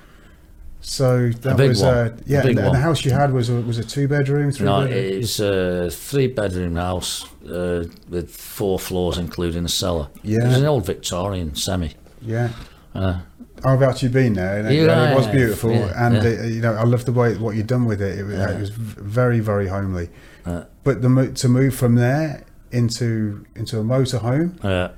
So 0.85 1.29
that 1.29 1.57
was 1.57 1.81
one. 1.81 1.93
uh, 1.93 2.17
yeah, 2.25 2.39
A 2.39 2.43
big 2.43 2.57
and, 2.57 2.65
and 2.67 2.75
the 2.75 2.79
house 2.79 3.05
you 3.05 3.11
had 3.11 3.31
was 3.33 3.49
a, 3.49 3.53
was 3.61 3.77
a 3.77 3.83
two 3.85 4.07
bedroom, 4.07 4.51
three 4.51 4.65
No, 4.65 4.81
bedroom. 4.81 5.21
it's 5.21 5.39
a 5.39 5.89
three-bedroom 5.89 6.75
house 6.75 7.25
uh, 7.45 7.85
with 8.09 8.29
four 8.29 8.77
floors, 8.79 9.17
including 9.17 9.63
a 9.65 9.69
cellar. 9.69 10.09
Yeah. 10.23 10.43
it 10.43 10.47
was 10.47 10.57
an 10.57 10.65
old 10.65 10.85
Victorian 10.85 11.55
semi. 11.55 11.91
yeah. 12.21 12.49
Uh, 12.93 13.19
I've 13.65 13.81
actually 13.81 14.09
been 14.09 14.33
there, 14.33 14.59
and 14.59 14.67
it, 14.67 14.73
Yeah, 14.85 15.13
it 15.13 15.15
was 15.15 15.25
beautiful. 15.27 15.71
yeah, 15.71 16.05
and 16.05 16.15
yeah. 16.15 16.21
uh 16.21 16.43
you 16.43 16.61
know, 16.61 16.73
I 16.73 16.83
love 16.83 17.05
the 17.05 17.13
way 17.13 17.35
what 17.37 17.55
you've 17.55 17.65
done 17.67 17.85
with 17.85 18.01
it. 18.01 18.19
It, 18.19 18.23
was- 18.25 18.35
Yeah. 18.35 18.51
it 18.51 18.59
was 18.59 18.69
very, 18.71 19.39
very 19.39 19.67
homely. 19.67 20.09
Uh. 20.45 20.65
but 20.83 21.01
the 21.01 21.31
to 21.35 21.47
move 21.47 21.73
from 21.73 21.95
there 21.95 22.43
into 22.71 23.45
into 23.55 23.79
a 23.79 23.83
motorhome, 23.83 24.61
yeah, 24.63 24.89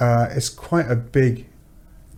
uh, 0.00 0.28
it's 0.30 0.48
quite 0.48 0.90
a 0.90 0.96
big 0.96 1.46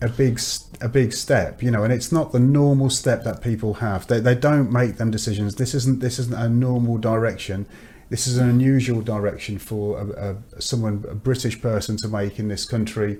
a 0.00 0.08
big 0.08 0.40
a 0.80 0.88
big 0.88 1.12
step 1.12 1.61
you 1.61 1.70
know 1.72 1.82
and 1.82 1.92
it's 1.92 2.12
not 2.12 2.30
the 2.30 2.38
normal 2.38 2.88
step 2.90 3.24
that 3.24 3.42
people 3.42 3.74
have. 3.74 4.06
They, 4.06 4.20
they 4.20 4.34
don't 4.34 4.70
make 4.72 4.96
them 4.96 5.11
decisions. 5.11 5.56
This 5.56 5.74
isn't 5.74 6.00
this 6.00 6.18
isn't 6.18 6.34
a 6.38 6.48
normal 6.48 6.98
direction. 6.98 7.66
This 8.11 8.26
is 8.26 8.38
an 8.38 8.48
unusual 8.48 9.02
direction 9.02 9.58
for 9.58 9.98
a, 10.00 10.37
a 10.56 10.61
someone 10.62 11.04
a 11.11 11.14
british 11.14 11.61
person 11.61 11.96
to 11.98 12.08
make 12.08 12.38
in 12.38 12.48
this 12.48 12.64
country 12.64 13.18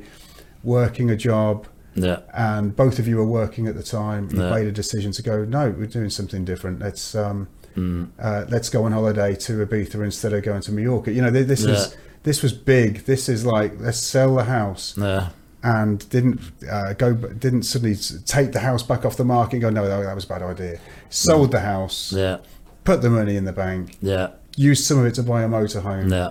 working 0.63 1.11
a 1.11 1.17
job 1.17 1.67
yeah, 1.95 2.21
and 2.33 2.77
both 2.77 2.99
of 3.01 3.09
you 3.09 3.17
were 3.17 3.27
working 3.27 3.67
at 3.67 3.75
the 3.75 3.83
time. 3.83 4.29
You 4.33 4.41
Yeah. 4.43 4.51
made 4.51 4.67
a 4.69 4.73
decision 4.73 5.11
to 5.13 5.23
go 5.23 5.45
no 5.45 5.71
we're 5.71 5.87
doing 5.87 6.11
something 6.11 6.45
different. 6.45 6.79
Let's 6.79 7.15
um 7.17 7.49
mm, 7.77 8.09
uh, 8.21 8.45
let's 8.51 8.69
go 8.69 8.85
on 8.85 8.93
holiday 8.93 9.35
to 9.35 9.67
Ibiza 9.67 9.97
instead 10.05 10.33
of 10.33 10.43
going 10.45 10.61
to 10.63 10.73
Mallorca. 10.73 11.11
You 11.11 11.23
know 11.23 11.31
th- 11.33 11.47
this 11.49 11.65
is 11.65 11.97
this 12.23 12.43
was 12.43 12.53
big. 12.53 13.05
This 13.07 13.29
is 13.29 13.45
like 13.45 13.81
let's 13.81 13.99
sell 13.99 14.37
the 14.37 14.45
house. 14.45 14.95
Yeah, 14.97 15.31
and 15.63 16.09
didn't 16.11 16.41
uh, 16.71 16.93
go 16.95 17.15
didn't 17.15 17.65
suddenly 17.65 17.97
take 18.27 18.53
the 18.53 18.61
house 18.61 18.83
back 18.83 19.05
off 19.05 19.17
the 19.17 19.25
market 19.25 19.55
and 19.55 19.63
go 19.63 19.71
no 19.71 19.89
that, 19.89 20.15
was 20.15 20.25
a 20.25 20.29
bad 20.29 20.43
idea 20.43 20.79
sold 21.11 21.51
the 21.51 21.61
house 21.61 22.13
yeah, 22.13 22.39
put 22.85 23.03
the 23.03 23.11
money 23.11 23.37
in 23.37 23.45
the 23.45 23.53
bank 23.53 23.97
yeah, 24.01 24.29
used 24.57 24.85
some 24.85 24.99
of 24.99 25.07
it 25.07 25.15
to 25.15 25.23
buy 25.23 25.43
a 25.43 25.49
motorhome 25.49 26.11
yeah, 26.13 26.31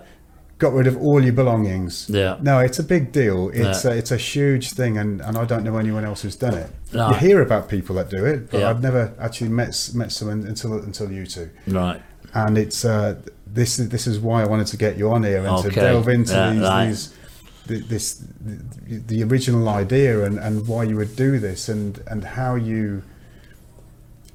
got 0.60 0.72
rid 0.74 0.88
of 0.88 0.96
all 0.98 1.22
your 1.22 1.34
belongings 1.34 2.10
yeah. 2.10 2.38
no 2.42 2.60
it's 2.60 2.80
a 2.80 2.84
big 2.84 3.12
deal 3.12 3.50
it's 3.54 3.84
Yeah. 3.84 3.92
a, 3.92 3.96
it's 3.98 4.12
a 4.12 4.18
huge 4.18 4.72
thing 4.72 4.98
and, 4.98 5.20
and 5.22 5.38
I 5.38 5.44
don't 5.44 5.64
know 5.66 5.78
anyone 5.78 6.06
else 6.06 6.22
who's 6.22 6.38
done 6.38 6.54
it 6.54 6.70
No. 6.94 7.10
you 7.10 7.16
hear 7.16 7.42
about 7.42 7.68
people 7.68 7.96
that 7.98 8.10
do 8.10 8.24
it 8.26 8.50
but 8.50 8.62
Yeah. 8.62 8.70
I've 8.70 8.82
never 8.82 9.14
actually 9.20 9.50
met 9.50 9.92
met 9.94 10.12
someone 10.14 10.46
until 10.48 10.74
until 10.74 11.12
you 11.12 11.26
two 11.26 11.50
Right. 11.68 12.02
and 12.34 12.58
it's 12.58 12.86
uh, 12.86 13.16
this 13.46 13.78
is 13.80 13.90
this 13.90 14.08
is 14.08 14.20
why 14.20 14.42
I 14.42 14.46
wanted 14.48 14.68
to 14.68 14.78
get 14.78 14.98
you 14.98 15.12
on 15.12 15.24
here 15.24 15.46
and 15.46 15.64
to 15.64 15.70
delve 15.70 16.08
into 16.08 16.32
Yeah, 16.34 16.52
these, 16.52 16.62
right. 16.62 16.86
these 16.88 17.14
th- 17.68 17.86
this 17.86 18.16
the, 18.16 18.98
the 18.98 19.24
original 19.24 19.68
idea 19.70 20.24
and, 20.24 20.38
and 20.40 20.68
why 20.68 20.84
you 20.84 20.96
would 20.98 21.16
do 21.16 21.40
this 21.40 21.70
and 21.70 22.02
and 22.08 22.24
how 22.24 22.56
you 22.56 23.04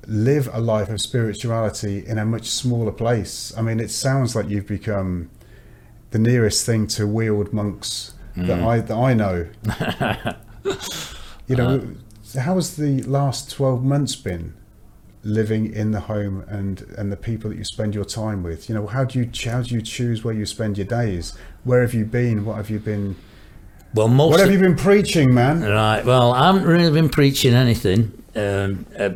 live 0.06 0.48
a 0.52 0.60
life 0.60 0.88
of 0.88 1.00
spirituality 1.00 2.04
in 2.06 2.18
a 2.18 2.24
much 2.24 2.48
smaller 2.48 2.90
place. 2.90 3.52
I 3.56 3.62
mean, 3.62 3.78
it 3.78 3.90
sounds 3.90 4.34
like 4.34 4.48
you've 4.48 4.66
become 4.66 5.30
the 6.10 6.18
nearest 6.18 6.66
thing 6.66 6.86
to 6.88 7.06
wheeled 7.06 7.52
monks 7.52 8.14
that 8.36 8.58
mm. 8.58 8.66
I 8.66 8.80
that 8.80 8.96
I 8.96 9.14
know. 9.14 9.46
you 11.46 11.56
know, 11.56 11.94
so 12.22 12.40
how 12.40 12.54
has 12.54 12.76
the 12.76 13.02
last 13.02 13.50
twelve 13.50 13.84
months 13.84 14.16
been? 14.16 14.54
Living 15.24 15.72
in 15.72 15.92
the 15.92 16.00
home 16.00 16.44
and 16.48 16.82
and 16.98 17.12
the 17.12 17.16
people 17.16 17.48
that 17.50 17.56
you 17.56 17.64
spend 17.64 17.94
your 17.94 18.04
time 18.04 18.42
with. 18.42 18.68
You 18.68 18.74
know, 18.74 18.86
how 18.88 19.04
do 19.04 19.20
you 19.20 19.30
how 19.48 19.62
do 19.62 19.72
you 19.74 19.80
choose 19.80 20.24
where 20.24 20.34
you 20.34 20.44
spend 20.46 20.76
your 20.78 20.86
days? 20.86 21.36
Where 21.62 21.80
have 21.82 21.94
you 21.94 22.04
been? 22.04 22.44
What 22.44 22.56
have 22.56 22.70
you 22.70 22.80
been? 22.80 23.14
Well, 23.94 24.08
most 24.08 24.30
What 24.32 24.40
have 24.40 24.50
you 24.50 24.58
been 24.58 24.74
preaching, 24.74 25.32
man? 25.32 25.62
Right. 25.62 26.04
Well, 26.04 26.32
I 26.32 26.46
haven't 26.46 26.64
really 26.64 26.90
been 26.90 27.08
preaching 27.10 27.54
anything, 27.54 28.20
um, 28.34 28.84
uh, 28.98 29.10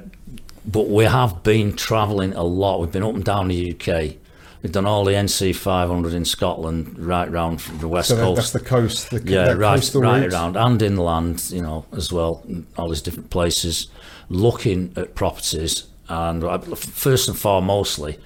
but 0.64 0.88
we 0.88 1.05
have 1.05 1.42
been 1.42 1.75
travelling 1.75 2.35
a 2.35 2.45
lot. 2.45 2.81
We've 2.81 2.92
been 2.92 3.03
up 3.03 3.14
and 3.14 3.25
down 3.25 3.49
the 3.49 3.73
UK. 3.73 4.16
We've 4.62 4.73
done 4.73 4.87
all 4.87 5.05
the 5.05 5.12
NC 5.12 5.57
500 5.57 6.12
in 6.12 6.25
Scotland, 6.25 6.99
right 6.99 7.31
round 7.31 7.59
the 7.81 7.88
west 7.88 8.09
So 8.11 8.16
coast. 8.16 8.37
that's 8.37 8.51
the 8.53 8.61
coast. 8.61 9.11
The, 9.11 9.23
yeah, 9.25 9.53
right, 9.53 9.90
right 9.95 10.23
route. 10.23 10.33
around 10.33 10.57
and 10.57 10.81
inland, 10.83 11.51
you 11.51 11.62
know, 11.62 11.85
as 11.92 12.12
well, 12.12 12.45
all 12.77 12.88
these 12.90 13.03
different 13.03 13.31
places, 13.31 13.88
looking 14.29 14.92
at 14.97 15.14
properties. 15.14 15.85
And 16.09 16.45
I- 16.45 16.59
first 16.59 17.29
and 17.29 17.37
foremostly, 17.37 18.19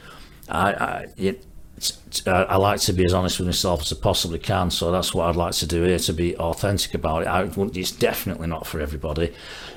I, 0.49 0.73
I, 0.73 1.07
it, 1.17 1.47
I 2.27 2.57
like 2.57 2.81
to 2.83 2.93
be 2.93 3.05
as 3.05 3.15
honest 3.15 3.39
with 3.39 3.47
myself 3.47 3.83
as 3.83 3.93
I 3.93 3.97
possibly 4.01 4.39
can. 4.39 4.71
So 4.71 4.91
that's 4.93 5.15
what 5.15 5.29
I'd 5.29 5.37
like 5.37 5.55
to 5.55 5.67
do 5.67 5.83
here 5.85 5.99
to 5.99 6.13
be 6.13 6.37
authentic 6.37 6.95
about 6.95 7.23
it. 7.23 7.29
I, 7.29 7.49
it's 7.75 7.93
definitely 7.93 8.49
not 8.49 8.67
for 8.67 8.81
everybody. 8.81 9.33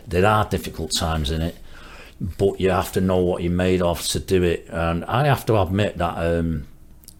There 0.08 0.26
are 0.26 0.44
difficult 0.46 0.92
times 0.92 1.32
in 1.32 1.42
it, 1.42 1.56
but 2.20 2.60
you 2.60 2.72
have 2.72 2.92
to 2.94 3.02
know 3.02 3.18
what 3.18 3.42
you're 3.42 3.52
made 3.52 3.82
of 3.82 4.02
to 4.10 4.20
do 4.20 4.44
it. 4.44 4.68
And 4.70 5.06
I 5.06 5.26
have 5.28 5.46
to 5.46 5.62
admit 5.62 5.98
that 6.00 6.18
um, 6.18 6.68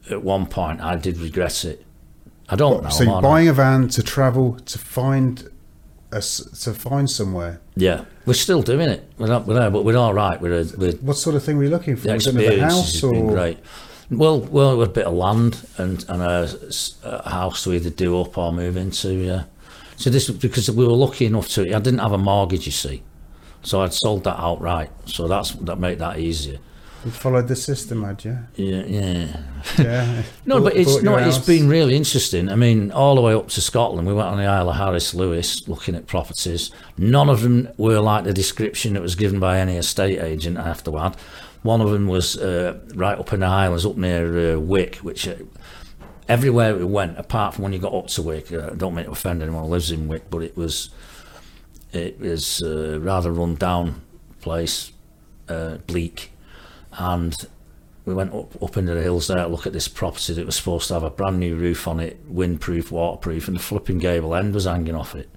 at 0.10 0.22
one 0.22 0.48
point 0.48 0.82
I 0.82 0.96
did 0.98 1.18
regret 1.18 1.64
it. 1.64 1.86
I 2.50 2.56
don't 2.58 2.84
know. 2.84 2.90
So 2.90 3.22
buying 3.22 3.48
a 3.48 3.54
van 3.54 3.88
to 3.90 4.04
travel 4.04 4.60
to 4.66 4.78
find 4.80 5.50
to 6.22 6.74
find 6.74 7.10
somewhere. 7.10 7.60
Yeah, 7.76 8.06
we're 8.26 8.34
still 8.34 8.62
doing 8.62 8.90
it. 8.90 9.10
We're 9.18 9.28
not, 9.28 9.46
we're, 9.48 9.70
but 9.70 9.84
we're 9.84 9.98
all 9.98 10.14
right. 10.14 10.40
We're, 10.40 10.66
we're 10.78 10.94
What 10.94 11.18
sort 11.18 11.36
of 11.36 11.44
thing 11.44 11.58
were 11.58 11.64
you 11.64 11.70
looking 11.70 11.96
for? 11.96 12.08
the 12.08 12.14
Was 12.14 12.28
it 12.28 12.36
another 12.36 12.48
experience 12.48 12.74
house 12.74 12.94
has 12.94 13.04
or 13.04 13.12
been 13.12 13.28
great. 13.28 13.58
Well, 14.10 14.40
well, 14.42 14.82
a 14.82 14.88
bit 14.88 15.06
of 15.06 15.14
land 15.14 15.66
and 15.78 16.06
and 16.10 16.22
a, 16.22 16.50
a 17.04 17.30
house 17.30 17.64
to 17.64 17.74
either 17.74 17.90
do 17.90 18.20
up 18.20 18.38
or 18.38 18.52
move 18.52 18.78
into. 18.78 19.14
Yeah. 19.14 19.44
So 19.96 20.10
this 20.10 20.30
because 20.30 20.70
we 20.70 20.86
were 20.86 20.94
lucky 20.94 21.26
enough 21.26 21.48
to. 21.50 21.62
I 21.62 21.80
didn't 21.80 22.00
have 22.00 22.12
a 22.12 22.18
mortgage, 22.18 22.66
you 22.66 22.72
see, 22.72 23.04
so 23.62 23.82
I'd 23.82 23.94
sold 23.94 24.24
that 24.26 24.40
outright. 24.40 24.92
So 25.06 25.28
that's 25.28 25.52
that 25.52 25.80
made 25.80 26.00
that 26.00 26.20
easier. 26.20 26.60
You 27.06 27.12
followed 27.12 27.48
the 27.48 27.56
system, 27.56 28.04
had 28.04 28.24
you? 28.24 28.38
Yeah, 28.56 28.84
yeah. 28.86 29.38
Yeah. 29.78 30.24
No, 30.46 30.62
but 30.62 30.76
it's 30.76 31.02
no, 31.02 31.16
it's 31.18 31.38
house. 31.38 31.46
been 31.46 31.68
really 31.70 31.96
interesting. 31.96 32.50
I 32.50 32.56
mean, 32.56 32.92
all 32.92 33.16
the 33.16 33.22
way 33.22 33.34
up 33.34 33.48
to 33.50 33.62
Scotland, 33.62 34.08
we 34.08 34.14
went 34.14 34.28
on 34.28 34.38
the 34.38 34.46
Isle 34.46 34.70
of 34.70 34.76
Harris 34.76 35.14
Lewis 35.14 35.68
looking 35.68 35.96
at 35.96 36.08
properties. 36.08 36.72
None 36.98 37.30
of 37.30 37.42
them 37.42 37.70
were 37.78 38.00
like 38.00 38.24
the 38.26 38.34
description 38.34 38.94
that 38.94 39.02
was 39.02 39.16
given 39.16 39.40
by 39.40 39.60
any 39.60 39.78
estate 39.78 40.20
agent. 40.20 40.58
I 40.58 40.64
have 40.64 40.84
to 40.86 40.98
add, 40.98 41.16
one 41.64 41.82
of 41.82 41.92
them 41.92 42.08
was 42.08 42.38
uh, 42.38 42.80
right 42.96 43.18
up 43.18 43.32
in 43.34 43.40
the 43.40 43.48
Highlands, 43.48 43.86
up 43.86 43.98
near 43.98 44.56
uh, 44.56 44.60
Wick, 44.60 44.98
which. 44.98 45.28
Uh, 45.28 45.36
Everywhere 46.30 46.74
we 46.78 46.86
went, 46.86 47.20
apart 47.20 47.54
from 47.54 47.64
when 47.66 47.74
you 47.74 47.80
got 47.80 47.94
up 47.94 48.08
to 48.08 48.22
Wick, 48.22 48.50
uh, 48.54 48.70
I 48.72 48.76
don't 48.76 48.96
mean 48.96 49.04
to 49.06 49.12
offend 49.12 49.44
anyone 49.44 49.64
who 49.66 49.70
lives 49.70 49.92
in 49.92 50.08
Wick, 50.08 50.30
but 50.30 50.42
it 50.42 50.56
was 50.56 50.90
it 51.92 52.18
was 52.18 52.62
a 52.62 52.98
rather 52.98 53.30
run 53.30 53.56
down 53.56 54.02
place, 54.40 54.94
uh, 55.50 55.78
bleak, 55.86 56.32
and 56.98 57.46
we 58.06 58.14
went 58.14 58.34
up, 58.34 58.62
up 58.62 58.78
into 58.78 58.94
the 58.94 59.02
hills 59.02 59.28
there 59.28 59.38
to 59.38 59.48
look 59.48 59.66
at 59.66 59.74
this 59.74 59.88
property 59.88 60.34
that 60.34 60.46
was 60.46 60.56
supposed 60.56 60.90
to 60.90 60.94
have 60.96 61.04
a 61.04 61.10
brand 61.10 61.40
new 61.40 61.56
roof 61.56 61.88
on 61.88 62.00
it, 62.00 62.34
windproof, 62.34 62.92
waterproof, 62.92 63.48
and 63.48 63.56
the 63.56 63.62
flipping 63.62 63.98
gable 63.98 64.36
end 64.36 64.54
was 64.54 64.66
hanging 64.66 64.96
off 64.96 65.16
it. 65.16 65.30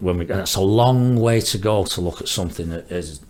When 0.00 0.18
we, 0.18 0.28
and 0.28 0.40
it's 0.40 0.56
a 0.56 0.60
long 0.60 1.16
way 1.16 1.40
to 1.40 1.58
go 1.58 1.84
to 1.84 2.00
look 2.00 2.20
at 2.20 2.28
something 2.28 2.70
that 2.70 2.90
is 2.90 3.20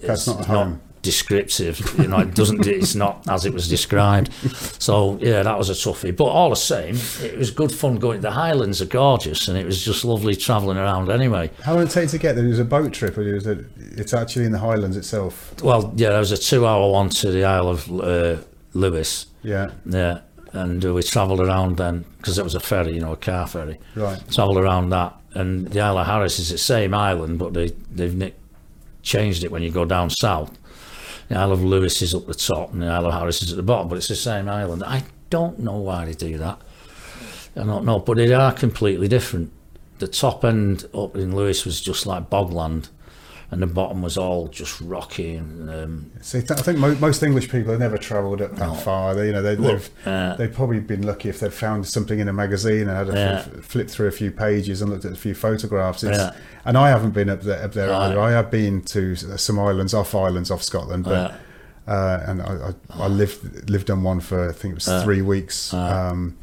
That's 0.00 0.26
is 0.26 0.34
not 0.34 0.46
home. 0.46 0.80
Descriptive. 1.02 1.78
You 1.98 2.08
know, 2.08 2.18
it 2.20 2.34
doesn't. 2.34 2.66
It's 2.66 2.94
not 2.94 3.22
as 3.28 3.44
it 3.44 3.52
was 3.52 3.68
described. 3.68 4.32
So 4.80 5.18
yeah, 5.20 5.42
that 5.42 5.58
was 5.58 5.68
a 5.70 5.74
toughie. 5.74 6.16
But 6.16 6.24
all 6.24 6.50
the 6.50 6.56
same, 6.56 6.96
it 7.22 7.36
was 7.36 7.50
good 7.50 7.70
fun 7.72 7.96
going. 7.96 8.20
The 8.20 8.30
Highlands 8.30 8.80
are 8.80 8.86
gorgeous, 8.86 9.48
and 9.48 9.58
it 9.58 9.66
was 9.66 9.84
just 9.84 10.04
lovely 10.04 10.34
travelling 10.36 10.78
around. 10.78 11.10
Anyway, 11.10 11.50
How 11.64 11.74
long 11.74 11.84
did 11.84 11.90
it 11.90 11.94
take 11.94 12.10
to 12.10 12.18
get 12.18 12.34
there? 12.36 12.44
It 12.44 12.48
was 12.48 12.58
a 12.58 12.64
boat 12.64 12.92
trip, 12.92 13.18
or 13.18 13.22
it 13.22 13.34
was 13.34 13.46
a, 13.46 13.64
it's 13.76 14.14
actually 14.14 14.46
in 14.46 14.52
the 14.52 14.58
Highlands 14.58 14.96
itself. 14.96 15.54
well, 15.62 15.92
yeah, 15.96 16.10
there 16.10 16.18
was 16.20 16.32
a 16.32 16.38
two-hour 16.38 16.90
one 16.90 17.08
to 17.10 17.30
the 17.30 17.44
Isle 17.44 17.68
of 17.68 17.90
uh, 18.00 18.36
Lewis. 18.74 19.26
Yeah, 19.42 19.70
Yeah, 19.84 20.20
and 20.52 20.84
uh, 20.84 20.94
we 20.94 21.02
travelled 21.02 21.40
around 21.40 21.76
then 21.76 22.04
because 22.18 22.38
it 22.38 22.44
was 22.44 22.54
a 22.54 22.60
ferry, 22.60 22.94
you 22.94 23.00
know, 23.00 23.12
a 23.12 23.16
car 23.16 23.46
ferry. 23.48 23.78
right. 23.96 24.20
Travelled 24.30 24.58
around 24.58 24.90
that, 24.90 25.16
and 25.34 25.66
the 25.68 25.80
Isle 25.80 25.98
of 25.98 26.06
Harris 26.06 26.38
is 26.38 26.50
the 26.50 26.58
same 26.58 26.94
island, 26.94 27.38
but 27.38 27.54
they 27.54 27.68
they've 27.90 28.14
nick- 28.14 28.38
changed 29.02 29.42
it 29.42 29.50
when 29.50 29.62
you 29.62 29.70
go 29.70 29.84
down 29.84 30.10
south. 30.10 30.56
The 31.32 31.38
Isle 31.38 31.52
of 31.52 31.64
Lewis 31.64 32.02
is 32.02 32.14
up 32.14 32.26
the 32.26 32.34
top, 32.34 32.74
and 32.74 32.82
the 32.82 32.88
Isle 32.88 33.06
of 33.06 33.14
Harris 33.14 33.40
is 33.40 33.52
at 33.52 33.56
the 33.56 33.62
bottom, 33.62 33.88
but 33.88 33.96
it's 33.96 34.08
the 34.08 34.14
same 34.14 34.50
island. 34.50 34.84
I 34.84 35.04
don't 35.30 35.60
know 35.60 35.78
why 35.78 36.04
they 36.04 36.12
do 36.12 36.36
that. 36.36 36.60
I 37.56 37.62
don't 37.62 37.86
know, 37.86 38.00
but 38.00 38.18
they 38.18 38.34
are 38.34 38.52
completely 38.52 39.08
different. 39.08 39.50
The 39.98 40.08
top 40.08 40.44
end 40.44 40.84
up 40.92 41.16
in 41.16 41.34
Lewis 41.34 41.64
was 41.64 41.80
just 41.80 42.04
like 42.04 42.28
bogland, 42.28 42.90
and 43.52 43.62
the 43.62 43.66
bottom 43.68 44.02
was 44.02 44.16
all 44.16 44.48
just 44.48 44.80
rocky 44.80 45.34
and 45.36 45.70
um, 45.70 46.10
See, 46.22 46.38
I 46.38 46.42
think 46.54 46.78
mo- 46.78 46.94
most 46.96 47.22
English 47.22 47.48
people 47.50 47.70
have 47.70 47.78
never 47.80 47.98
travelled 47.98 48.40
up 48.42 48.56
that 48.56 48.82
far. 48.82 49.14
They, 49.14 49.26
you 49.26 49.32
know, 49.32 49.42
they, 49.42 49.54
they've 49.54 49.90
uh, 50.06 50.34
they've 50.36 50.52
probably 50.52 50.80
been 50.80 51.02
lucky 51.06 51.28
if 51.28 51.38
they've 51.40 51.52
found 51.52 51.86
something 51.86 52.18
in 52.18 52.28
a 52.28 52.32
magazine 52.32 52.88
and 52.88 52.96
had 52.96 53.08
a 53.10 53.12
Yeah. 53.12 53.44
f- 53.58 53.64
flipped 53.64 53.90
through 53.90 54.08
a 54.08 54.12
few 54.12 54.30
pages 54.32 54.82
and 54.82 54.90
looked 54.90 55.04
at 55.04 55.12
a 55.12 55.16
few 55.16 55.34
photographs. 55.34 56.02
It's, 56.02 56.18
Yeah. 56.18 56.32
And 56.64 56.76
I 56.78 56.88
haven't 56.90 57.10
been 57.10 57.28
up 57.28 57.42
there, 57.42 57.62
up 57.62 57.72
there 57.72 57.90
Right. 57.90 58.06
either. 58.10 58.20
I 58.20 58.30
have 58.32 58.50
been 58.50 58.82
to 58.82 59.14
some 59.16 59.58
islands, 59.58 59.94
off 59.94 60.14
islands, 60.14 60.50
off 60.50 60.62
Scotland, 60.62 61.04
but 61.04 61.32
Yeah. 61.86 61.92
uh, 61.94 62.24
and 62.26 62.40
I, 62.42 62.72
I, 62.98 63.04
I 63.04 63.06
lived 63.08 63.68
lived 63.68 63.90
on 63.90 64.02
one 64.02 64.20
for 64.20 64.48
I 64.48 64.52
think 64.52 64.72
it 64.72 64.74
was 64.76 64.88
Uh, 64.88 65.02
three 65.04 65.22
weeks 65.22 65.74
um, 65.74 66.36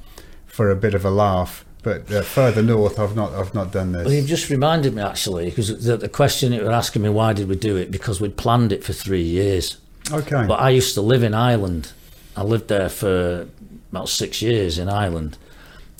for 0.46 0.70
a 0.70 0.76
bit 0.76 0.94
of 0.94 1.06
a 1.06 1.10
laugh. 1.12 1.66
But 1.82 2.12
uh, 2.12 2.22
further 2.24 2.62
north, 2.62 3.00
I've 3.00 3.16
not 3.16 3.34
I've 3.34 3.54
not 3.54 3.72
done 3.72 3.94
this. 3.94 4.06
Well, 4.06 4.14
you've 4.14 4.28
just 4.28 4.50
reminded 4.50 4.94
me 4.96 5.02
actually, 5.02 5.46
because 5.46 5.86
the, 5.86 5.96
the 5.96 6.10
question 6.10 6.52
you 6.52 6.64
were 6.64 6.72
asking 6.72 7.04
me, 7.04 7.10
why 7.10 7.34
did 7.34 7.48
we 7.48 7.56
do 7.56 7.78
it? 7.78 7.90
Because 7.90 8.20
we'd 8.20 8.36
planned 8.36 8.72
it 8.74 8.84
for 8.84 8.92
three 8.92 9.22
years. 9.22 9.78
Okay, 10.12 10.46
But 10.48 10.60
I 10.60 10.72
used 10.72 10.94
to 10.96 11.02
live 11.02 11.24
in 11.24 11.34
Ireland. 11.34 11.94
I 12.36 12.44
lived 12.44 12.68
there 12.68 12.90
for 12.90 13.48
about 13.92 14.10
six 14.10 14.42
years 14.42 14.78
in 14.78 14.90
Ireland. 14.90 15.38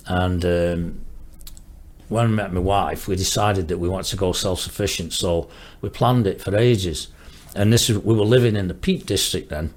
And 0.06 0.44
um, 0.44 1.00
when 2.08 2.24
I 2.24 2.28
met 2.28 2.52
my 2.52 2.60
wife, 2.60 3.06
we 3.08 3.16
decided 3.16 3.68
that 3.68 3.78
we 3.78 3.88
wanted 3.88 4.10
to 4.10 4.16
go 4.16 4.32
self 4.32 4.60
sufficient. 4.60 5.12
So 5.12 5.48
we 5.80 5.88
planned 5.88 6.26
it 6.26 6.42
for 6.42 6.56
ages. 6.56 7.08
And 7.54 7.72
this 7.72 7.88
is, 7.88 7.98
we 7.98 8.14
were 8.14 8.24
living 8.24 8.56
in 8.56 8.68
the 8.68 8.74
Peak 8.74 9.06
District 9.06 9.48
then. 9.48 9.72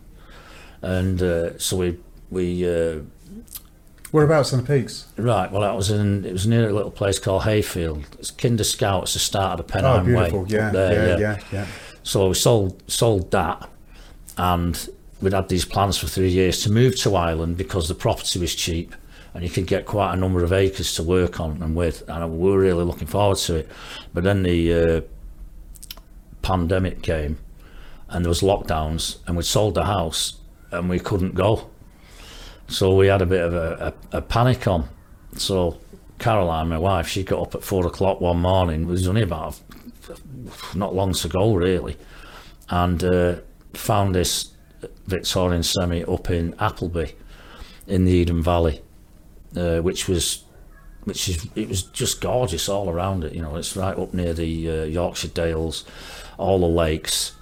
And 0.82 1.22
uh, 1.22 1.58
so 1.60 1.78
we, 1.78 1.98
we 2.30 2.68
uh, 2.68 3.00
whereabouts 4.14 4.54
on 4.54 4.62
the 4.62 4.66
peaks? 4.66 5.08
right, 5.18 5.52
well, 5.52 5.62
that 5.62 5.76
was 5.76 5.90
in, 5.90 6.24
it 6.24 6.32
was 6.32 6.48
near 6.48 6.70
a 6.70 6.74
little 6.74 6.92
place 6.92 7.20
called 7.20 7.44
Hayfield. 7.44 8.06
It's 8.20 8.32
Kinder 8.32 8.64
Scout, 8.64 9.04
it's 9.04 9.14
the 9.14 9.20
start 9.20 9.60
of 9.60 9.68
the 9.68 9.80
Oh, 9.80 10.00
Pennine 10.00 10.16
Way. 10.16 10.46
Yeah, 10.48 10.70
there, 10.70 11.20
yeah, 11.20 11.38
yeah, 11.38 11.44
yeah. 11.52 11.68
so 12.04 12.30
we 12.30 12.36
sold 12.36 12.82
sold 12.90 13.32
that, 13.32 13.68
and 14.38 14.90
we'd 15.20 15.34
had 15.34 15.50
these 15.50 15.66
plans 15.66 15.98
for 15.98 16.08
three 16.08 16.30
years 16.30 16.64
to 16.64 16.72
move 16.72 16.96
to 17.02 17.16
Ireland 17.16 17.58
because 17.58 17.88
the 17.88 17.96
property 17.96 18.40
was 18.40 18.54
cheap 18.56 18.96
and 19.34 19.44
you 19.44 19.50
could 19.50 19.66
get 19.66 19.86
quite 19.86 20.14
a 20.14 20.16
number 20.16 20.44
of 20.44 20.54
acres 20.54 20.94
to 20.96 21.04
work 21.04 21.40
on 21.40 21.62
and 21.64 21.76
with, 21.76 22.08
and 22.08 22.38
we 22.38 22.52
were 22.52 22.60
really 22.60 22.84
looking 22.84 23.08
forward 23.08 23.38
to 23.40 23.56
it. 23.56 23.70
But 24.14 24.24
then 24.24 24.44
the 24.44 24.74
uh, 24.74 25.02
pandemic 26.44 27.02
came, 27.02 27.40
and 28.10 28.24
there 28.24 28.30
was 28.30 28.42
lockdowns, 28.42 29.18
and 29.26 29.36
we'd 29.36 29.46
sold 29.46 29.74
the 29.74 29.86
house, 29.86 30.40
and 30.72 30.88
we 30.88 31.00
couldn't 31.00 31.34
go. 31.34 31.68
So 32.74 32.96
we 32.96 33.06
had 33.06 33.22
a 33.22 33.28
bit 33.28 33.42
of 33.42 33.54
a, 33.54 33.94
a, 34.12 34.18
a 34.18 34.22
panic 34.24 34.68
on. 34.68 34.90
So 35.38 35.80
Caroline, 36.18 36.70
my 36.70 36.80
wife, 36.80 37.08
she 37.08 37.24
got 37.24 37.40
up 37.40 37.54
at 37.54 37.64
four 37.64 37.86
o'clock 37.86 38.20
one 38.20 38.40
morning. 38.40 38.84
It 38.84 38.88
was 38.88 39.08
only 39.08 39.22
about 39.22 39.62
not 40.74 40.96
long 40.96 41.14
to 41.14 41.28
go 41.28 41.54
really, 41.54 41.98
and 42.70 43.04
uh, 43.04 43.36
found 43.76 44.16
this 44.16 44.54
Victorian 45.06 45.62
semi 45.62 46.04
up 46.04 46.32
in 46.32 46.56
Appleby, 46.60 47.12
in 47.86 48.06
the 48.06 48.12
Eden 48.12 48.42
Valley, 48.42 48.82
uh, 49.56 49.82
which 49.82 50.08
was, 50.08 50.44
which 51.04 51.30
is 51.30 51.48
it 51.56 51.70
was 51.70 51.84
just 51.84 52.22
gorgeous 52.22 52.68
all 52.68 52.90
around 52.90 53.24
it. 53.24 53.34
You 53.34 53.44
know, 53.44 53.56
it's 53.56 53.78
right 53.78 53.96
up 53.96 54.16
near 54.16 54.34
the 54.34 54.70
uh, 54.70 54.84
Yorkshire 54.86 55.28
Dales, 55.28 55.86
all 56.40 56.62
the 56.62 56.66
lakes, 56.66 57.34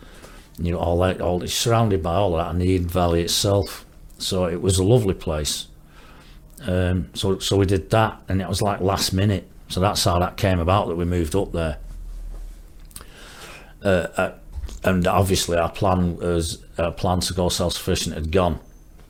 you 0.60 0.74
know, 0.74 0.80
all 0.80 1.00
that, 1.00 1.22
all 1.22 1.41
it's 1.41 1.54
surrounded 1.54 2.04
by 2.04 2.15
all 2.15 2.36
that, 2.36 2.52
and 2.52 2.60
the 2.60 2.65
Eden 2.65 2.89
Valley 2.89 3.22
itself. 3.22 3.86
So 4.21 4.45
it 4.45 4.62
was 4.62 4.77
a 4.79 4.84
lovely 4.84 5.13
place, 5.13 5.67
Um, 6.67 7.10
so 7.13 7.39
so 7.39 7.57
we 7.57 7.65
did 7.65 7.89
that, 7.89 8.21
and 8.29 8.41
it 8.41 8.47
was 8.47 8.62
like 8.62 8.81
last 8.81 9.13
minute. 9.13 9.47
So 9.69 9.79
that's 9.79 10.03
how 10.03 10.19
that 10.19 10.38
came 10.38 10.60
about 10.60 10.88
that 10.89 10.95
we 10.95 11.05
moved 11.05 11.36
up 11.36 11.51
there. 11.51 11.77
Uh, 13.84 14.07
uh, 14.17 14.31
and 14.84 15.07
obviously 15.07 15.57
our 15.57 15.69
plan 15.71 16.17
was 16.17 16.60
our 16.77 16.91
plan 16.91 17.19
to 17.21 17.34
go 17.34 17.49
self 17.49 17.73
sufficient 17.73 18.15
had 18.15 18.31
gone 18.31 18.60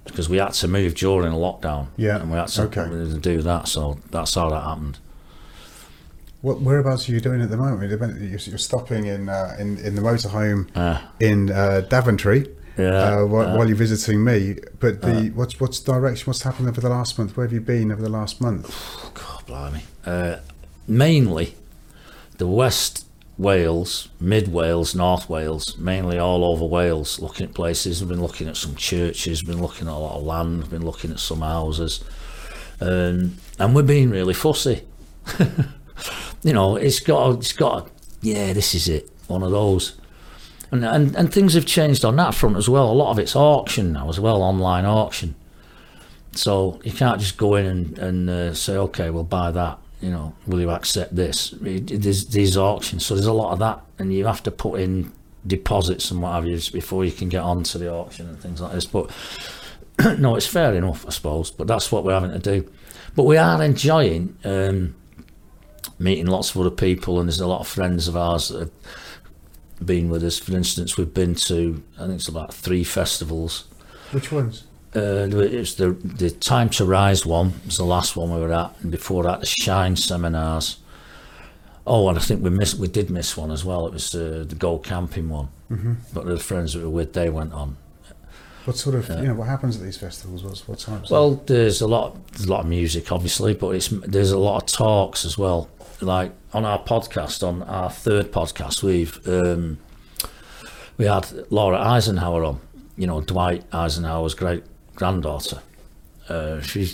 because 0.06 0.30
we 0.30 0.38
had 0.38 0.54
to 0.54 0.67
move 0.67 0.95
during 0.95 1.34
lockdown. 1.34 1.88
Yeah, 1.97 2.21
and 2.21 2.32
we 2.32 2.38
had 2.38 2.47
to 2.50 2.63
okay. 2.63 3.19
do 3.19 3.41
that. 3.41 3.67
So 3.67 4.00
that's 4.12 4.34
how 4.36 4.50
that 4.50 4.63
happened. 4.63 4.97
What 6.41 6.62
whereabouts 6.62 7.08
are 7.08 7.12
you 7.12 7.19
doing 7.19 7.41
at 7.41 7.50
the 7.50 7.58
moment? 7.58 7.91
You're 7.91 8.58
stopping 8.58 9.06
in 9.06 9.30
uh, 9.30 9.56
in 9.60 9.78
in 9.78 9.95
the 9.95 10.02
motorhome 10.02 10.67
Uh, 10.76 11.02
in 11.19 11.52
uh, 11.52 11.82
Daventry 11.82 12.47
yeah. 12.78 13.20
uh, 13.20 13.26
while, 13.26 13.48
uh, 13.48 13.58
while 13.58 13.68
you're 13.68 13.76
visiting 13.76 14.24
me. 14.24 14.58
But 14.80 15.02
the 15.02 15.32
what's 15.36 15.60
what's 15.60 15.80
direction? 15.80 16.26
What's 16.26 16.44
happened 16.44 16.70
over 16.70 16.82
the 16.82 16.90
last 16.90 17.18
month? 17.18 17.36
Where 17.36 17.46
have 17.46 17.54
you 17.54 17.62
been 17.62 17.92
over 17.92 18.02
the 18.02 18.10
last 18.10 18.42
month? 18.42 18.68
God, 19.14 19.46
blimey. 19.46 19.84
Uh, 20.06 20.38
mainly 20.88 21.56
the 22.38 22.48
West 22.48 23.06
Wales, 23.38 24.10
Mid 24.20 24.52
Wales, 24.52 24.94
North 24.94 25.30
Wales, 25.30 25.78
mainly 25.78 26.18
all 26.18 26.44
over 26.44 26.66
Wales, 26.66 27.20
looking 27.20 27.48
at 27.48 27.54
places. 27.54 28.02
I've 28.02 28.08
been 28.08 28.22
looking 28.22 28.48
at 28.48 28.58
some 28.58 28.76
churches, 28.76 29.42
been 29.42 29.62
looking 29.62 29.88
at 29.88 29.94
a 29.94 29.98
lot 29.98 30.18
of 30.18 30.24
land, 30.24 30.70
been 30.70 30.86
looking 30.86 31.12
at 31.12 31.20
some 31.20 31.42
houses. 31.42 32.04
Um, 32.80 33.38
and 33.60 33.76
we're 33.76 33.84
being 33.84 34.10
really 34.10 34.34
fussy. 34.34 34.84
you 36.44 36.54
know, 36.54 36.76
it's 36.76 37.00
got, 37.00 37.38
it's 37.38 37.54
got, 37.54 37.90
yeah, 38.22 38.54
this 38.54 38.76
is 38.76 38.88
it, 38.88 39.10
one 39.28 39.44
of 39.44 39.52
those. 39.52 40.01
And, 40.72 40.86
and 40.86 41.16
and 41.16 41.34
things 41.34 41.54
have 41.54 41.66
changed 41.66 42.06
on 42.06 42.16
that 42.16 42.34
front 42.34 42.56
as 42.56 42.70
well. 42.70 42.90
A 42.90 42.94
lot 42.94 43.12
of 43.12 43.20
it's 43.20 43.36
auction 43.36 43.94
now 43.94 44.08
as 44.10 44.20
well, 44.20 44.42
online 44.42 44.86
auction. 44.86 45.36
So 46.34 46.80
you 46.84 46.94
can't 46.94 47.20
just 47.20 47.38
go 47.38 47.56
in 47.56 47.66
and, 47.66 48.00
and 48.00 48.30
uh, 48.30 48.54
say, 48.54 48.78
okay, 48.78 49.10
we'll 49.10 49.26
buy 49.26 49.52
that. 49.52 49.80
You 50.00 50.12
know, 50.12 50.34
will 50.48 50.62
you 50.62 50.70
accept 50.72 51.16
this? 51.16 51.54
These 51.60 52.58
auctions, 52.58 53.06
so 53.06 53.16
there's 53.16 53.28
a 53.28 53.34
lot 53.34 53.52
of 53.52 53.60
that, 53.60 53.82
and 54.00 54.14
you 54.14 54.26
have 54.26 54.42
to 54.44 54.52
put 54.52 54.80
in 54.80 55.12
deposits 55.46 56.12
and 56.12 56.22
what 56.22 56.34
have 56.34 56.46
you 56.46 56.60
before 56.72 57.04
you 57.04 57.12
can 57.12 57.30
get 57.30 57.42
onto 57.42 57.78
the 57.78 57.92
auction 57.92 58.28
and 58.28 58.40
things 58.40 58.62
like 58.62 58.72
this. 58.72 58.86
But 58.86 59.12
no, 60.20 60.36
it's 60.36 60.48
fair 60.48 60.74
enough, 60.74 61.06
I 61.06 61.10
suppose. 61.10 61.52
But 61.52 61.68
that's 61.68 61.92
what 61.92 62.04
we're 62.04 62.14
having 62.14 62.32
to 62.32 62.40
do. 62.40 62.72
But 63.16 63.24
we 63.24 63.38
are 63.38 63.62
enjoying 63.62 64.38
um, 64.44 64.96
meeting 66.00 66.28
lots 66.28 66.52
of 66.52 66.62
other 66.62 66.72
people, 66.72 67.20
and 67.20 67.28
there's 67.28 67.40
a 67.40 67.48
lot 67.48 67.62
of 67.62 67.68
friends 67.68 68.08
of 68.08 68.16
ours 68.16 68.50
that 68.50 68.60
have 68.60 68.72
been 69.86 70.10
with 70.10 70.24
us. 70.24 70.39
For 70.39 70.56
instance, 70.56 70.98
we've 70.98 71.13
been 71.13 71.36
to 71.36 71.84
I 71.98 72.02
think 72.02 72.15
it's 72.15 72.28
about 72.28 72.54
three 72.54 72.84
festivals. 72.84 73.65
Which 74.12 74.32
ones? 74.32 74.63
Uh, 74.94 75.28
was 75.32 75.76
the 75.76 75.91
the 76.04 76.30
Time 76.30 76.70
to 76.72 76.86
Rise 76.86 77.26
one 77.26 77.54
was 77.65 77.78
the 77.78 77.86
last 77.86 78.15
one 78.17 78.34
we 78.34 78.41
were 78.41 78.52
at, 78.54 78.76
and 78.82 78.91
before 78.91 79.24
that 79.24 79.39
the 79.39 79.46
Shine 79.46 79.96
seminars. 79.96 80.78
Oh, 81.88 82.10
and 82.10 82.17
I 82.17 82.22
think 82.22 82.44
we 82.44 82.50
missed 82.50 82.78
we 82.78 82.88
did 82.88 83.10
miss 83.10 83.38
one 83.38 83.52
as 83.52 83.63
well. 83.63 83.88
It 83.88 83.94
was 83.94 84.13
uh, 84.13 84.46
the 84.48 84.56
Go 84.56 84.78
Camping 84.78 85.30
one, 85.30 85.50
mm-hmm. 85.72 85.94
but 86.13 86.26
the 86.26 86.38
friends 86.38 86.74
that 86.74 86.80
we 86.80 86.86
were 86.86 86.91
with 86.91 87.13
they 87.13 87.30
went 87.30 87.54
on. 87.54 87.78
What 88.65 88.78
sort 88.78 88.96
of 88.96 89.10
you 89.10 89.28
know 89.28 89.34
what 89.34 89.48
happens 89.48 89.78
at 89.78 89.82
these 89.82 89.98
festivals? 89.98 90.44
What's 90.44 90.67
what 90.67 90.78
types? 90.78 91.10
Well, 91.10 91.36
there's 91.48 91.82
a 91.82 91.88
lot 91.88 92.15
there's 92.34 92.46
a 92.46 92.52
lot 92.52 92.60
of 92.60 92.67
music 92.67 93.12
obviously, 93.12 93.54
but 93.54 93.70
it's 93.70 93.88
there's 93.88 94.32
a 94.32 94.38
lot 94.38 94.62
of 94.62 94.65
talks 94.70 95.26
as 95.26 95.38
well. 95.38 95.70
Like 96.02 96.32
on 96.54 96.66
our 96.66 96.84
podcast, 96.84 97.48
on 97.48 97.64
our 97.64 97.90
third 97.90 98.32
podcast, 98.32 98.82
we've 98.82 99.20
um, 99.28 99.78
we 100.98 101.06
had 101.06 101.28
Laura 101.52 101.80
Eisenhower 101.80 102.44
on. 102.44 102.60
You 102.98 103.08
know, 103.08 103.22
Dwight 103.22 103.64
Eisenhower's 103.72 104.34
great 104.34 104.64
granddaughter. 104.96 105.62
Uh, 106.28 106.62
she 106.62 106.92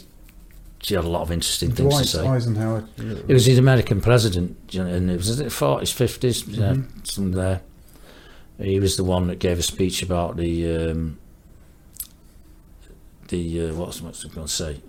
she 0.82 0.94
had 0.96 1.04
a 1.06 1.10
lot 1.10 1.22
of 1.22 1.32
interesting 1.32 1.72
things 1.72 1.98
to 1.98 2.06
say. 2.06 2.28
Eisenhower. 2.28 2.88
He 3.28 3.34
was 3.34 3.46
the 3.46 3.58
American 3.58 4.02
president, 4.02 4.58
you 4.72 4.84
know, 4.84 4.90
and 4.90 5.10
it 5.10 5.18
was 5.18 5.40
in 5.40 5.46
the 5.46 5.52
forties, 5.52 5.92
fifties, 5.92 6.48
yeah, 6.48 6.76
some 7.04 7.32
there. 7.32 7.62
He 8.60 8.80
was 8.80 8.98
the 8.98 9.04
one 9.04 9.28
that 9.28 9.40
gave 9.40 9.60
a 9.60 9.64
speech 9.64 10.02
about 10.02 10.38
the 10.38 10.92
um, 10.92 11.20
the 13.28 13.70
uh, 13.70 13.74
what's 13.74 14.02
what's 14.02 14.24
going 14.26 14.48
to 14.48 14.54
say? 14.54 14.82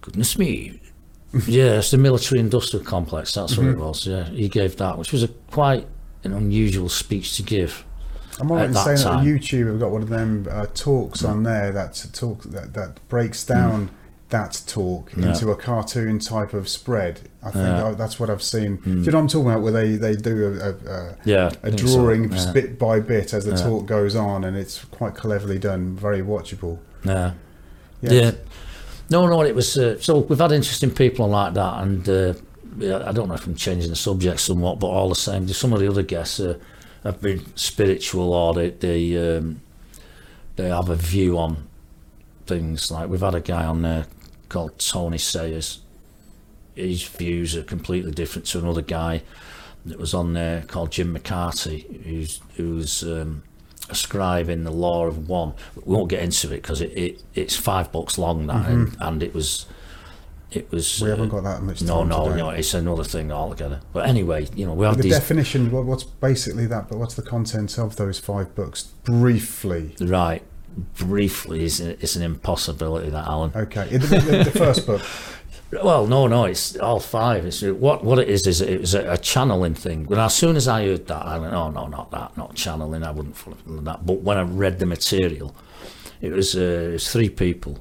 Goodness 0.00 0.38
me! 0.38 0.80
yeah, 1.46 1.78
it's 1.78 1.90
the 1.90 1.98
military-industrial 1.98 2.84
complex. 2.84 3.34
That's 3.34 3.56
what 3.56 3.66
it 3.66 3.70
mm-hmm. 3.70 3.80
was. 3.80 4.06
Yeah, 4.06 4.24
he 4.24 4.48
gave 4.48 4.76
that, 4.76 4.98
which 4.98 5.12
was 5.12 5.22
a 5.22 5.28
quite 5.28 5.86
an 6.24 6.32
unusual 6.32 6.88
speech 6.88 7.36
to 7.36 7.42
give. 7.42 7.84
I'm 8.40 8.50
alright 8.50 8.64
at 8.64 8.68
in 8.68 8.72
that 8.74 8.84
saying 8.84 8.98
that 8.98 9.06
on 9.06 9.24
time. 9.24 9.26
YouTube 9.26 9.70
we've 9.70 9.80
got 9.80 9.90
one 9.90 10.02
of 10.02 10.08
them 10.08 10.46
uh, 10.50 10.66
talks 10.74 11.24
on 11.24 11.40
mm. 11.40 11.44
there 11.44 11.72
that's 11.72 12.04
a 12.04 12.12
talk 12.12 12.42
that, 12.44 12.72
that 12.72 13.06
breaks 13.08 13.44
down 13.44 13.88
mm. 13.88 13.90
that 14.30 14.62
talk 14.66 15.12
Yeah. 15.16 15.28
into 15.28 15.50
a 15.50 15.56
cartoon 15.56 16.18
type 16.20 16.54
of 16.54 16.68
spread. 16.68 17.20
I 17.42 17.50
think 17.50 17.64
Yeah. 17.64 17.88
I, 17.88 17.94
that's 17.94 18.18
what 18.18 18.30
I've 18.30 18.42
seen. 18.42 18.76
Do 18.76 18.82
mm. 18.82 19.04
you 19.04 19.12
know 19.12 19.18
what 19.18 19.22
I'm 19.22 19.28
talking 19.28 19.50
about? 19.50 19.62
Where 19.62 19.72
they, 19.72 19.96
they 19.96 20.16
do 20.16 20.58
a, 20.60 20.70
a, 20.70 21.16
Yeah, 21.24 21.46
a 21.46 21.50
think 21.50 21.80
so, 21.80 21.96
drawing 21.96 22.32
yeah. 22.32 22.52
bit 22.52 22.78
by 22.78 23.00
bit 23.00 23.34
as 23.34 23.44
the 23.44 23.56
talk 23.56 23.86
goes 23.86 24.16
on, 24.16 24.44
and 24.44 24.56
it's 24.56 24.84
quite 24.86 25.14
cleverly 25.14 25.58
done, 25.58 25.96
very 25.96 26.22
watchable. 26.22 26.78
Yeah. 27.04 27.32
Yeah. 28.00 28.12
Yeah. 28.12 28.30
No, 29.10 29.26
no, 29.26 29.42
it 29.42 29.54
was. 29.54 29.76
Uh, 29.76 29.98
so 29.98 30.20
we've 30.20 30.38
had 30.38 30.52
interesting 30.52 30.92
people 30.92 31.28
like 31.28 31.54
that, 31.54 31.82
and 31.82 32.08
uh, 32.08 32.34
I 33.08 33.12
don't 33.12 33.28
know 33.28 33.34
if 33.34 33.46
I'm 33.46 33.56
changing 33.56 33.90
the 33.90 33.96
subject 33.96 34.40
somewhat, 34.40 34.78
but 34.78 34.86
all 34.86 35.08
the 35.08 35.16
same, 35.16 35.48
some 35.48 35.72
of 35.72 35.80
the 35.80 35.88
other 35.88 36.04
guests 36.04 36.38
uh, 36.38 36.58
have 37.02 37.20
been 37.20 37.44
spiritual 37.56 38.32
or 38.32 38.54
they 38.54 38.70
they, 38.70 39.36
um, 39.36 39.60
they 40.54 40.68
have 40.68 40.88
a 40.88 40.94
view 40.94 41.38
on 41.38 41.68
things. 42.46 42.90
Like 42.90 43.08
we've 43.08 43.20
had 43.20 43.34
a 43.34 43.40
guy 43.40 43.64
on 43.64 43.82
there 43.82 44.06
called 44.48 44.78
Tony 44.78 45.18
Sayers. 45.18 45.80
His 46.76 47.02
views 47.02 47.56
are 47.56 47.64
completely 47.64 48.12
different 48.12 48.46
to 48.46 48.60
another 48.60 48.82
guy 48.82 49.22
that 49.84 49.98
was 49.98 50.14
on 50.14 50.34
there 50.34 50.62
called 50.62 50.92
Jim 50.92 51.16
McCarty, 51.16 52.04
who's 52.04 52.40
who's 52.56 53.02
um, 53.02 53.42
a 53.90 53.94
scribe 53.94 54.48
in 54.48 54.64
the 54.64 54.70
Law 54.70 55.06
of 55.06 55.28
One. 55.28 55.54
We 55.84 55.94
won't 55.94 56.08
get 56.08 56.22
into 56.22 56.48
it 56.52 56.62
because 56.62 56.80
it, 56.80 56.96
it 56.96 57.22
it's 57.34 57.56
five 57.56 57.92
books 57.92 58.18
long 58.18 58.46
that, 58.46 58.66
and, 58.68 58.96
and 59.00 59.22
it 59.22 59.34
was 59.34 59.66
it 60.52 60.70
was. 60.70 60.86
Mm-hmm. 60.86 61.04
We 61.04 61.10
uh, 61.10 61.14
haven't 61.14 61.28
got 61.30 61.42
that 61.44 61.62
much 61.62 61.82
no, 61.82 62.02
no, 62.04 62.24
today. 62.24 62.36
no. 62.36 62.50
It's 62.50 62.74
another 62.74 63.04
thing 63.04 63.30
altogether. 63.30 63.80
But 63.92 64.08
anyway, 64.08 64.48
you 64.54 64.66
know, 64.66 64.74
we 64.74 64.86
have 64.86 64.96
The 64.96 65.04
these 65.04 65.12
definition. 65.12 65.70
What, 65.70 65.84
what's 65.84 66.04
basically 66.04 66.66
that? 66.66 66.88
But 66.88 66.98
what's 66.98 67.14
the 67.14 67.22
content 67.22 67.78
of 67.78 67.96
those 67.96 68.18
five 68.18 68.54
books? 68.54 68.84
Briefly. 69.04 69.94
right. 70.00 70.42
Briefly, 70.94 71.64
is 71.64 71.80
it's 71.80 72.14
an 72.14 72.22
impossibility 72.22 73.10
that 73.10 73.26
Alun. 73.26 73.54
Okay. 73.54 73.88
The, 73.96 73.98
the, 73.98 74.44
the 74.44 74.50
first 74.52 74.86
book. 74.86 75.02
Well, 75.72 76.08
no, 76.08 76.26
no, 76.26 76.46
it's 76.46 76.76
all 76.76 76.98
five. 76.98 77.46
It's 77.46 77.62
what 77.62 78.02
what 78.02 78.18
it 78.18 78.28
is 78.28 78.46
is 78.48 78.60
it 78.60 78.80
was 78.80 78.94
a, 78.94 79.12
a 79.12 79.18
channeling 79.18 79.74
thing. 79.74 80.04
When 80.06 80.18
as 80.18 80.34
soon 80.34 80.56
as 80.56 80.66
I 80.66 80.84
heard 80.84 81.06
that, 81.06 81.24
I 81.24 81.38
went, 81.38 81.54
"Oh 81.54 81.70
no, 81.70 81.86
not 81.86 82.10
that, 82.10 82.36
not 82.36 82.56
channeling." 82.56 83.04
I 83.04 83.12
wouldn't 83.12 83.36
follow 83.36 83.56
that. 83.66 84.04
But 84.04 84.22
when 84.22 84.36
I 84.36 84.42
read 84.42 84.80
the 84.80 84.86
material, 84.86 85.54
it 86.20 86.32
was 86.32 86.56
uh, 86.56 86.88
it 86.88 86.92
was 86.92 87.12
three 87.12 87.28
people, 87.28 87.78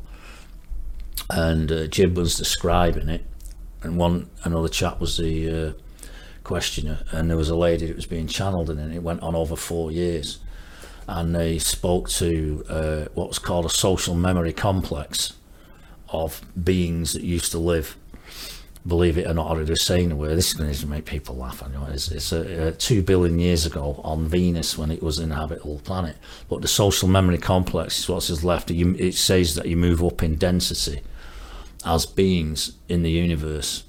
and 1.32 1.72
uh, 1.72 1.88
Jim 1.88 2.14
was 2.14 2.38
describing 2.38 3.10
it, 3.10 3.26
and 3.82 3.98
one 3.98 4.30
another 4.44 4.70
chap 4.70 5.00
was 5.00 5.18
the 5.18 5.50
uh, 5.50 5.74
questioner, 6.44 7.00
and 7.12 7.28
there 7.28 7.38
was 7.38 7.50
a 7.50 7.56
lady 7.56 7.88
that 7.88 7.96
was 7.96 8.06
being 8.06 8.28
channeled 8.28 8.70
in 8.70 8.78
and 8.78 8.94
It 8.94 9.02
went 9.02 9.24
on 9.24 9.34
over 9.34 9.56
four 9.56 9.92
years, 9.92 10.38
and 11.08 11.34
they 11.34 11.58
spoke 11.58 12.08
to 12.10 12.64
uh, 12.70 13.06
what 13.16 13.30
was 13.30 13.40
called 13.40 13.66
a 13.66 13.70
social 13.70 14.14
memory 14.14 14.54
complex 14.54 15.34
of 16.12 16.42
beings 16.64 17.14
that 17.14 17.24
used 17.24 17.52
to 17.52 17.60
live. 17.60 17.96
Believe 18.88 19.18
it 19.18 19.28
or 19.28 19.34
not, 19.34 19.58
or 19.58 19.64
they're 19.66 19.76
saying 19.76 20.12
away. 20.12 20.34
This 20.34 20.52
is 20.52 20.54
going 20.54 20.74
to 20.74 20.88
make 20.88 21.06
people 21.06 21.36
laugh. 21.36 21.62
I 21.62 21.68
know 21.68 21.86
it's, 21.92 22.10
it's 22.10 22.32
uh, 22.32 22.72
uh, 22.72 22.76
two 22.78 23.04
billion 23.04 23.38
years 23.38 23.66
ago 23.66 24.00
on 24.04 24.28
Venus 24.28 24.78
when 24.78 24.90
it 24.90 25.04
was 25.04 25.20
an 25.20 25.32
habitable 25.32 25.80
planet. 25.80 26.16
But 26.48 26.62
the 26.62 26.68
social 26.70 27.10
memory 27.10 27.38
complex 27.38 28.00
is 28.00 28.10
what's 28.10 28.44
left. 28.44 28.72
It 28.72 29.16
says 29.16 29.56
that 29.56 29.68
you 29.68 29.76
move 29.76 30.04
up 30.04 30.24
in 30.24 30.36
density 30.36 31.02
as 31.86 32.06
beings 32.06 32.74
in 32.88 33.04
the 33.04 33.12
universe. 33.12 33.84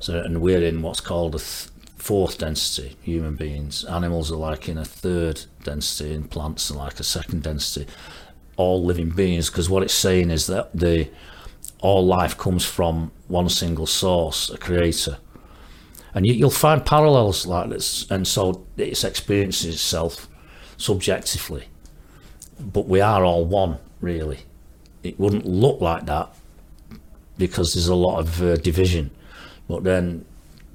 So, 0.00 0.20
and 0.20 0.40
we're 0.40 0.62
in 0.62 0.82
what's 0.82 1.00
called 1.00 1.34
a 1.34 1.38
th- 1.38 1.68
fourth 1.96 2.38
density. 2.38 2.96
Human 3.02 3.36
beings, 3.36 3.84
animals 3.84 4.30
are 4.30 4.36
like 4.36 4.68
in 4.68 4.78
a 4.78 4.84
third 4.84 5.44
density, 5.64 6.14
and 6.14 6.30
plants 6.30 6.70
are 6.70 6.74
like 6.74 7.00
a 7.00 7.04
second 7.04 7.42
density. 7.42 7.90
All 8.56 8.84
living 8.84 9.10
beings, 9.10 9.50
because 9.50 9.70
what 9.70 9.82
it's 9.82 9.94
saying 9.94 10.30
is 10.30 10.46
that 10.48 10.70
the 10.72 11.08
all 11.80 12.04
life 12.06 12.36
comes 12.36 12.64
from 12.64 13.12
one 13.28 13.48
single 13.48 13.86
source, 13.86 14.50
a 14.50 14.58
creator. 14.58 15.18
And 16.14 16.26
you, 16.26 16.32
you'll 16.32 16.50
find 16.50 16.84
parallels 16.84 17.46
like 17.46 17.70
this, 17.70 18.10
and 18.10 18.26
so 18.26 18.66
it's 18.76 19.04
experiencing 19.04 19.70
itself 19.70 20.28
subjectively. 20.76 21.68
But 22.58 22.88
we 22.88 23.00
are 23.00 23.24
all 23.24 23.44
one, 23.44 23.78
really. 24.00 24.40
It 25.02 25.18
wouldn't 25.20 25.46
look 25.46 25.80
like 25.80 26.06
that 26.06 26.30
because 27.36 27.74
there's 27.74 27.88
a 27.88 27.94
lot 27.94 28.18
of 28.18 28.42
uh, 28.42 28.56
division. 28.56 29.10
But 29.68 29.84
then 29.84 30.24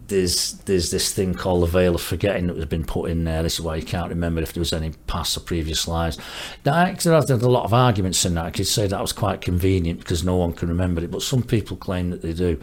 there's 0.07 0.53
there's 0.65 0.91
this 0.91 1.13
thing 1.13 1.33
called 1.33 1.63
the 1.63 1.67
veil 1.67 1.95
of 1.95 2.01
forgetting 2.01 2.47
that 2.47 2.55
has 2.57 2.65
been 2.65 2.85
put 2.85 3.09
in 3.09 3.23
there. 3.23 3.43
This 3.43 3.55
is 3.55 3.61
why 3.61 3.75
you 3.77 3.83
can't 3.83 4.09
remember 4.09 4.41
if 4.41 4.53
there 4.53 4.61
was 4.61 4.73
any 4.73 4.91
past 5.07 5.37
or 5.37 5.39
previous 5.41 5.87
lives. 5.87 6.17
Now, 6.65 6.73
actually, 6.75 7.15
had 7.15 7.29
a 7.29 7.49
lot 7.49 7.65
of 7.65 7.73
arguments 7.73 8.25
in 8.25 8.33
that. 8.35 8.45
I 8.45 8.51
could 8.51 8.67
say 8.67 8.87
that 8.87 9.01
was 9.01 9.13
quite 9.13 9.41
convenient 9.41 9.99
because 9.99 10.23
no 10.23 10.35
one 10.35 10.53
can 10.53 10.67
remember 10.69 11.01
it, 11.03 11.11
but 11.11 11.21
some 11.21 11.43
people 11.43 11.77
claim 11.77 12.09
that 12.09 12.21
they 12.21 12.33
do. 12.33 12.61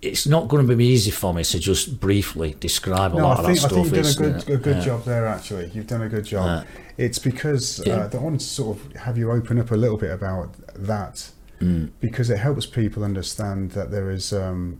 It's 0.00 0.28
not 0.28 0.46
going 0.46 0.64
to 0.64 0.76
be 0.76 0.86
easy 0.86 1.10
for 1.10 1.34
me 1.34 1.42
to 1.42 1.58
just 1.58 1.98
briefly 1.98 2.54
describe 2.60 3.14
a 3.14 3.16
No, 3.16 3.24
lot 3.24 3.40
I 3.40 3.52
think, 3.52 3.58
I 3.60 3.64
of 3.64 3.70
that 3.70 3.74
think 3.74 3.86
stuff. 4.06 4.06
you've 4.06 4.16
done 4.16 4.34
a 4.34 4.44
good, 4.44 4.54
a 4.54 4.62
good 4.62 4.76
Yeah. 4.76 4.84
job 4.84 5.04
there, 5.04 5.26
actually. 5.26 5.70
You've 5.74 5.88
done 5.88 6.02
a 6.02 6.08
good 6.08 6.24
job. 6.24 6.64
Yeah. 6.98 7.04
It's 7.04 7.18
because 7.18 7.82
Yeah. 7.84 8.04
uh, 8.04 8.10
I 8.12 8.16
wanted 8.18 8.38
to 8.40 8.46
sort 8.46 8.76
of 8.78 8.92
have 8.96 9.18
you 9.18 9.32
open 9.32 9.58
up 9.58 9.72
a 9.72 9.76
little 9.76 9.96
bit 9.98 10.12
about 10.12 10.54
that 10.76 11.30
Mm. 11.60 11.90
because 12.00 12.30
it 12.30 12.38
helps 12.38 12.66
people 12.66 13.02
understand 13.02 13.72
that 13.72 13.90
there 13.90 14.12
is 14.12 14.32
um, 14.32 14.78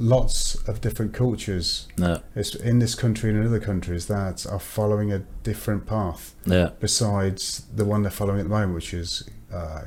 lots 0.00 0.54
of 0.66 0.80
different 0.80 1.12
cultures. 1.12 1.86
Yeah, 1.96 2.18
it's 2.34 2.54
in 2.54 2.80
this 2.80 2.94
country 2.94 3.30
and 3.30 3.38
in 3.38 3.46
other 3.46 3.60
countries 3.60 4.06
that 4.06 4.46
are 4.46 4.58
following 4.58 5.12
a 5.12 5.20
different 5.42 5.86
path 5.86 6.34
yeah, 6.46 6.70
besides 6.80 7.66
the 7.74 7.84
one 7.84 8.02
they're 8.02 8.10
following 8.10 8.40
at 8.40 8.44
the 8.44 8.50
moment, 8.50 8.74
which 8.74 8.94
is 8.94 9.28
uh, 9.52 9.82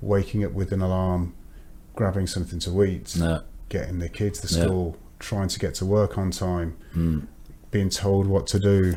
waking 0.00 0.44
up 0.44 0.52
with 0.52 0.72
an 0.72 0.82
alarm, 0.82 1.34
grabbing 1.96 2.26
something 2.26 2.58
to 2.60 2.84
eat, 2.84 3.16
yeah, 3.16 3.40
getting 3.70 3.98
their 3.98 4.08
kids 4.10 4.40
to 4.40 4.48
school, 4.48 4.96
trying 5.18 5.48
to 5.48 5.58
get 5.58 5.74
to 5.76 5.86
work 5.86 6.18
on 6.18 6.30
time, 6.30 6.76
mm, 6.94 7.26
being 7.70 7.88
told 7.88 8.26
what 8.26 8.46
to 8.48 8.58
do, 8.60 8.92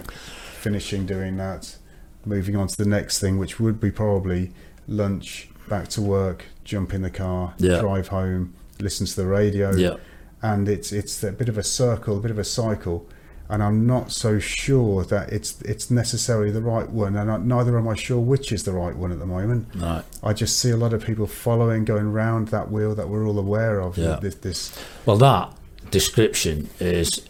finishing 0.59 1.05
doing 1.05 1.37
that, 1.37 1.77
moving 2.25 2.55
on 2.55 2.67
to 2.67 2.77
the 2.77 2.87
next 2.89 3.19
thing, 3.19 3.37
which 3.37 3.59
would 3.59 3.79
be 3.79 3.91
probably 3.91 4.51
lunch, 4.87 5.49
back 5.69 5.87
to 5.87 6.01
work, 6.01 6.45
jump 6.65 6.93
in 6.93 7.01
the 7.01 7.09
car, 7.09 7.53
drive 7.79 8.09
home, 8.09 8.53
listen 8.79 9.05
to 9.05 9.15
the 9.15 9.25
radio, 9.25 9.73
yeah. 9.75 9.95
And 10.43 10.67
it's 10.69 10.91
it's 10.91 11.23
a 11.23 11.31
bit 11.31 11.49
of 11.49 11.57
a 11.57 11.63
circle, 11.63 12.17
a 12.17 12.19
bit 12.19 12.29
of 12.29 12.37
a 12.37 12.43
cycle. 12.43 13.07
And 13.49 13.61
I'm 13.61 13.85
not 13.85 14.11
so 14.11 14.39
sure 14.39 15.03
that 15.05 15.31
it's 15.31 15.61
it's 15.61 15.91
necessarily 15.91 16.51
the 16.51 16.61
right 16.61 16.89
one, 16.89 17.15
and 17.15 17.31
I, 17.31 17.37
neither 17.37 17.77
am 17.77 17.87
I 17.87 17.95
sure 17.95 18.19
which 18.19 18.51
is 18.51 18.63
the 18.63 18.71
right 18.71 18.95
one 18.95 19.11
at 19.11 19.19
the 19.19 19.25
moment. 19.25 19.67
Right. 19.75 20.03
I 20.23 20.33
just 20.33 20.59
see 20.59 20.69
a 20.69 20.77
lot 20.77 20.93
of 20.93 21.05
people 21.05 21.27
following, 21.27 21.85
going 21.85 22.11
round 22.11 22.49
that 22.49 22.71
wheel 22.71 22.95
that 22.95 23.09
we're 23.09 23.27
all 23.27 23.37
aware 23.37 23.79
of. 23.79 23.97
Yeah. 23.97 24.17
This, 24.21 24.35
this 24.35 24.79
Well, 25.05 25.17
that 25.17 25.51
description 25.91 26.69
is 26.79 27.21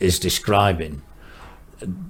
is 0.00 0.18
describing 0.18 1.02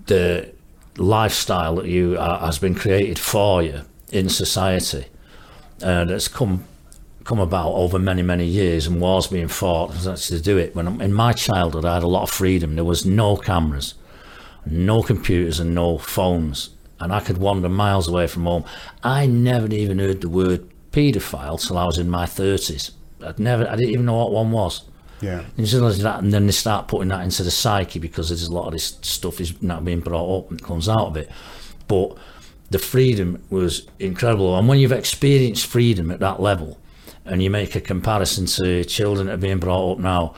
the 0.07 0.53
lifestyle 0.97 1.77
that 1.77 1.87
you 1.87 2.17
uh, 2.17 2.47
has 2.47 2.59
been 2.59 2.75
created 2.75 3.19
for 3.19 3.63
you 3.63 3.83
in 4.13 4.29
society, 4.29 5.07
and 5.83 6.11
it's 6.11 6.29
come 6.29 6.65
come 7.27 7.41
about 7.41 7.73
over 7.73 7.99
many 7.99 8.23
many 8.23 8.47
years, 8.47 8.87
and 8.87 9.01
wars 9.01 9.27
being 9.27 9.49
fought 9.49 9.93
to 9.93 10.41
do 10.41 10.57
it. 10.57 10.75
When 10.77 10.87
I'm, 10.87 11.01
in 11.01 11.13
my 11.13 11.33
childhood, 11.33 11.85
I 11.85 11.95
had 11.95 12.05
a 12.05 12.09
lot 12.09 12.23
of 12.23 12.31
freedom. 12.31 12.77
There 12.77 12.85
was 12.85 13.05
no 13.05 13.37
cameras, 13.37 13.95
no 14.65 15.03
computers, 15.03 15.59
and 15.59 15.75
no 15.75 15.99
phones, 15.99 16.71
and 17.01 17.13
I 17.13 17.21
could 17.21 17.39
wander 17.39 17.69
miles 17.69 18.07
away 18.07 18.29
from 18.29 18.45
home. 18.45 18.65
I 19.03 19.27
never 19.27 19.67
even 19.75 19.99
heard 19.99 20.21
the 20.21 20.29
word 20.29 20.71
paedophile 20.93 21.61
till 21.61 21.77
I 21.77 21.85
was 21.85 21.99
in 21.99 22.09
my 22.09 22.27
thirties. 22.27 22.93
I'd 23.21 23.41
never, 23.41 23.69
I 23.69 23.75
didn't 23.75 23.91
even 23.91 24.07
know 24.07 24.19
what 24.19 24.33
one 24.33 24.53
was. 24.53 24.85
yeah, 25.21 25.45
And 25.57 25.67
that, 25.67 26.23
and 26.23 26.33
then 26.33 26.47
they 26.47 26.53
start 26.53 26.87
putting 26.87 27.09
that 27.09 27.25
into 27.25 27.43
the 27.43 27.51
psyche 27.51 27.99
because 27.99 28.29
there's 28.29 28.47
a 28.47 28.55
lot 28.55 28.67
of 28.67 28.73
this 28.73 28.99
stuff 29.03 29.41
is 29.41 29.61
not 29.61 29.85
being 29.85 30.01
brought 30.01 30.39
up 30.39 30.51
and 30.51 30.63
comes 30.63 30.89
out 30.89 31.09
of 31.09 31.17
it. 31.17 31.29
But 31.89 32.17
the 32.71 32.79
freedom 32.79 33.43
was 33.51 33.89
incredible, 33.99 34.57
and 34.57 34.69
when 34.69 34.79
you've 34.79 34.93
experienced 34.93 35.67
freedom 35.67 36.13
at 36.13 36.21
that 36.21 36.41
level, 36.41 36.79
and 37.27 37.43
you 37.43 37.51
make 37.51 37.75
a 37.75 37.81
comparison 37.81 38.47
to 38.47 38.85
children 38.85 39.27
that 39.27 39.35
are 39.35 39.39
being 39.39 39.59
brought 39.59 39.93
up 39.93 39.99
now, 39.99 40.35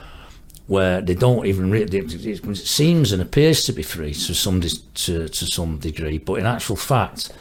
where 0.66 1.00
they 1.00 1.14
don't 1.14 1.46
even 1.46 1.70
really, 1.70 1.98
it 1.98 2.56
seems 2.56 3.12
and 3.12 3.22
appears 3.22 3.64
to 3.64 3.72
be 3.72 3.82
free 3.82 4.12
to 4.12 4.34
some 4.34 4.60
to, 4.60 5.28
to 5.28 5.46
some 5.46 5.78
degree, 5.78 6.18
but 6.18 6.34
in 6.34 6.46
actual 6.46 6.76
fact, 6.76 7.32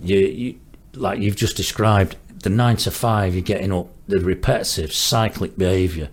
you, 0.00 0.18
you 0.18 0.60
like 0.94 1.20
you've 1.20 1.36
just 1.36 1.56
described 1.56 2.16
the 2.42 2.50
nine 2.50 2.76
to 2.76 2.90
five, 2.90 3.34
you're 3.34 3.42
getting 3.42 3.72
up 3.72 3.88
the 4.08 4.18
repetitive 4.20 4.92
cyclic 4.92 5.56
behaviour 5.56 6.08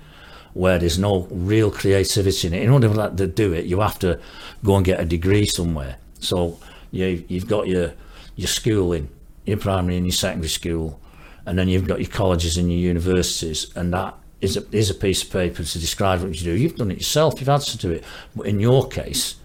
where 0.54 0.80
there's 0.80 1.00
no 1.00 1.28
real 1.32 1.72
creativity 1.72 2.48
in 2.48 2.54
it. 2.54 2.64
In 2.64 2.70
order 2.70 2.90
to 3.10 3.28
do 3.28 3.54
it, 3.54 3.66
you 3.66 3.80
have 3.80 4.00
to 4.00 4.20
go 4.64 4.76
and 4.76 4.86
get 4.86 5.00
a 5.00 5.06
degree 5.06 5.46
somewhere. 5.46 5.98
So 6.20 6.60
you 6.92 7.24
you've 7.28 7.48
got 7.48 7.68
your 7.68 7.94
your 8.36 8.48
schooling, 8.48 9.10
your 9.46 9.58
primary 9.58 9.98
and 9.98 10.06
your 10.06 10.14
secondary 10.14 10.50
school, 10.50 11.00
and 11.50 11.58
then 11.58 11.68
you've 11.68 11.88
got 11.88 12.00
your 12.00 12.10
colleges 12.10 12.58
and 12.60 12.72
your 12.72 12.80
universities, 12.80 13.76
and 13.76 13.92
that 13.92 14.14
is 14.40 14.56
a, 14.56 14.64
is 14.72 14.92
a 14.92 14.94
piece 14.94 15.24
of 15.24 15.32
paper 15.32 15.64
to 15.64 15.80
describe 15.80 16.22
what 16.22 16.40
you 16.40 16.44
do. 16.44 16.52
You've 16.52 16.76
done 16.76 16.92
it 16.92 17.00
yourself. 17.00 17.40
You've 17.40 17.48
had 17.48 17.62
to 17.62 17.78
do 17.80 17.90
it. 17.90 18.04
But 18.36 18.46
in 18.46 18.60
your 18.60 18.88
case, 18.88 19.36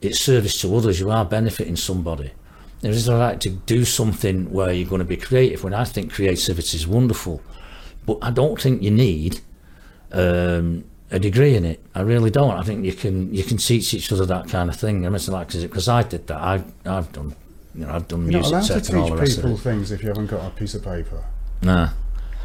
it's 0.00 0.20
service 0.20 0.60
to 0.60 0.76
others. 0.76 1.00
You 1.00 1.10
are 1.10 1.24
benefiting 1.24 1.74
somebody. 1.74 2.30
There 2.80 2.92
is 2.92 3.08
a 3.08 3.16
right 3.16 3.40
to 3.40 3.50
do 3.50 3.84
something 3.84 4.52
where 4.52 4.72
you're 4.72 4.88
going 4.88 5.00
to 5.00 5.04
be 5.04 5.16
creative. 5.16 5.64
When 5.64 5.74
I 5.74 5.82
think 5.82 6.12
creativity 6.12 6.76
is 6.76 6.86
wonderful, 6.86 7.42
but 8.06 8.18
I 8.22 8.30
don't 8.30 8.60
think 8.60 8.80
you 8.80 8.92
need 8.92 9.40
um, 10.12 10.84
a 11.10 11.18
degree 11.18 11.56
in 11.56 11.64
it. 11.64 11.84
I 11.92 12.02
really 12.02 12.30
don't. 12.30 12.52
I 12.52 12.62
think 12.62 12.84
you 12.84 12.92
can 12.92 13.34
you 13.34 13.42
can 13.42 13.56
teach 13.56 13.94
each 13.94 14.12
other 14.12 14.26
that 14.26 14.48
kind 14.48 14.70
of 14.70 14.76
thing. 14.76 15.04
I 15.04 15.08
mean, 15.08 15.20
like 15.26 15.50
because 15.50 15.88
I 15.88 16.04
did 16.04 16.28
that. 16.28 16.40
I've 16.40 16.72
I've 16.86 17.10
done 17.10 17.34
you 17.74 17.84
know 17.84 17.92
I've 17.92 18.06
done 18.06 18.30
you're 18.30 18.42
not 18.42 18.48
allowed 18.48 18.62
to 18.62 18.80
tech 18.80 18.94
all 18.94 19.16
the 19.16 19.26
teach 19.26 19.36
people 19.36 19.56
things 19.56 19.90
if 19.90 20.02
you 20.02 20.08
haven't 20.08 20.28
got 20.28 20.46
a 20.46 20.50
piece 20.50 20.74
of 20.74 20.84
paper. 20.84 21.24
Nah. 21.62 21.90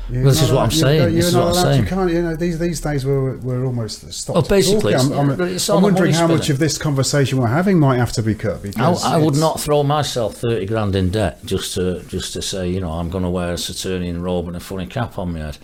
You're 0.10 0.24
Well, 0.24 0.32
this 0.32 0.42
is 0.42 0.52
what 0.52 0.60
I'm 0.60 0.70
allowed- 0.70 0.72
you're- 0.74 0.82
saying. 0.82 1.02
You're 1.02 1.12
This 1.12 1.26
is 1.28 1.34
not 1.34 1.46
what 1.48 1.58
I'm 1.58 1.64
saying. 1.64 1.82
You 1.84 1.88
can't. 1.90 2.12
You 2.14 2.22
know, 2.22 2.36
these 2.38 2.60
these 2.60 2.80
days 2.80 3.06
we're 3.06 3.36
we're 3.38 3.66
almost 3.66 4.14
stopped. 4.14 4.36
Well, 4.36 4.48
basically, 4.48 4.94
talking. 4.94 5.12
I'm, 5.14 5.30
I'm, 5.32 5.58
I'm 5.70 5.82
wondering 5.82 6.14
how 6.14 6.28
much 6.28 6.50
of 6.50 6.60
this 6.60 6.78
conversation 6.78 7.40
we're 7.40 7.48
having 7.48 7.78
might 7.78 7.98
have 7.98 8.14
to 8.14 8.24
be 8.24 8.34
cut 8.34 8.64
because 8.64 9.04
I 9.04 9.18
would 9.18 9.36
not 9.36 9.60
throw 9.60 9.84
myself 9.84 10.36
thirty 10.38 10.66
grand 10.66 10.96
in 10.96 11.10
debt 11.10 11.44
just 11.46 11.74
to 11.74 12.04
just 12.08 12.32
to 12.34 12.42
say 12.42 12.70
you 12.70 12.80
know 12.80 12.92
I'm 12.92 13.10
going 13.10 13.26
to 13.26 13.30
wear 13.30 13.52
a 13.54 13.58
Saturnian 13.58 14.22
robe 14.22 14.48
and 14.48 14.56
a 14.56 14.62
funny 14.62 14.86
cap 14.86 15.20
on 15.20 15.34
my 15.34 15.40
head. 15.40 15.58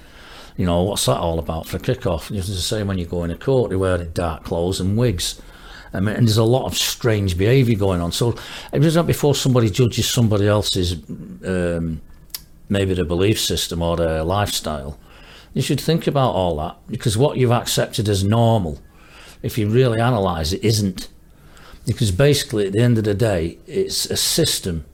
You 0.58 0.66
know 0.66 0.84
what's 0.84 1.06
that 1.06 1.18
all 1.18 1.40
about 1.40 1.66
for 1.68 1.78
a 1.78 1.80
kick-off? 1.80 2.30
It's 2.30 2.48
the 2.48 2.56
same 2.56 2.88
when 2.88 2.98
you 2.98 3.06
go 3.06 3.24
in 3.24 3.32
a 3.32 3.36
court, 3.38 3.70
they're 3.70 3.80
wearing 3.80 4.10
dark 4.14 4.44
clothes 4.44 4.80
and 4.82 4.98
wigs. 4.98 5.42
I 5.94 6.00
mean, 6.00 6.16
and 6.16 6.28
there's 6.28 6.38
a 6.38 6.44
lot 6.44 6.66
of 6.66 6.76
strange 6.78 7.38
behaviour 7.38 7.78
going 7.78 8.02
on. 8.02 8.12
So 8.12 8.36
it 8.74 8.80
was 8.82 8.96
not 8.96 9.08
before 9.08 9.36
somebody 9.36 9.70
judges 9.70 10.10
somebody 10.10 10.48
else's 10.48 10.94
um, 11.46 12.02
maybe 12.74 12.94
their 12.94 13.06
belief 13.06 13.40
system 13.40 13.82
or 13.82 13.96
their 13.96 14.24
lifestyle. 14.24 15.00
You 15.54 15.62
should 15.62 15.80
think 15.80 16.08
about 16.08 16.32
all 16.32 16.58
that 16.58 16.76
because 16.88 17.18
what 17.18 17.38
you've 17.38 17.52
accepted 17.52 18.10
as 18.10 18.24
normal, 18.24 18.80
if 19.42 19.58
you 19.58 19.70
really 19.70 20.00
analyse 20.00 20.52
it, 20.52 20.64
isn't. 20.64 21.08
Because 21.86 22.12
basically, 22.12 22.68
at 22.68 22.74
the 22.74 22.82
end 22.82 22.98
of 22.98 23.04
the 23.04 23.14
day, 23.14 23.58
it's 23.68 24.06
a 24.08 24.18
system 24.18 24.86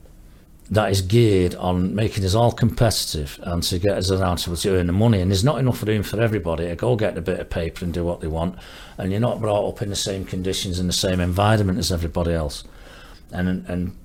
that 0.70 0.90
is 0.90 1.02
geared 1.02 1.54
on 1.56 1.94
making 1.94 2.24
us 2.24 2.34
all 2.34 2.52
competitive 2.52 3.40
and 3.42 3.62
to 3.64 3.78
get 3.78 3.98
us 3.98 4.10
around 4.10 4.36
to 4.38 4.76
earn 4.76 4.86
the 4.86 4.92
money. 4.92 5.20
And 5.20 5.30
there's 5.30 5.42
not 5.42 5.58
enough 5.58 5.82
room 5.82 6.04
for 6.04 6.20
everybody 6.20 6.68
to 6.68 6.76
go 6.76 6.94
get 6.94 7.18
a 7.18 7.20
bit 7.20 7.40
of 7.40 7.50
paper 7.50 7.84
and 7.84 7.92
do 7.92 8.04
what 8.04 8.20
they 8.20 8.28
want. 8.28 8.56
And 8.96 9.10
you're 9.10 9.20
not 9.20 9.40
brought 9.40 9.68
up 9.68 9.82
in 9.82 9.88
the 9.88 9.96
same 9.96 10.24
conditions 10.24 10.78
in 10.78 10.86
the 10.86 10.92
same 10.92 11.18
environment 11.18 11.78
as 11.78 11.90
everybody 11.90 12.32
else. 12.32 12.62
And 13.32 13.64
and 13.66 13.96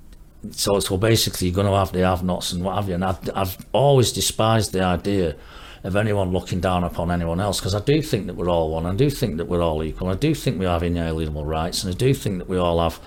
so 0.52 0.80
so 0.80 0.98
basically, 0.98 1.48
you're 1.48 1.56
going 1.56 1.68
to 1.68 1.74
have 1.74 1.92
the 1.92 2.00
have-nots 2.00 2.52
and 2.52 2.64
what 2.64 2.76
have 2.76 2.88
you. 2.88 2.96
And 2.96 3.06
I've, 3.06 3.30
I've 3.36 3.58
always 3.72 4.12
despised 4.12 4.72
the 4.74 4.84
idea 4.84 5.36
of 5.84 5.96
anyone 5.96 6.32
looking 6.32 6.60
down 6.60 6.84
upon 6.84 7.12
anyone 7.12 7.40
else 7.40 7.60
because 7.60 7.76
I 7.76 7.80
do 7.80 8.02
think 8.02 8.26
that 8.26 8.36
we're 8.36 8.50
all 8.50 8.72
one. 8.72 8.88
I 8.88 8.96
do 8.96 9.10
think 9.10 9.38
that 9.38 9.46
we're 9.46 9.62
all 9.62 9.84
equal. 9.84 10.10
I 10.10 10.16
do 10.16 10.34
think 10.34 10.60
we 10.60 10.66
have 10.66 10.82
inalienable 10.82 11.46
rights, 11.46 11.84
and 11.84 11.94
I 11.94 11.98
do 11.98 12.14
think 12.14 12.40
that 12.40 12.50
we 12.50 12.58
all 12.58 12.80
have 12.82 13.00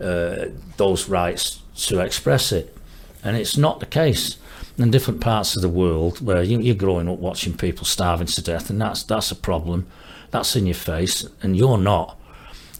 uh, 0.00 0.46
those 0.76 1.08
rights 1.08 1.62
to 1.86 2.00
express 2.00 2.52
it. 2.52 2.76
And 3.24 3.36
it's 3.36 3.56
not 3.56 3.80
the 3.80 3.86
case 3.86 4.36
in 4.76 4.90
different 4.90 5.20
parts 5.20 5.56
of 5.56 5.62
the 5.62 5.68
world 5.68 6.24
where 6.24 6.42
you, 6.42 6.58
you're 6.60 6.74
growing 6.74 7.08
up 7.08 7.18
watching 7.18 7.56
people 7.56 7.84
starving 7.84 8.26
to 8.26 8.42
death, 8.42 8.68
and 8.70 8.80
that's 8.80 9.02
that's 9.02 9.30
a 9.30 9.36
problem. 9.36 9.86
That's 10.30 10.54
in 10.56 10.66
your 10.66 10.74
face, 10.74 11.26
and 11.42 11.56
you're 11.56 11.78
not. 11.78 12.18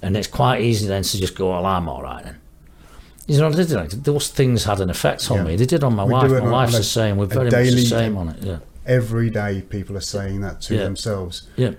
And 0.02 0.16
it's 0.16 0.28
quite 0.28 0.60
easy 0.60 0.86
then 0.86 1.02
to 1.02 1.18
just 1.18 1.34
go, 1.34 1.50
"Well, 1.50 1.66
I'm 1.66 1.88
all 1.88 2.02
right 2.02 2.24
then." 2.24 2.40
You 3.34 3.40
know, 3.40 3.52
did- 3.52 4.04
those 4.04 4.28
things 4.28 4.64
had 4.64 4.80
an 4.80 4.90
effect 4.90 5.30
on 5.30 5.38
Yeah. 5.38 5.44
me. 5.44 5.56
They 5.56 5.66
did 5.66 5.84
on 5.84 5.94
my 5.94 6.04
We 6.04 6.12
wife. 6.12 6.30
My 6.30 6.40
wife's 6.50 6.76
the 6.76 6.82
same. 6.82 7.16
We're 7.16 7.26
very 7.26 7.44
much 7.44 7.52
daily- 7.52 7.70
the 7.82 7.86
same 7.86 8.16
on 8.16 8.28
it. 8.30 8.36
Yeah, 8.42 8.58
Every 8.86 9.30
day, 9.30 9.62
people 9.68 9.96
are 9.96 10.00
saying 10.16 10.40
that 10.40 10.60
to 10.62 10.74
Yeah. 10.74 10.82
themselves. 10.84 11.42
yeah. 11.56 11.72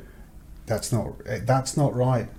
That's 0.67 0.91
not. 0.93 1.07
eh, 1.27 1.39
That's 1.45 1.75
not 1.75 1.95
right. 1.95 2.29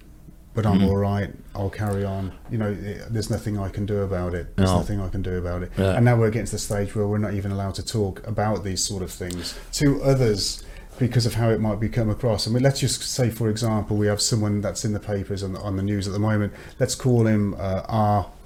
But 0.54 0.66
I'm 0.66 0.80
Mm. 0.80 0.88
all 0.88 0.96
right. 0.98 1.30
I'll 1.54 1.70
carry 1.70 2.04
on. 2.04 2.32
You 2.50 2.58
know, 2.58 2.68
eh, 2.70 2.98
there's 3.10 3.30
nothing 3.30 3.58
I 3.58 3.68
can 3.70 3.86
do 3.86 3.98
about 4.02 4.34
it. 4.34 4.54
There's 4.56 4.68
No. 4.70 4.76
nothing 4.78 5.00
I 5.00 5.08
can 5.08 5.22
do 5.22 5.36
about 5.38 5.62
it. 5.62 5.70
Yeah. 5.78 5.92
And 5.96 6.04
now 6.04 6.16
we're 6.16 6.28
getting 6.30 6.44
to 6.46 6.52
the 6.52 6.58
stage 6.58 6.94
where 6.94 7.06
we're 7.06 7.16
not 7.18 7.32
even 7.34 7.52
allowed 7.52 7.74
to 7.76 7.82
talk 7.82 8.22
about 8.26 8.62
these 8.62 8.82
sort 8.82 9.02
of 9.02 9.10
things 9.10 9.54
to 9.80 10.02
others 10.02 10.62
because 10.98 11.24
of 11.24 11.34
how 11.34 11.48
it 11.48 11.58
might 11.60 11.80
be 11.80 11.88
come 11.88 12.10
across. 12.10 12.46
I 12.46 12.50
mean, 12.50 12.62
let's 12.62 12.80
just 12.80 13.02
say, 13.02 13.30
for 13.30 13.48
example, 13.48 13.96
we 13.96 14.06
have 14.08 14.20
someone 14.20 14.60
that's 14.60 14.84
in 14.84 14.92
the 14.92 15.00
papers 15.00 15.42
on 15.42 15.54
the, 15.54 15.60
on 15.60 15.76
the 15.76 15.82
news 15.82 16.06
at 16.06 16.12
the 16.12 16.18
moment. 16.18 16.52
Let's 16.78 16.94
call 16.94 17.26
him 17.26 17.54
uh, 17.58 17.82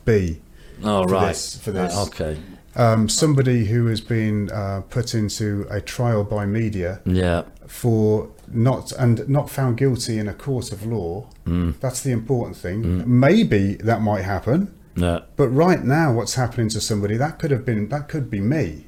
RB. 0.07 0.39
Oh 0.83 1.03
For 1.05 1.09
right. 1.15 1.29
this- 1.29 1.57
for 1.57 1.71
this. 1.73 1.95
Right, 1.95 2.07
okay. 2.09 2.39
Um, 2.75 3.09
somebody 3.09 3.65
who 3.65 3.87
has 3.87 4.03
been 4.03 4.51
uh, 4.51 4.83
put 4.91 5.15
into 5.15 5.67
a 5.71 5.81
trial 5.81 6.25
by 6.25 6.45
media 6.45 7.01
Yeah. 7.07 7.45
for 7.67 8.29
not 8.53 8.93
and 8.93 9.27
not 9.29 9.49
found 9.49 9.79
guilty 9.79 10.19
in 10.19 10.29
a 10.29 10.35
court 10.35 10.73
of 10.73 10.85
law. 10.85 11.27
Mm. 11.47 11.81
That's 11.81 12.03
the 12.03 12.13
important 12.13 12.57
thing. 12.59 13.03
Maybe 13.21 13.77
that 13.77 14.03
might 14.03 14.23
happen, 14.25 14.75
Yeah. 14.95 15.21
but 15.37 15.49
right 15.49 15.83
now, 15.83 16.13
what's 16.13 16.35
happening 16.35 16.69
to 16.71 16.81
somebody 16.83 17.17
that 17.17 17.39
could 17.39 17.51
have 17.51 17.65
been 17.65 17.89
that 17.89 18.09
could 18.09 18.31
be 18.31 18.41
me. 18.41 18.85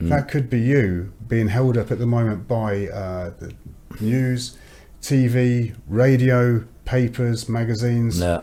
Mm. 0.00 0.08
That 0.08 0.28
could 0.28 0.50
be 0.50 0.58
you 0.60 1.12
being 1.28 1.48
held 1.48 1.78
up 1.78 1.92
at 1.92 2.00
the 2.00 2.06
moment 2.06 2.48
by 2.48 2.88
uh, 2.88 3.30
the 3.38 3.52
news, 4.00 4.58
TV, 5.00 5.74
radio, 5.88 6.64
papers, 6.84 7.48
magazines 7.48 8.18
Yeah. 8.18 8.40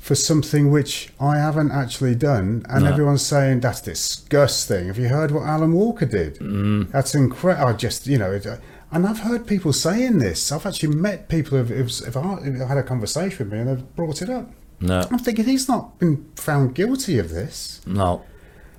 For 0.00 0.14
something 0.14 0.70
which 0.70 1.12
I 1.20 1.36
haven't 1.36 1.70
actually 1.72 2.14
done, 2.14 2.64
and 2.68 2.84
No. 2.84 2.90
everyone's 2.90 3.24
saying 3.24 3.60
that's 3.60 3.82
disgusting. 3.82 4.86
Have 4.86 4.98
you 4.98 5.08
heard 5.08 5.30
what 5.30 5.42
Alun 5.44 5.72
Walker 5.72 6.06
did? 6.06 6.38
Mm. 6.38 6.90
That's 6.90 7.14
incredible. 7.14 7.68
I 7.68 7.72
just, 7.74 8.06
you 8.06 8.16
know, 8.18 8.32
it, 8.32 8.46
uh, 8.46 8.56
and 8.90 9.06
I've 9.06 9.20
heard 9.20 9.46
people 9.46 9.72
saying 9.74 10.18
this. 10.18 10.50
I've 10.50 10.64
actually 10.66 10.94
met 10.96 11.28
people 11.28 11.58
who've, 11.58 11.68
who've, 11.68 12.14
who've 12.14 12.68
had 12.68 12.78
a 12.78 12.82
conversation 12.82 13.38
with 13.46 13.52
me 13.52 13.58
and 13.60 13.68
they've 13.68 13.94
brought 13.94 14.22
it 14.22 14.30
up. 14.30 14.50
No. 14.80 15.06
I'm 15.10 15.18
thinking 15.18 15.44
he's 15.44 15.68
not 15.68 15.98
been 15.98 16.26
found 16.34 16.74
guilty 16.74 17.18
of 17.18 17.28
this. 17.28 17.82
No. 17.86 18.22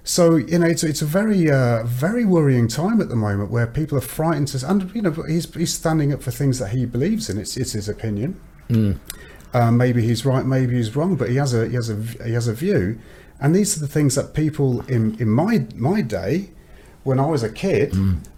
So 0.03 0.35
you 0.37 0.57
know, 0.57 0.65
it's 0.65 0.83
it's 0.83 1.03
a 1.03 1.05
very 1.05 1.51
uh, 1.51 1.83
very 1.83 2.25
worrying 2.25 2.67
time 2.67 2.99
at 2.99 3.09
the 3.09 3.15
moment 3.15 3.51
where 3.51 3.67
people 3.67 3.95
are 3.99 4.01
frightened 4.01 4.47
to, 4.47 4.67
and 4.67 4.89
you 4.95 5.03
know, 5.03 5.11
he's 5.11 5.53
he's 5.53 5.71
standing 5.75 6.11
up 6.11 6.23
for 6.23 6.31
things 6.31 6.57
that 6.57 6.69
he 6.69 6.87
believes 6.87 7.29
in. 7.29 7.37
It's 7.37 7.55
it's 7.55 7.73
his 7.73 7.87
opinion. 7.87 8.39
Uh, 9.53 9.71
maybe 9.71 10.01
he's 10.01 10.25
right, 10.25 10.45
maybe 10.45 10.75
he's 10.75 10.95
wrong, 10.95 11.15
but 11.15 11.29
he 11.29 11.35
has 11.35 11.53
a 11.53 11.67
he 11.67 11.75
has 11.75 11.89
a 11.89 11.95
he 12.23 12.33
has 12.33 12.47
a 12.47 12.53
view, 12.53 12.97
and 13.39 13.53
these 13.55 13.75
are 13.75 13.79
the 13.79 13.87
things 13.87 14.15
that 14.15 14.33
people 14.33 14.81
in 14.87 15.19
in 15.19 15.29
my 15.29 15.65
my 15.75 16.01
day, 16.01 16.51
when 17.03 17.19
I 17.19 17.25
was 17.25 17.43
a 17.43 17.49
kid, 17.51 17.93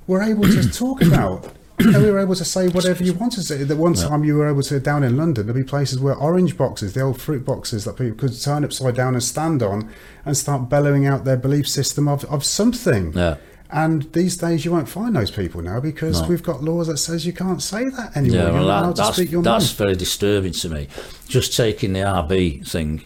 were 0.08 0.22
able 0.22 0.44
to 0.44 0.70
talk 0.84 1.02
about. 1.02 1.54
We 1.80 2.12
were 2.12 2.20
able 2.20 2.36
to 2.36 2.46
say 2.46 2.70
whatever 2.70 3.04
you 3.04 3.14
wanted 3.14 3.38
to 3.38 3.44
say. 3.44 3.64
That 3.64 3.78
one 3.78 3.94
time 3.96 4.24
you 4.24 4.36
were 4.38 4.48
able 4.48 4.62
to 4.64 4.80
down 4.80 5.04
in 5.04 5.18
London, 5.18 5.48
there'd 5.48 5.56
be 5.56 5.64
places 5.64 6.00
where 6.00 6.16
orange 6.16 6.56
boxes, 6.56 6.94
the 6.94 7.02
old 7.02 7.20
fruit 7.20 7.44
boxes 7.44 7.84
that 7.84 7.98
people 7.98 8.16
could 8.16 8.40
turn 8.40 8.64
upside 8.64 8.96
down 8.96 9.16
and 9.16 9.24
stand 9.24 9.62
on, 9.62 9.90
and 10.24 10.38
start 10.38 10.70
bellowing 10.70 11.06
out 11.06 11.26
their 11.26 11.36
belief 11.36 11.68
system 11.68 12.08
of, 12.08 12.24
of 12.26 12.46
something. 12.46 13.12
Yeah. 13.14 13.38
And 13.76 14.04
these 14.14 14.38
days 14.38 14.64
you 14.66 14.72
won't 14.72 14.88
find 14.88 15.16
those 15.16 15.32
people 15.32 15.62
now 15.64 15.80
because 15.80 16.22
No. 16.22 16.28
we've 16.28 16.44
got 16.44 16.64
laws 16.64 16.88
that 16.88 16.98
says 16.98 17.26
you 17.26 17.34
can't 17.34 17.62
say 17.62 17.86
that 17.90 18.16
anymore. 18.16 18.38
Yeah, 18.38 18.44
You're 18.44 18.54
well, 18.54 18.64
not 18.66 18.66
allowed 18.66 18.82
that, 18.90 18.96
to 18.96 19.02
that's, 19.02 19.16
speak 19.18 19.32
your 19.32 19.42
that's 19.42 19.72
very 19.72 19.96
disturbing 19.96 20.52
to 20.54 20.70
me. 20.70 20.88
Just 21.28 21.58
taking 21.58 21.94
the 21.94 22.02
RB 22.02 22.68
thing, 22.70 23.04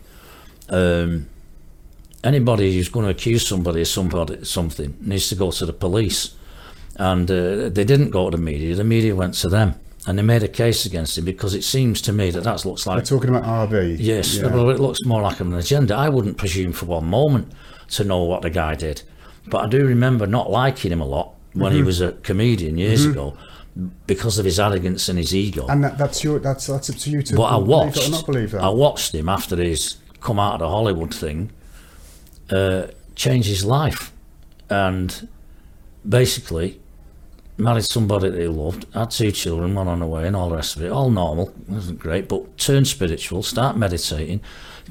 um, 0.69 1.27
anybody 2.23 2.75
who's 2.75 2.89
going 2.89 3.05
to 3.05 3.11
accuse 3.11 3.47
somebody 3.47 3.81
of 3.81 3.87
somebody 3.87 4.43
something 4.43 4.97
needs 4.99 5.29
to 5.29 5.35
go 5.35 5.51
to 5.51 5.65
the 5.65 5.73
police. 5.73 6.33
And 6.97 7.29
uh, 7.29 7.69
they 7.69 7.85
didn't 7.85 8.09
go 8.09 8.29
to 8.29 8.35
the 8.35 8.43
media. 8.43 8.75
The 8.75 8.83
media 8.83 9.15
went 9.15 9.35
to 9.35 9.49
them, 9.49 9.75
and 10.07 10.17
they 10.17 10.23
made 10.23 10.41
a 10.43 10.47
case 10.47 10.85
against 10.85 11.17
him 11.17 11.25
because 11.25 11.53
it 11.53 11.63
seems 11.63 12.01
to 12.01 12.11
me 12.11 12.31
that 12.31 12.43
that 12.43 12.65
looks 12.65 12.87
like. 12.87 12.97
We're 12.97 13.05
talking 13.05 13.29
about 13.29 13.69
RB. 13.69 13.97
Yes, 13.99 14.35
Yeah. 14.35 14.47
well, 14.47 14.69
it 14.71 14.79
looks 14.79 14.99
more 15.05 15.21
like 15.21 15.39
an 15.39 15.53
agenda. 15.53 15.95
I 15.95 16.09
wouldn't 16.09 16.37
presume 16.37 16.73
for 16.73 16.87
one 16.87 17.05
moment 17.05 17.51
to 17.91 18.03
know 18.03 18.23
what 18.23 18.41
the 18.41 18.49
guy 18.49 18.73
did, 18.75 19.03
but 19.49 19.65
I 19.65 19.67
do 19.67 19.85
remember 19.85 20.27
not 20.27 20.49
liking 20.49 20.91
him 20.91 21.01
a 21.01 21.05
lot 21.05 21.33
when 21.53 21.71
Mm-hmm. 21.71 21.77
he 21.77 21.83
was 21.83 22.01
a 22.01 22.11
comedian 22.11 22.77
years 22.77 23.05
ago 23.05 23.35
because 24.05 24.37
of 24.37 24.45
his 24.45 24.59
arrogance 24.59 25.09
and 25.09 25.17
his 25.17 25.33
ego. 25.33 25.65
And 25.67 25.83
that, 25.83 25.97
that's 25.97 26.23
your 26.23 26.39
that's 26.39 26.67
that's 26.67 26.89
up 26.89 26.95
to 26.97 27.09
you 27.09 27.21
to 27.23 27.35
but 27.35 27.43
I 27.43 27.57
watched, 27.57 28.11
not 28.11 28.25
believe 28.25 28.51
that. 28.51 28.61
I 28.61 28.69
watched 28.69 29.13
him 29.15 29.27
after 29.29 29.55
he's 29.55 29.97
come 30.21 30.39
out 30.39 30.55
of 30.55 30.59
the 30.59 30.69
Hollywood 30.69 31.13
thing, 31.13 31.51
uh, 32.49 32.87
change 33.15 33.45
his 33.47 33.63
life, 33.65 34.11
and 34.69 35.27
basically 36.07 36.79
married 37.57 37.85
somebody 37.85 38.29
that 38.29 38.39
he 38.39 38.47
loved, 38.47 38.85
had 38.93 39.09
two 39.09 39.31
children, 39.31 39.73
one 39.73 39.87
on 39.87 39.99
the 39.99 40.05
way, 40.05 40.27
and 40.27 40.35
all 40.35 40.49
the 40.49 40.55
rest 40.55 40.75
of 40.75 40.83
it. 40.83 40.91
All 40.91 41.09
normal, 41.09 41.53
wasn't 41.67 41.97
great, 41.99 42.27
but 42.29 42.57
turn 42.57 42.85
spiritual, 42.85 43.41
start 43.41 43.75
meditating, 43.77 44.41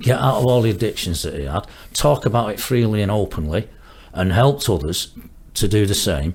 get 0.00 0.18
out 0.18 0.38
of 0.38 0.46
all 0.46 0.62
the 0.62 0.70
addictions 0.70 1.22
that 1.22 1.34
he 1.34 1.44
had, 1.44 1.64
talk 1.92 2.26
about 2.26 2.50
it 2.50 2.58
freely 2.60 3.02
and 3.02 3.10
openly, 3.10 3.68
and 4.16 4.32
helped 4.32 4.68
others 4.68 5.14
to 5.54 5.68
do 5.68 5.86
the 5.86 5.94
same. 5.94 6.34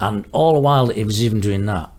And 0.00 0.26
all 0.32 0.54
the 0.54 0.60
while 0.60 0.86
that 0.86 0.96
he 0.96 1.04
was 1.04 1.22
even 1.22 1.40
doing 1.40 1.66
that, 1.66 1.90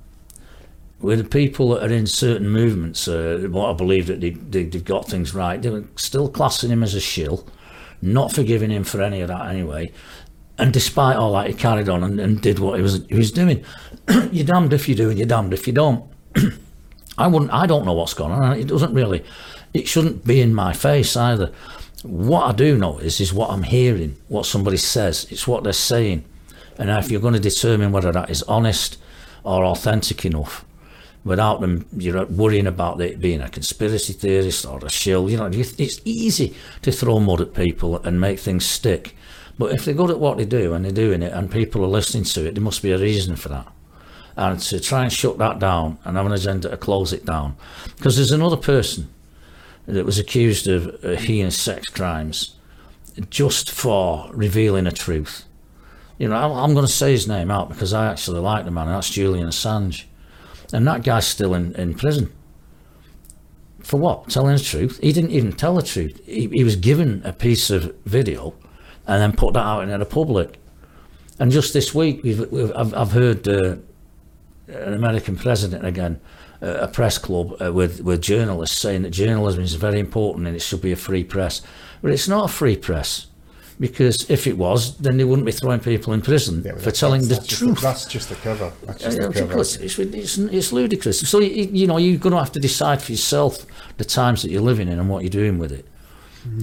with 0.99 1.19
the 1.19 1.25
people 1.25 1.69
that 1.69 1.89
are 1.89 1.93
in 1.93 2.05
certain 2.05 2.49
movements, 2.49 3.07
uh, 3.07 3.47
what 3.49 3.69
I 3.69 3.73
believe 3.73 4.07
that 4.07 4.19
they, 4.19 4.31
they, 4.31 4.65
they've 4.65 4.83
got 4.83 5.07
things 5.07 5.33
right, 5.33 5.61
they 5.61 5.69
were 5.69 5.85
still 5.95 6.29
classing 6.29 6.69
him 6.69 6.83
as 6.83 6.93
a 6.93 6.99
shill, 6.99 7.47
not 8.01 8.33
forgiving 8.33 8.69
him 8.69 8.83
for 8.83 9.01
any 9.01 9.21
of 9.21 9.29
that 9.29 9.47
anyway. 9.47 9.91
And 10.57 10.73
despite 10.73 11.15
all 11.15 11.33
that, 11.33 11.47
he 11.47 11.53
carried 11.53 11.87
on 11.87 12.03
and, 12.03 12.19
and 12.19 12.41
did 12.41 12.59
what 12.59 12.75
he 12.77 12.83
was 12.83 13.05
he 13.07 13.15
was 13.15 13.31
doing. 13.31 13.63
you're 14.31 14.45
damned 14.45 14.73
if 14.73 14.89
you 14.89 14.95
do, 14.95 15.09
and 15.09 15.17
you're 15.17 15.27
damned 15.27 15.53
if 15.53 15.65
you 15.67 15.73
don't. 15.73 16.03
I 17.17 17.27
wouldn't. 17.27 17.53
I 17.53 17.65
don't 17.65 17.85
know 17.85 17.93
what's 17.93 18.13
going 18.13 18.33
on. 18.33 18.57
It 18.59 18.67
doesn't 18.67 18.93
really. 18.93 19.23
It 19.73 19.87
shouldn't 19.87 20.25
be 20.25 20.41
in 20.41 20.53
my 20.53 20.73
face 20.73 21.15
either. 21.15 21.53
What 22.03 22.43
I 22.43 22.51
do 22.53 22.77
know 22.77 22.97
is 22.99 23.19
is 23.19 23.33
what 23.33 23.49
I'm 23.49 23.63
hearing, 23.63 24.15
what 24.27 24.45
somebody 24.45 24.77
says. 24.77 25.27
It's 25.29 25.47
what 25.47 25.63
they're 25.63 25.73
saying, 25.73 26.23
and 26.77 26.89
if 26.89 27.11
you're 27.11 27.21
going 27.21 27.33
to 27.33 27.39
determine 27.39 27.91
whether 27.91 28.11
that 28.11 28.29
is 28.29 28.43
honest 28.43 28.97
or 29.43 29.65
authentic 29.65 30.25
enough, 30.25 30.65
without 31.23 31.61
them, 31.61 31.85
you 31.97 32.11
know, 32.11 32.25
worrying 32.25 32.67
about 32.67 33.01
it 33.01 33.19
being 33.19 33.41
a 33.41 33.49
conspiracy 33.49 34.13
theorist 34.13 34.65
or 34.65 34.79
a 34.85 34.89
shill. 34.89 35.29
You 35.29 35.37
know, 35.37 35.49
it's 35.51 36.01
easy 36.05 36.55
to 36.81 36.91
throw 36.91 37.19
mud 37.19 37.41
at 37.41 37.53
people 37.53 37.97
and 37.97 38.21
make 38.21 38.39
things 38.39 38.65
stick. 38.65 39.15
But 39.57 39.73
if 39.73 39.83
they're 39.83 39.93
good 39.93 40.09
at 40.09 40.19
what 40.19 40.37
they 40.37 40.45
do 40.45 40.73
and 40.73 40.85
they're 40.85 40.91
doing 40.91 41.21
it 41.21 41.33
and 41.33 41.51
people 41.51 41.83
are 41.83 41.87
listening 41.87 42.23
to 42.23 42.47
it, 42.47 42.55
there 42.55 42.63
must 42.63 42.81
be 42.81 42.91
a 42.91 42.97
reason 42.97 43.35
for 43.35 43.49
that. 43.49 43.67
And 44.37 44.59
to 44.59 44.79
try 44.79 45.03
and 45.03 45.11
shut 45.11 45.37
that 45.39 45.59
down 45.59 45.99
and 46.05 46.15
have 46.15 46.25
an 46.25 46.31
agenda 46.31 46.69
to 46.69 46.77
close 46.77 47.11
it 47.11 47.25
down. 47.25 47.57
Because 47.97 48.15
there's 48.15 48.31
another 48.31 48.55
person 48.55 49.09
that 49.93 50.05
was 50.05 50.19
accused 50.19 50.67
of 50.67 51.03
uh, 51.03 51.15
heinous 51.15 51.59
sex 51.59 51.89
crimes 51.89 52.55
just 53.29 53.71
for 53.71 54.29
revealing 54.33 54.87
a 54.87 54.91
truth. 54.91 55.45
You 56.17 56.27
know, 56.27 56.35
I'm, 56.35 56.73
going 56.73 56.85
to 56.85 56.91
say 56.91 57.11
his 57.11 57.27
name 57.27 57.49
out 57.49 57.69
because 57.69 57.93
I 57.93 58.11
actually 58.11 58.41
like 58.41 58.65
the 58.65 58.71
man, 58.71 58.87
and 58.87 58.95
that's 58.95 59.09
Julian 59.09 59.47
Assange. 59.47 60.03
And 60.73 60.85
that 60.87 61.03
guy's 61.03 61.25
still 61.25 61.53
in, 61.53 61.73
in 61.75 61.93
prison. 61.93 62.31
For 63.79 63.97
what? 63.97 64.29
Telling 64.29 64.55
the 64.55 64.61
truth? 64.61 64.99
He 65.01 65.13
didn't 65.13 65.31
even 65.31 65.53
tell 65.53 65.75
the 65.75 65.81
truth. 65.81 66.21
He, 66.25 66.47
he 66.47 66.63
was 66.63 66.75
given 66.75 67.21
a 67.23 67.31
piece 67.31 67.69
of 67.69 67.95
video 68.05 68.53
and 69.07 69.21
then 69.21 69.31
put 69.31 69.53
that 69.53 69.65
out 69.65 69.83
into 69.83 69.97
the 69.97 70.05
public. 70.05 70.59
And 71.39 71.51
just 71.51 71.73
this 71.73 71.95
week, 71.95 72.21
we've, 72.21 72.51
we've, 72.51 72.71
I've, 72.75 72.93
I've 72.93 73.11
heard 73.13 73.47
uh, 73.47 73.77
an 74.67 74.93
American 74.93 75.37
president 75.37 75.85
again, 75.85 76.19
a 76.61 76.87
press 76.87 77.17
club 77.17 77.55
uh, 77.61 77.71
with, 77.71 78.01
with 78.01 78.21
journalists 78.21 78.77
saying 78.79 79.03
that 79.03 79.11
journalism 79.11 79.63
is 79.63 79.75
very 79.75 79.99
important 79.99 80.47
and 80.47 80.55
it 80.55 80.59
should 80.61 80.81
be 80.81 80.91
a 80.91 80.95
free 80.95 81.23
press. 81.23 81.61
But 82.01 82.11
it's 82.11 82.27
not 82.27 82.45
a 82.45 82.53
free 82.53 82.75
press. 82.77 83.27
Because 83.79 84.29
if 84.29 84.45
it 84.45 84.57
was, 84.57 84.97
then 84.97 85.15
they 85.15 85.23
wouldn't 85.23 85.45
be 85.45 85.53
throwing 85.53 85.79
people 85.79 86.11
in 86.11 86.21
prison 86.21 86.61
Yeah, 86.65 86.75
for 86.75 86.91
telling 86.91 87.29
the 87.29 87.37
truth. 87.37 87.79
that's 87.79 88.05
just 88.05 88.27
the 88.27 88.35
cover. 88.35 88.73
That's 88.83 89.01
just 89.03 89.19
of 89.19 89.33
cover. 89.33 89.57
it's, 89.61 89.77
it's, 89.77 90.37
it's 90.37 90.73
ludicrous. 90.73 91.21
So, 91.29 91.39
you, 91.39 91.69
you 91.71 91.87
know, 91.87 91.95
you're 91.95 92.17
going 92.19 92.33
to 92.33 92.39
have 92.39 92.51
to 92.51 92.59
decide 92.59 93.01
for 93.01 93.13
yourself 93.13 93.65
the 93.95 94.03
times 94.03 94.41
that 94.41 94.51
you're 94.51 94.61
living 94.61 94.89
in 94.89 94.99
and 94.99 95.07
what 95.09 95.23
you're 95.23 95.29
doing 95.29 95.59
with 95.59 95.71
it 95.71 95.87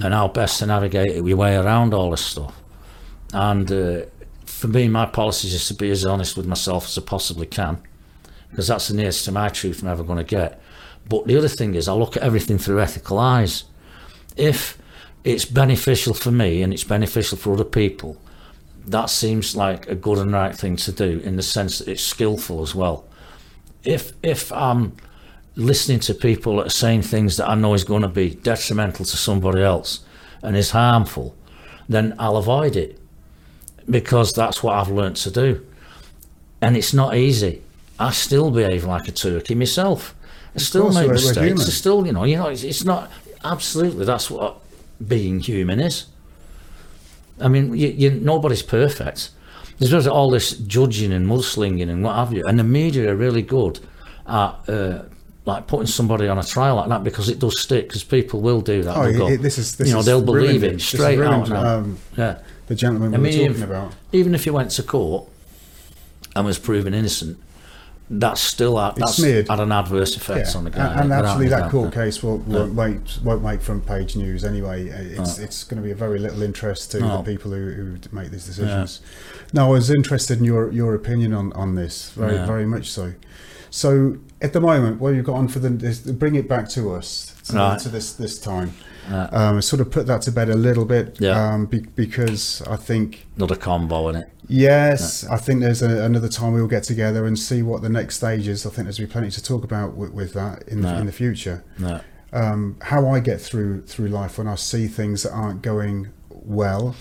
and 0.03 0.13
how 0.13 0.27
best 0.27 0.59
to 0.59 0.67
navigate 0.67 1.09
it, 1.09 1.25
your 1.25 1.37
way 1.37 1.55
around 1.55 1.95
all 1.95 2.11
this 2.11 2.23
stuff. 2.23 2.61
And 3.33 3.71
uh, 3.71 4.01
for 4.45 4.67
me, 4.67 4.87
my 4.87 5.07
policy 5.07 5.47
is 5.47 5.53
just 5.53 5.67
to 5.69 5.73
be 5.73 5.89
as 5.89 6.05
honest 6.05 6.37
with 6.37 6.45
myself 6.45 6.85
as 6.85 6.99
I 6.99 7.01
possibly 7.01 7.47
can 7.47 7.79
because 8.49 8.67
that's 8.67 8.87
the 8.87 8.95
nearest 8.95 9.25
to 9.25 9.31
my 9.31 9.49
truth 9.49 9.81
I'm 9.81 9.89
ever 9.89 10.03
going 10.03 10.17
to 10.17 10.23
get. 10.23 10.61
But 11.09 11.25
the 11.25 11.37
other 11.37 11.47
thing 11.47 11.75
is, 11.75 11.87
I 11.87 11.93
look 11.93 12.17
at 12.17 12.23
everything 12.23 12.57
through 12.57 12.81
ethical 12.81 13.19
eyes. 13.19 13.63
If 14.35 14.77
it's 15.23 15.45
beneficial 15.45 16.13
for 16.13 16.31
me 16.31 16.61
and 16.61 16.73
it's 16.73 16.83
beneficial 16.83 17.37
for 17.37 17.53
other 17.53 17.63
people, 17.63 18.17
that 18.85 19.09
seems 19.09 19.55
like 19.55 19.87
a 19.87 19.95
good 19.95 20.17
and 20.17 20.31
right 20.31 20.55
thing 20.55 20.77
to 20.77 20.91
do 20.91 21.19
in 21.23 21.35
the 21.35 21.43
sense 21.43 21.79
that 21.79 21.89
it's 21.89 22.03
skillful 22.03 22.61
as 22.61 22.73
well. 22.73 23.05
If 23.83 24.13
if 24.23 24.51
I'm 24.51 24.95
listening 25.55 25.99
to 25.99 26.13
people 26.13 26.57
that 26.57 26.67
are 26.67 26.69
saying 26.69 27.01
things 27.01 27.37
that 27.37 27.49
I 27.49 27.55
know 27.55 27.73
is 27.73 27.83
going 27.83 28.03
to 28.03 28.07
be 28.07 28.35
detrimental 28.35 29.05
to 29.05 29.17
somebody 29.17 29.61
else 29.61 30.01
and 30.41 30.55
is 30.55 30.71
harmful, 30.71 31.35
then 31.89 32.15
I'll 32.19 32.37
avoid 32.37 32.75
it 32.75 32.99
because 33.89 34.33
that's 34.33 34.61
what 34.61 34.75
I've 34.75 34.89
learnt 34.89 35.17
to 35.17 35.31
do. 35.31 35.65
And 36.61 36.77
it's 36.77 36.93
not 36.93 37.15
easy. 37.15 37.63
I 37.99 38.11
still 38.11 38.51
behave 38.51 38.83
like 38.85 39.07
a 39.07 39.11
turkey 39.11 39.55
myself. 39.55 40.13
I 40.55 40.59
still 40.59 40.91
make 40.91 41.09
mistakes. 41.09 41.61
I 41.67 41.71
still, 41.71 42.05
you 42.05 42.13
know, 42.13 42.23
you 42.23 42.37
know, 42.37 42.47
it's, 42.47 42.63
it's 42.63 42.83
not 42.83 43.11
absolutely. 43.43 44.05
That's 44.05 44.29
what 44.29 44.59
being 45.05 45.39
human 45.39 45.79
is. 45.79 46.05
I 47.39 47.47
mean, 47.47 47.75
you, 47.75 47.87
you, 47.89 48.11
nobody's 48.11 48.63
perfect. 48.63 49.29
There's 49.79 50.07
all 50.07 50.31
this 50.31 50.57
judging 50.57 51.13
and 51.13 51.27
mudslinging 51.27 51.89
and 51.89 52.03
what 52.03 52.15
have 52.15 52.33
you, 52.33 52.43
and 52.47 52.57
the 52.57 52.63
media 52.63 53.11
are 53.11 53.15
really 53.15 53.43
good 53.43 53.79
at 54.27 54.55
uh, 54.67 55.03
like 55.45 55.67
putting 55.67 55.85
somebody 55.85 56.27
on 56.27 56.39
a 56.39 56.43
trial 56.43 56.77
like 56.77 56.89
that 56.89 57.03
because 57.03 57.29
it 57.29 57.37
does 57.37 57.59
stick. 57.61 57.87
Because 57.87 58.03
people 58.03 58.41
will 58.41 58.61
do 58.61 58.81
that. 58.81 58.97
Oh, 58.97 59.03
They'll 59.11 59.27
it- 59.27 59.37
go, 59.37 59.43
this 59.43 59.59
is 59.59 59.75
this 59.75 59.87
you 59.87 59.93
know 59.93 59.99
is 59.99 60.05
they'll 60.07 60.23
believe 60.23 60.63
ruined 60.63 60.81
it 60.81 60.83
straight 60.83 61.19
out. 61.19 61.47
ruined, 61.47 61.49
Now. 61.51 61.77
Um, 61.77 61.97
yeah, 62.17 62.39
the 62.65 62.73
gentleman 62.75 63.11
we 63.11 63.15
I 63.15 63.19
were 63.19 63.23
mean, 63.23 63.47
talking 63.49 63.61
if- 63.63 63.69
about. 63.69 63.93
even 64.11 64.33
if 64.33 64.45
you 64.47 64.53
went 64.53 64.71
to 64.71 64.83
court 64.83 65.29
and 66.35 66.43
was 66.43 66.57
proven 66.57 66.95
innocent, 66.95 67.37
that's 68.09 68.39
still 68.41 68.79
It's 68.79 68.99
that's 68.99 69.15
smeared. 69.15 69.49
had 69.49 69.59
an 69.59 69.71
adverse 69.71 70.15
effect 70.15 70.55
on 70.55 70.63
the 70.63 70.69
guy. 70.69 70.93
And, 70.93 71.11
and 71.11 71.25
actually, 71.25 71.49
that 71.49 71.69
court 71.71 71.93
case 71.93 72.23
will, 72.23 72.37
won't, 72.39 72.73
make, 72.73 72.99
won't 73.23 73.43
make 73.43 73.61
front 73.61 73.85
page 73.85 74.15
news 74.15 74.45
anyway. 74.45 74.87
It's 74.87 75.37
No. 75.37 75.43
it's 75.43 75.63
going 75.65 75.81
to 75.81 75.85
be 75.85 75.91
a 75.91 75.95
very 75.95 76.17
little 76.19 76.41
interest 76.41 76.91
to 76.91 76.99
No. 77.01 77.17
the 77.17 77.23
people 77.23 77.51
who, 77.51 77.71
who 77.71 77.97
make 78.13 78.31
these 78.31 78.45
decisions. 78.45 79.01
Now, 79.53 79.67
I 79.67 79.71
was 79.71 79.89
interested 79.89 80.37
in 80.39 80.45
your 80.45 80.71
your 80.71 80.95
opinion 80.95 81.33
on, 81.33 81.51
on 81.53 81.75
this, 81.75 82.11
very 82.11 82.35
Yeah. 82.35 82.45
very 82.45 82.65
much 82.65 82.89
so. 82.89 83.13
So 83.69 84.17
at 84.41 84.53
the 84.53 84.61
moment, 84.61 84.99
what 85.01 85.09
you've 85.15 85.25
got 85.25 85.35
on 85.35 85.47
for 85.47 85.59
the 85.59 85.69
this, 85.69 85.99
bring 85.99 86.35
it 86.35 86.47
back 86.47 86.69
to 86.69 86.93
us 86.93 87.33
to, 87.45 87.55
Right. 87.55 87.79
to 87.79 87.89
this 87.89 88.13
this 88.13 88.39
time. 88.39 88.73
Yeah. 89.09 89.23
Um, 89.31 89.61
sort 89.61 89.79
of 89.79 89.89
put 89.89 90.05
that 90.07 90.21
to 90.23 90.31
bed 90.31 90.49
a 90.49 90.55
little 90.55 90.83
bit, 90.83 91.15
Yeah. 91.19 91.53
um, 91.53 91.65
be, 91.65 91.79
because 91.79 92.61
I 92.69 92.75
think 92.75 93.25
Another 93.37 93.55
combo 93.55 94.09
in 94.09 94.17
it. 94.17 94.29
Yes, 94.49 95.25
I 95.25 95.37
think 95.37 95.61
there's 95.61 95.81
a, 95.81 96.03
another 96.03 96.27
time 96.29 96.51
we'll 96.53 96.67
get 96.67 96.83
together 96.83 97.25
and 97.25 97.37
see 97.39 97.61
what 97.61 97.81
the 97.81 97.89
next 97.89 98.15
stage 98.17 98.47
is. 98.49 98.65
I 98.65 98.69
think 98.69 98.85
there's 98.85 98.97
be 98.99 99.05
plenty 99.07 99.31
to 99.31 99.41
talk 99.43 99.63
about 99.63 99.95
with, 99.95 100.11
with 100.11 100.33
that 100.33 100.63
in 100.67 100.81
the, 100.81 100.91
No. 100.91 100.97
in 100.99 101.05
the 101.05 101.11
future. 101.13 101.63
No. 101.79 102.01
Um, 102.33 102.75
how 102.81 103.07
I 103.07 103.21
get 103.21 103.39
through 103.39 103.83
through 103.83 104.09
life 104.09 104.37
when 104.37 104.47
I 104.49 104.55
see 104.55 104.87
things 104.87 105.23
that 105.23 105.31
aren't 105.31 105.61
going 105.61 106.09
well 106.29 106.95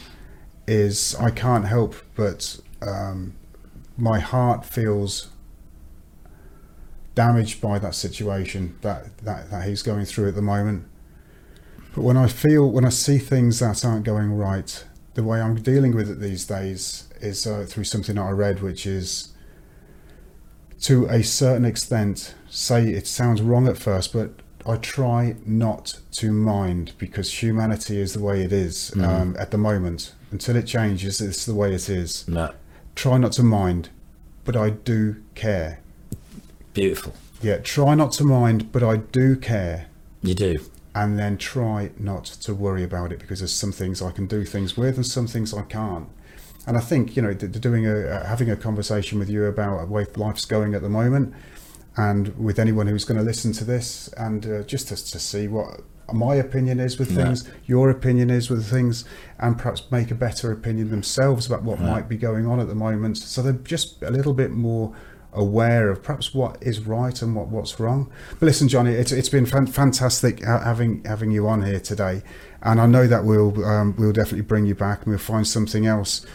is 0.68 1.14
I 1.18 1.30
can't 1.30 1.66
help 1.66 1.94
but 2.14 2.58
um, 2.82 3.34
my 3.96 4.20
heart 4.20 4.64
feels 4.64 5.28
damaged 7.16 7.60
by 7.60 7.80
that 7.80 7.94
situation 7.96 8.76
that, 8.82 9.16
that 9.24 9.50
that 9.50 9.66
he's 9.66 9.82
going 9.82 10.04
through 10.04 10.28
at 10.28 10.36
the 10.36 10.42
moment. 10.42 10.84
But 11.94 12.02
when 12.02 12.16
I 12.16 12.28
feel 12.28 12.70
when 12.70 12.84
I 12.84 12.90
see 12.90 13.18
things 13.18 13.58
that 13.58 13.84
aren't 13.84 14.04
going 14.04 14.32
right, 14.32 14.84
the 15.14 15.24
way 15.24 15.40
I'm 15.40 15.56
dealing 15.56 15.96
with 15.96 16.08
it 16.08 16.20
these 16.20 16.44
days 16.46 17.08
is 17.20 17.44
uh, 17.46 17.66
through 17.68 17.84
something 17.84 18.14
that 18.14 18.22
I 18.22 18.30
read, 18.30 18.62
which 18.62 18.86
is 18.86 19.32
to 20.82 21.06
a 21.06 21.22
certain 21.24 21.64
extent, 21.64 22.34
say 22.50 22.86
it 22.90 23.06
sounds 23.06 23.40
wrong 23.40 23.66
at 23.66 23.78
first, 23.78 24.12
but 24.12 24.30
I 24.66 24.76
try 24.76 25.36
not 25.46 25.98
to 26.12 26.30
mind 26.32 26.92
because 26.98 27.42
humanity 27.42 27.98
is 27.98 28.12
the 28.12 28.20
way 28.22 28.42
it 28.42 28.52
is 28.52 28.92
Mhm. 28.94 29.04
um, 29.08 29.36
at 29.38 29.50
the 29.52 29.58
moment. 29.58 30.12
Until 30.30 30.56
it 30.56 30.66
changes, 30.66 31.20
it's 31.20 31.46
the 31.46 31.54
way 31.54 31.72
it 31.74 31.88
is. 31.88 32.26
No. 32.28 32.50
Try 32.94 33.16
not 33.16 33.32
to 33.32 33.42
mind, 33.42 33.88
but 34.44 34.54
I 34.56 34.70
do 34.70 35.16
care. 35.34 35.78
Beautiful. 36.76 37.14
Yeah, 37.40 37.56
try 37.56 37.94
not 37.94 38.12
to 38.12 38.24
mind, 38.24 38.70
but 38.70 38.82
I 38.82 38.98
do 38.98 39.34
care. 39.34 39.86
You 40.20 40.34
do. 40.34 40.56
And 40.94 41.18
then 41.18 41.38
try 41.38 41.90
not 41.98 42.26
to 42.26 42.54
worry 42.54 42.84
about 42.84 43.12
it 43.12 43.18
because 43.18 43.40
there's 43.40 43.54
some 43.54 43.72
things 43.72 44.02
I 44.02 44.10
can 44.10 44.26
do 44.26 44.44
things 44.44 44.76
with 44.76 44.96
and 44.96 45.06
some 45.06 45.26
things 45.26 45.54
I 45.54 45.62
can't. 45.62 46.06
And 46.66 46.76
I 46.76 46.80
think 46.80 47.16
you 47.16 47.22
know, 47.22 47.32
doing 47.32 47.86
a 47.86 47.96
uh, 48.06 48.26
having 48.26 48.50
a 48.50 48.56
conversation 48.56 49.18
with 49.18 49.30
you 49.30 49.46
about 49.46 49.88
where 49.88 50.06
life's 50.16 50.44
going 50.44 50.74
at 50.74 50.82
the 50.82 50.90
moment, 50.90 51.32
and 51.96 52.36
with 52.36 52.58
anyone 52.58 52.88
who's 52.88 53.04
going 53.06 53.18
to 53.18 53.24
listen 53.24 53.52
to 53.54 53.64
this, 53.64 54.08
and 54.18 54.44
uh, 54.44 54.62
just 54.64 54.88
to, 54.88 54.96
to 54.96 55.18
see 55.18 55.48
what 55.48 55.80
my 56.12 56.34
opinion 56.34 56.78
is 56.78 56.98
with 56.98 57.10
Yeah. 57.12 57.24
things, 57.24 57.48
your 57.64 57.88
opinion 57.88 58.28
is 58.28 58.50
with 58.50 58.66
things, 58.68 59.06
and 59.38 59.56
perhaps 59.56 59.90
make 59.90 60.10
a 60.10 60.14
better 60.14 60.52
opinion 60.52 60.90
themselves 60.90 61.46
about 61.46 61.62
what 61.62 61.80
Yeah. 61.80 61.90
might 61.90 62.06
be 62.08 62.18
going 62.18 62.46
on 62.46 62.60
at 62.60 62.68
the 62.68 62.74
moment. 62.74 63.16
So 63.16 63.40
they're 63.40 63.52
just 63.54 64.02
a 64.02 64.10
little 64.10 64.34
bit 64.34 64.50
more 64.50 64.92
aware 65.36 65.90
of 65.90 66.02
perhaps 66.02 66.34
what 66.34 66.56
is 66.62 66.80
right 66.80 67.20
and 67.22 67.36
what, 67.36 67.48
what's 67.48 67.78
wrong. 67.78 68.10
But 68.40 68.46
listen, 68.46 68.66
Jonny, 68.68 68.92
it's, 68.92 69.12
it's 69.12 69.28
been 69.28 69.46
fan- 69.46 69.66
fantastic 69.68 70.42
having 70.42 71.04
having 71.04 71.30
you 71.30 71.46
on 71.48 71.62
here 71.62 71.78
today, 71.80 72.22
and 72.62 72.80
I 72.80 72.86
know 72.86 73.06
that 73.06 73.24
we'll 73.24 73.64
um, 73.64 73.94
we'll 73.98 74.12
definitely 74.12 74.42
bring 74.42 74.66
you 74.66 74.74
back 74.74 74.98
and 75.02 75.08
we'll 75.08 75.18
find 75.18 75.46
something 75.46 75.86
else. 75.86 76.26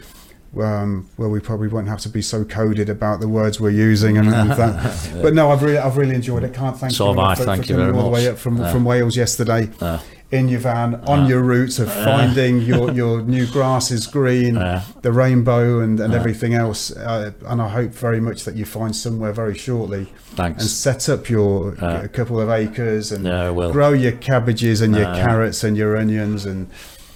Um, 0.59 1.07
where 1.15 1.29
we 1.29 1.39
probably 1.39 1.69
won't 1.69 1.87
have 1.87 2.01
to 2.01 2.09
be 2.09 2.21
so 2.21 2.43
coded 2.43 2.89
about 2.89 3.21
the 3.21 3.27
words 3.29 3.61
we're 3.61 3.69
using 3.69 4.17
and, 4.17 4.27
and 4.27 4.49
that. 4.51 5.09
But 5.21 5.33
no, 5.33 5.49
I've 5.49 5.63
really, 5.63 5.77
I've 5.77 5.95
really 5.95 6.13
enjoyed 6.13 6.43
it. 6.43 6.53
Can't 6.53 6.77
thank 6.77 6.91
So 6.91 7.13
you 7.13 7.19
I, 7.21 7.35
for, 7.35 7.45
thank 7.45 7.63
for 7.63 7.69
you 7.71 7.75
coming 7.77 7.93
very 7.93 7.97
all 7.97 8.09
the 8.09 8.13
way 8.13 8.27
up 8.27 8.37
from, 8.37 8.57
Yeah. 8.57 8.69
from 8.69 8.83
Wales 8.83 9.15
yesterday 9.15 9.69
Uh, 9.79 9.99
in 10.31 10.47
your 10.47 10.59
van 10.61 10.95
on 11.07 11.19
Uh, 11.21 11.27
your 11.27 11.41
route 11.41 11.77
of 11.79 11.91
finding 11.91 12.61
your, 12.71 12.91
your 12.93 13.21
new 13.21 13.45
grass 13.47 13.91
is 13.91 14.07
green, 14.07 14.57
uh, 14.57 14.81
the 15.01 15.11
rainbow, 15.11 15.79
and, 15.81 15.99
and 15.99 16.13
Uh. 16.13 16.17
everything 16.17 16.53
else. 16.53 16.91
Uh, 16.91 17.31
and 17.45 17.61
I 17.61 17.67
hope 17.69 17.91
very 17.93 18.21
much 18.21 18.45
that 18.45 18.55
you 18.55 18.65
find 18.65 18.95
somewhere 18.95 19.33
very 19.33 19.57
shortly 19.57 20.07
Thanks. 20.35 20.61
and 20.63 20.69
set 20.69 21.09
up 21.09 21.29
your 21.29 21.75
Uh. 21.83 22.03
a 22.03 22.07
couple 22.07 22.39
of 22.39 22.49
acres 22.49 23.11
and 23.11 23.25
Yeah, 23.25 23.51
grow 23.71 23.91
your 23.93 24.13
cabbages 24.13 24.81
and 24.81 24.95
your 24.95 25.07
Uh. 25.07 25.15
carrots 25.15 25.63
and 25.63 25.75
your 25.77 25.97
onions 25.97 26.45
and 26.45 26.67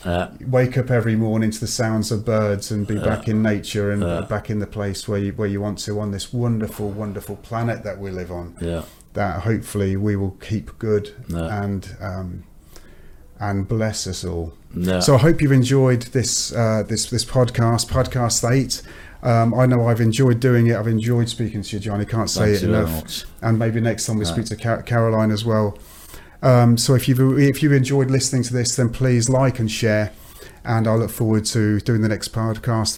Uh, 0.03 0.27
wake 0.47 0.77
up 0.77 0.91
every 0.91 1.15
morning 1.15 1.49
to 1.49 1.59
the 1.59 1.65
sounds 1.65 2.11
of 2.11 2.23
birds 2.23 2.69
and 2.69 2.85
be 2.85 2.95
Uh. 2.99 3.03
back 3.03 3.27
in 3.27 3.41
nature 3.41 3.89
and 3.91 4.03
Uh. 4.03 4.21
back 4.29 4.51
in 4.51 4.59
the 4.59 4.67
place 4.67 5.07
where 5.07 5.17
you, 5.19 5.31
where 5.35 5.47
you 5.47 5.59
want 5.59 5.79
to 5.79 5.99
on 5.99 6.11
this 6.11 6.31
wonderful, 6.31 6.91
wonderful 6.91 7.37
planet 7.37 7.83
that 7.83 7.97
we 7.99 8.11
live 8.11 8.31
on. 8.31 8.53
yeah. 8.61 8.81
That 9.13 9.41
hopefully 9.43 9.95
we 9.97 10.15
will 10.15 10.35
keep 10.41 10.77
good 10.77 11.09
and 11.33 11.87
um, 12.01 12.43
and 13.39 13.67
bless 13.67 14.07
us 14.07 14.23
all. 14.23 14.53
No. 14.73 14.99
So 14.99 15.15
I 15.15 15.19
hope 15.19 15.41
you've 15.41 15.51
enjoyed 15.51 16.03
this 16.03 16.53
uh, 16.53 16.83
this 16.87 17.09
this 17.09 17.23
podcast, 17.25 17.87
podcast 17.89 18.49
eight. 18.49 18.81
Um, 19.23 19.53
I 19.55 19.65
know 19.65 19.87
I've 19.87 20.01
enjoyed 20.01 20.39
doing 20.39 20.67
it. 20.67 20.75
I've 20.75 20.87
enjoyed 20.87 21.29
speaking 21.29 21.61
to 21.63 21.75
you, 21.75 21.79
Jonny. 21.79 22.05
Can't 22.05 22.29
say 22.29 22.47
Thanks 22.57 22.61
it 22.63 22.69
enough. 22.69 23.23
And 23.41 23.57
maybe 23.57 23.79
next 23.81 24.05
time 24.05 24.17
we 24.17 24.25
Right. 24.25 24.33
speak 24.33 24.45
to 24.47 24.55
Ca- 24.55 24.81
Caroline 24.83 25.31
as 25.31 25.43
well. 25.45 25.77
Um, 26.43 26.77
so 26.77 26.93
if 26.93 27.07
you've 27.07 27.39
if 27.39 27.63
you've 27.63 27.73
enjoyed 27.73 28.11
listening 28.11 28.43
to 28.43 28.53
this, 28.53 28.75
then 28.75 28.89
please 28.89 29.29
like 29.29 29.57
and 29.59 29.71
share. 29.71 30.11
And 30.63 30.87
I 30.87 30.95
look 30.95 31.09
forward 31.11 31.45
to 31.45 31.79
doing 31.79 32.01
the 32.01 32.09
next 32.09 32.33
podcast. 32.33 32.97